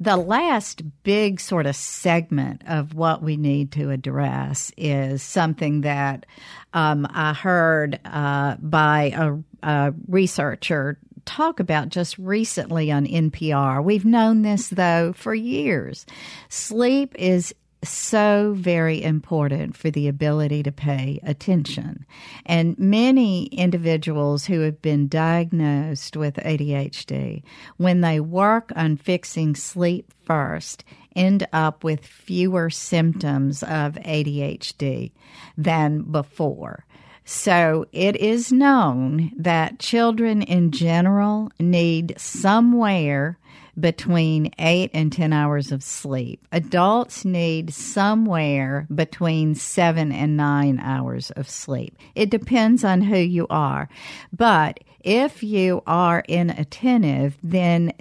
the 0.00 0.16
last 0.16 0.82
big 1.02 1.40
sort 1.40 1.66
of 1.66 1.76
segment 1.76 2.62
of 2.66 2.94
what 2.94 3.22
we 3.22 3.36
need 3.36 3.72
to 3.72 3.90
address 3.90 4.72
is 4.76 5.22
something 5.22 5.82
that 5.82 6.26
um, 6.72 7.06
I 7.10 7.32
heard 7.32 8.00
uh, 8.04 8.56
by 8.60 9.12
a, 9.14 9.36
a 9.62 9.94
researcher 10.06 10.98
talk 11.24 11.60
about 11.60 11.90
just 11.90 12.16
recently 12.18 12.90
on 12.90 13.06
NPR. 13.06 13.84
We've 13.84 14.04
known 14.04 14.42
this 14.42 14.68
though 14.68 15.12
for 15.12 15.34
years. 15.34 16.06
Sleep 16.48 17.14
is 17.18 17.54
so 17.82 18.54
very 18.56 19.02
important 19.02 19.76
for 19.76 19.90
the 19.90 20.08
ability 20.08 20.62
to 20.64 20.72
pay 20.72 21.20
attention. 21.22 22.04
And 22.44 22.78
many 22.78 23.46
individuals 23.46 24.46
who 24.46 24.60
have 24.60 24.82
been 24.82 25.08
diagnosed 25.08 26.16
with 26.16 26.34
ADHD, 26.36 27.42
when 27.76 28.00
they 28.00 28.20
work 28.20 28.72
on 28.74 28.96
fixing 28.96 29.54
sleep 29.54 30.12
first, 30.24 30.84
end 31.14 31.46
up 31.52 31.84
with 31.84 32.04
fewer 32.04 32.70
symptoms 32.70 33.62
of 33.62 33.94
ADHD 33.94 35.12
than 35.56 36.02
before. 36.02 36.84
So 37.24 37.84
it 37.92 38.16
is 38.16 38.50
known 38.50 39.32
that 39.36 39.78
children 39.78 40.40
in 40.40 40.70
general 40.70 41.50
need 41.60 42.14
somewhere 42.16 43.38
between 43.78 44.52
eight 44.58 44.90
and 44.92 45.12
10 45.12 45.32
hours 45.32 45.72
of 45.72 45.82
sleep. 45.82 46.46
Adults 46.52 47.24
need 47.24 47.72
somewhere 47.72 48.86
between 48.94 49.54
seven 49.54 50.12
and 50.12 50.36
nine 50.36 50.78
hours 50.80 51.30
of 51.32 51.48
sleep. 51.48 51.96
It 52.14 52.30
depends 52.30 52.84
on 52.84 53.02
who 53.02 53.18
you 53.18 53.46
are. 53.50 53.88
But 54.32 54.80
if 55.00 55.42
you 55.42 55.82
are 55.86 56.24
inattentive, 56.28 57.38
then 57.42 57.92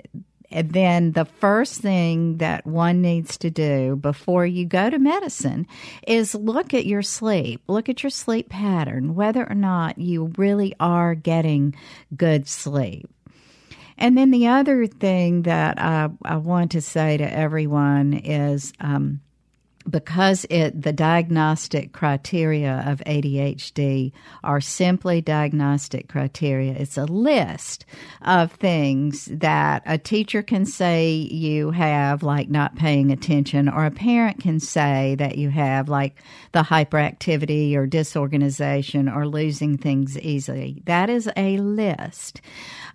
then 0.50 1.12
the 1.12 1.26
first 1.26 1.82
thing 1.82 2.38
that 2.38 2.66
one 2.66 3.02
needs 3.02 3.38
to 3.38 3.50
do 3.50 3.98
before 3.98 4.46
you 4.46 4.66
go 4.66 4.90
to 4.90 4.98
medicine 4.98 5.68
is 6.08 6.34
look 6.34 6.74
at 6.74 6.86
your 6.86 7.02
sleep. 7.02 7.62
Look 7.68 7.90
at 7.90 8.02
your 8.02 8.10
sleep 8.10 8.50
pattern, 8.50 9.16
whether 9.16 9.48
or 9.48 9.56
not 9.56 9.98
you 9.98 10.32
really 10.38 10.74
are 10.80 11.16
getting 11.16 11.76
good 12.16 12.48
sleep. 12.48 13.10
And 13.98 14.18
then 14.18 14.32
the 14.32 14.48
other 14.48 14.86
thing 14.88 15.44
that 15.44 15.80
I, 15.80 16.10
I 16.24 16.38
want 16.38 16.72
to 16.72 16.82
say 16.82 17.18
to 17.18 17.24
everyone 17.24 18.14
is 18.14 18.74
um, 18.80 19.22
because 19.90 20.46
it 20.50 20.82
the 20.82 20.94
diagnostic 20.94 21.94
criteria 21.94 22.84
of 22.86 23.00
ADHD 23.06 24.12
are 24.44 24.62
simply 24.62 25.22
diagnostic 25.22 26.08
criteria. 26.08 26.74
It's 26.74 26.98
a 26.98 27.06
list 27.06 27.86
of 28.22 28.52
things 28.54 29.26
that 29.26 29.84
a 29.86 29.98
teacher 29.98 30.44
can 30.44 30.66
say 30.66 31.12
you 31.12 31.72
have, 31.72 32.24
like 32.24 32.50
not 32.50 32.76
paying 32.76 33.12
attention, 33.12 33.70
or 33.70 33.86
a 33.86 33.92
parent 33.92 34.42
can 34.42 34.60
say 34.60 35.16
that 35.20 35.38
you 35.38 35.50
have, 35.50 35.90
like 35.90 36.22
the 36.52 36.64
hyperactivity 36.64 37.76
or 37.76 37.86
disorganization 37.88 39.10
or 39.10 39.28
losing 39.28 39.78
things 39.78 40.18
easily. 40.20 40.82
That 40.86 41.10
is 41.10 41.30
a 41.38 41.58
list. 41.58 42.42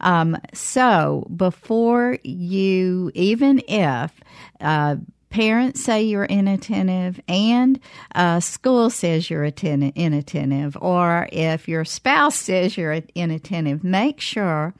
Um, 0.00 0.36
so 0.52 1.26
before 1.34 2.18
you, 2.22 3.10
even 3.14 3.62
if 3.68 4.12
uh, 4.60 4.96
parents 5.32 5.82
say 5.82 6.02
you're 6.02 6.26
inattentive 6.26 7.18
and 7.26 7.80
uh, 8.14 8.38
school 8.38 8.90
says 8.90 9.30
you're 9.30 9.44
atten- 9.44 9.92
inattentive, 9.94 10.76
or 10.80 11.28
if 11.32 11.66
your 11.66 11.84
spouse 11.84 12.36
says 12.36 12.76
you're 12.76 13.00
inattentive, 13.14 13.82
make 13.82 14.20
sure 14.20 14.74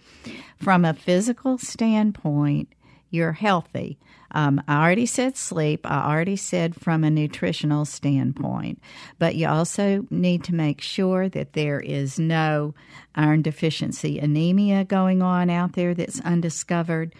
from 0.59 0.85
a 0.85 0.95
physical 0.95 1.59
standpoint 1.59 2.69
you're 3.11 3.33
healthy. 3.33 3.99
Um, 4.35 4.63
I 4.69 4.83
already 4.83 5.07
said 5.07 5.37
sleep. 5.37 5.81
I 5.85 6.11
already 6.11 6.37
said 6.37 6.75
from 6.75 7.05
a 7.05 7.11
nutritional 7.11 7.85
standpoint. 7.85 8.81
But 9.19 9.35
you 9.35 9.49
also 9.49 10.07
need 10.11 10.45
to 10.45 10.55
make 10.55 10.81
sure 10.81 11.29
that 11.29 11.53
there 11.53 11.81
is 11.81 12.19
no 12.19 12.75
iron 13.15 13.43
deficiency 13.43 14.19
anemia 14.19 14.85
going 14.85 15.23
on 15.23 15.51
out 15.51 15.75
there 15.75 15.95
that's 15.95 16.21
undiscovered 16.21 17.15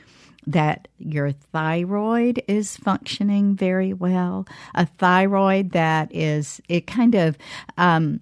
that 0.47 0.89
your 0.99 1.33
thyroid 1.33 2.43
is 2.49 2.77
functioning 2.77 3.55
very 3.55 3.93
well. 3.93 4.47
A 4.75 4.87
thyroid 4.87 5.71
that 5.73 6.15
is, 6.15 6.61
it 6.69 6.87
kind 6.87 7.15
of, 7.15 7.39
um, 7.79 8.21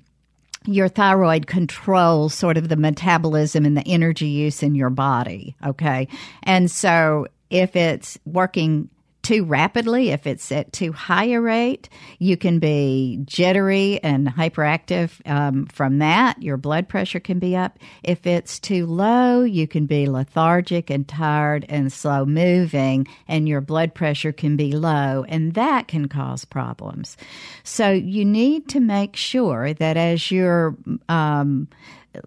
your 0.67 0.89
thyroid 0.89 1.47
controls 1.47 2.35
sort 2.35 2.59
of 2.59 2.69
the 2.69 2.77
metabolism 2.77 3.65
and 3.65 3.77
the 3.77 3.87
energy 3.87 4.29
use 4.29 4.63
in 4.63 4.75
your 4.75 4.91
body. 4.91 5.57
Okay. 5.65 6.07
And 6.43 6.71
so 6.71 7.27
if 7.49 7.75
it's 7.75 8.19
working 8.27 8.91
too 9.31 9.45
rapidly, 9.45 10.09
if 10.09 10.27
it's 10.27 10.51
at 10.51 10.73
too 10.73 10.91
high 10.91 11.27
a 11.27 11.41
rate, 11.41 11.89
you 12.19 12.37
can 12.37 12.59
be 12.59 13.21
jittery 13.27 14.03
and 14.03 14.27
hyperactive 14.27 15.25
um, 15.25 15.67
from 15.67 16.01
that. 16.01 16.43
Your 16.43 16.57
blood 16.57 16.89
pressure 16.89 17.21
can 17.21 17.39
be 17.39 17.55
up. 17.55 17.79
If 18.03 18.27
it's 18.27 18.59
too 18.59 18.87
low, 18.87 19.45
you 19.45 19.69
can 19.69 19.87
be 19.87 20.09
lethargic 20.09 20.91
and 20.91 21.07
tired 21.07 21.65
and 21.69 21.93
slow 21.93 22.25
moving, 22.25 23.07
and 23.29 23.49
your 23.49 23.61
blood 23.61 23.95
pressure 23.95 24.33
can 24.33 24.57
be 24.57 24.73
low, 24.73 25.25
and 25.29 25.55
that 25.55 25.87
can 25.87 26.09
cause 26.09 26.45
problems. 26.45 27.17
So 27.63 27.93
you 27.93 28.25
need 28.25 28.69
to 28.71 28.81
make 28.81 29.15
sure 29.15 29.73
that 29.75 29.97
as 29.97 30.33
you're 30.33 30.77
um, 31.09 31.69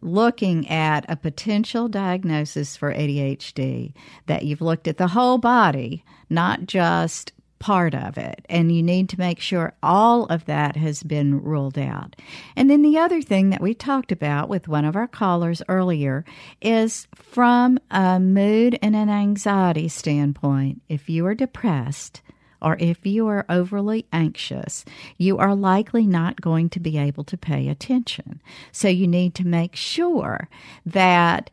looking 0.01 0.69
at 0.69 1.05
a 1.09 1.17
potential 1.17 1.89
diagnosis 1.89 2.77
for 2.77 2.93
ADHD, 2.93 3.93
that 4.27 4.43
you've 4.43 4.61
looked 4.61 4.87
at 4.87 4.97
the 4.97 5.07
whole 5.07 5.37
body, 5.37 6.05
not 6.29 6.65
just 6.65 7.31
part 7.59 7.95
of 7.95 8.17
it. 8.17 8.45
And 8.49 8.75
you 8.75 8.83
need 8.83 9.07
to 9.09 9.19
make 9.19 9.39
sure 9.39 9.73
all 9.81 10.25
of 10.25 10.43
that 10.45 10.75
has 10.75 11.01
been 11.01 11.41
ruled 11.41 11.77
out. 11.77 12.13
And 12.57 12.69
then 12.69 12.81
the 12.81 12.97
other 12.97 13.21
thing 13.21 13.51
that 13.51 13.61
we 13.61 13.73
talked 13.73 14.11
about 14.11 14.49
with 14.49 14.67
one 14.67 14.83
of 14.83 14.97
our 14.97 15.07
callers 15.07 15.61
earlier 15.69 16.25
is 16.61 17.07
from 17.15 17.79
a 17.89 18.19
mood 18.19 18.77
and 18.81 18.97
an 18.97 19.09
anxiety 19.09 19.87
standpoint, 19.87 20.81
if 20.89 21.09
you 21.09 21.25
are 21.25 21.35
depressed, 21.35 22.21
or 22.61 22.75
if 22.79 23.05
you 23.05 23.27
are 23.27 23.45
overly 23.47 24.07
anxious, 24.11 24.83
you 25.17 25.37
are 25.37 25.55
likely 25.55 26.05
not 26.05 26.41
going 26.41 26.69
to 26.69 26.81
be 26.81 26.97
able 26.97 27.23
to 27.25 27.37
pay 27.37 27.69
attention. 27.69 28.41
So 28.73 28.89
you 28.89 29.07
need 29.07 29.35
to 29.35 29.47
make 29.47 29.75
sure 29.75 30.49
that 30.85 31.49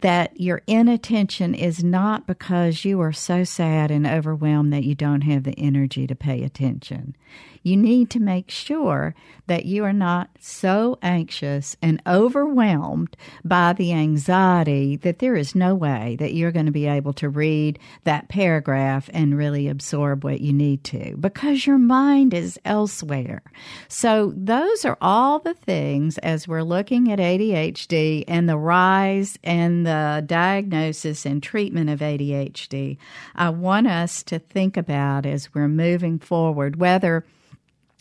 that 0.00 0.40
your 0.40 0.62
inattention 0.66 1.54
is 1.54 1.82
not 1.82 2.26
because 2.26 2.84
you 2.84 3.00
are 3.00 3.12
so 3.12 3.44
sad 3.44 3.90
and 3.90 4.06
overwhelmed 4.06 4.72
that 4.72 4.84
you 4.84 4.94
don't 4.94 5.22
have 5.22 5.44
the 5.44 5.58
energy 5.58 6.06
to 6.06 6.14
pay 6.14 6.42
attention 6.42 7.16
you 7.64 7.76
need 7.76 8.10
to 8.10 8.20
make 8.20 8.50
sure 8.50 9.14
that 9.46 9.64
you 9.64 9.84
are 9.84 9.92
not 9.92 10.28
so 10.38 10.98
anxious 11.02 11.76
and 11.82 12.00
overwhelmed 12.06 13.16
by 13.42 13.72
the 13.72 13.92
anxiety 13.92 14.96
that 14.96 15.18
there 15.18 15.34
is 15.34 15.54
no 15.54 15.74
way 15.74 16.16
that 16.18 16.34
you're 16.34 16.52
going 16.52 16.66
to 16.66 16.72
be 16.72 16.86
able 16.86 17.14
to 17.14 17.28
read 17.28 17.78
that 18.04 18.28
paragraph 18.28 19.08
and 19.12 19.36
really 19.36 19.66
absorb 19.66 20.22
what 20.22 20.40
you 20.40 20.52
need 20.52 20.84
to 20.84 21.16
because 21.16 21.66
your 21.66 21.78
mind 21.78 22.34
is 22.34 22.58
elsewhere. 22.64 23.42
So, 23.88 24.32
those 24.36 24.84
are 24.84 24.98
all 25.00 25.38
the 25.38 25.54
things 25.54 26.18
as 26.18 26.46
we're 26.46 26.62
looking 26.62 27.10
at 27.10 27.18
ADHD 27.18 28.24
and 28.28 28.48
the 28.48 28.58
rise 28.58 29.38
and 29.42 29.86
the 29.86 30.22
diagnosis 30.26 31.24
and 31.24 31.42
treatment 31.42 31.88
of 31.88 32.00
ADHD. 32.00 32.98
I 33.34 33.48
want 33.50 33.86
us 33.86 34.22
to 34.24 34.38
think 34.38 34.76
about 34.76 35.24
as 35.24 35.54
we're 35.54 35.68
moving 35.68 36.18
forward, 36.18 36.76
whether 36.76 37.24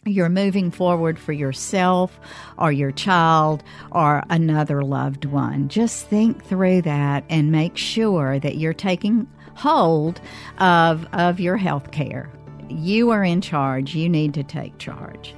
you're 0.05 0.29
moving 0.29 0.71
forward 0.71 1.17
for 1.17 1.33
yourself 1.33 2.19
or 2.57 2.71
your 2.71 2.91
child 2.91 3.63
or 3.91 4.23
another 4.29 4.81
loved 4.83 5.25
one. 5.25 5.69
Just 5.69 6.07
think 6.07 6.43
through 6.43 6.81
that 6.83 7.23
and 7.29 7.51
make 7.51 7.77
sure 7.77 8.39
that 8.39 8.57
you're 8.57 8.73
taking 8.73 9.27
hold 9.55 10.19
of, 10.57 11.05
of 11.13 11.39
your 11.39 11.57
health 11.57 11.91
care. 11.91 12.29
You 12.69 13.11
are 13.11 13.23
in 13.23 13.41
charge. 13.41 13.95
You 13.95 14.09
need 14.09 14.33
to 14.33 14.43
take 14.43 14.77
charge. 14.77 15.33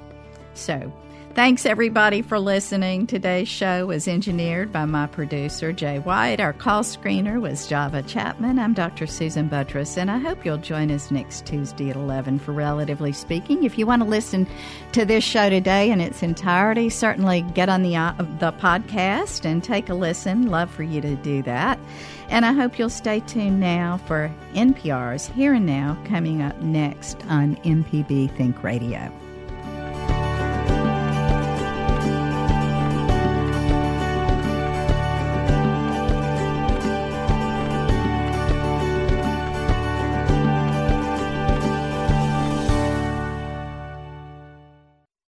So, 0.53 0.93
Thanks 1.35 1.65
everybody 1.65 2.21
for 2.21 2.39
listening. 2.39 3.07
Today's 3.07 3.49
show 3.49 3.87
was 3.87 4.07
engineered 4.07 4.71
by 4.71 4.85
my 4.85 5.05
producer, 5.05 5.73
Jay 5.73 5.99
White. 5.99 6.39
Our 6.39 6.53
call 6.53 6.81
screener 6.81 7.41
was 7.41 7.67
Java 7.67 8.03
Chapman. 8.03 8.57
I'm 8.57 8.73
Dr. 8.73 9.05
Susan 9.05 9.49
Buttross, 9.49 9.97
and 9.97 10.09
I 10.09 10.17
hope 10.17 10.45
you'll 10.45 10.57
join 10.57 10.89
us 10.91 11.11
next 11.11 11.45
Tuesday 11.45 11.89
at 11.89 11.97
11 11.97 12.39
for 12.39 12.53
Relatively 12.53 13.11
Speaking. 13.11 13.65
If 13.65 13.77
you 13.77 13.85
want 13.85 14.01
to 14.01 14.07
listen 14.07 14.47
to 14.93 15.03
this 15.03 15.25
show 15.25 15.49
today 15.49 15.91
in 15.91 15.99
its 15.99 16.23
entirety, 16.23 16.89
certainly 16.89 17.41
get 17.53 17.67
on 17.67 17.83
the, 17.83 17.97
uh, 17.97 18.13
the 18.39 18.53
podcast 18.53 19.43
and 19.43 19.61
take 19.61 19.89
a 19.89 19.93
listen. 19.93 20.47
Love 20.47 20.71
for 20.71 20.83
you 20.83 21.01
to 21.01 21.17
do 21.17 21.43
that. 21.43 21.77
And 22.29 22.45
I 22.45 22.53
hope 22.53 22.79
you'll 22.79 22.89
stay 22.89 23.19
tuned 23.19 23.59
now 23.59 23.97
for 24.07 24.33
NPR's 24.53 25.27
Here 25.27 25.53
and 25.53 25.65
Now 25.65 26.01
coming 26.05 26.41
up 26.41 26.61
next 26.61 27.17
on 27.27 27.57
MPB 27.57 28.33
Think 28.37 28.63
Radio. 28.63 29.11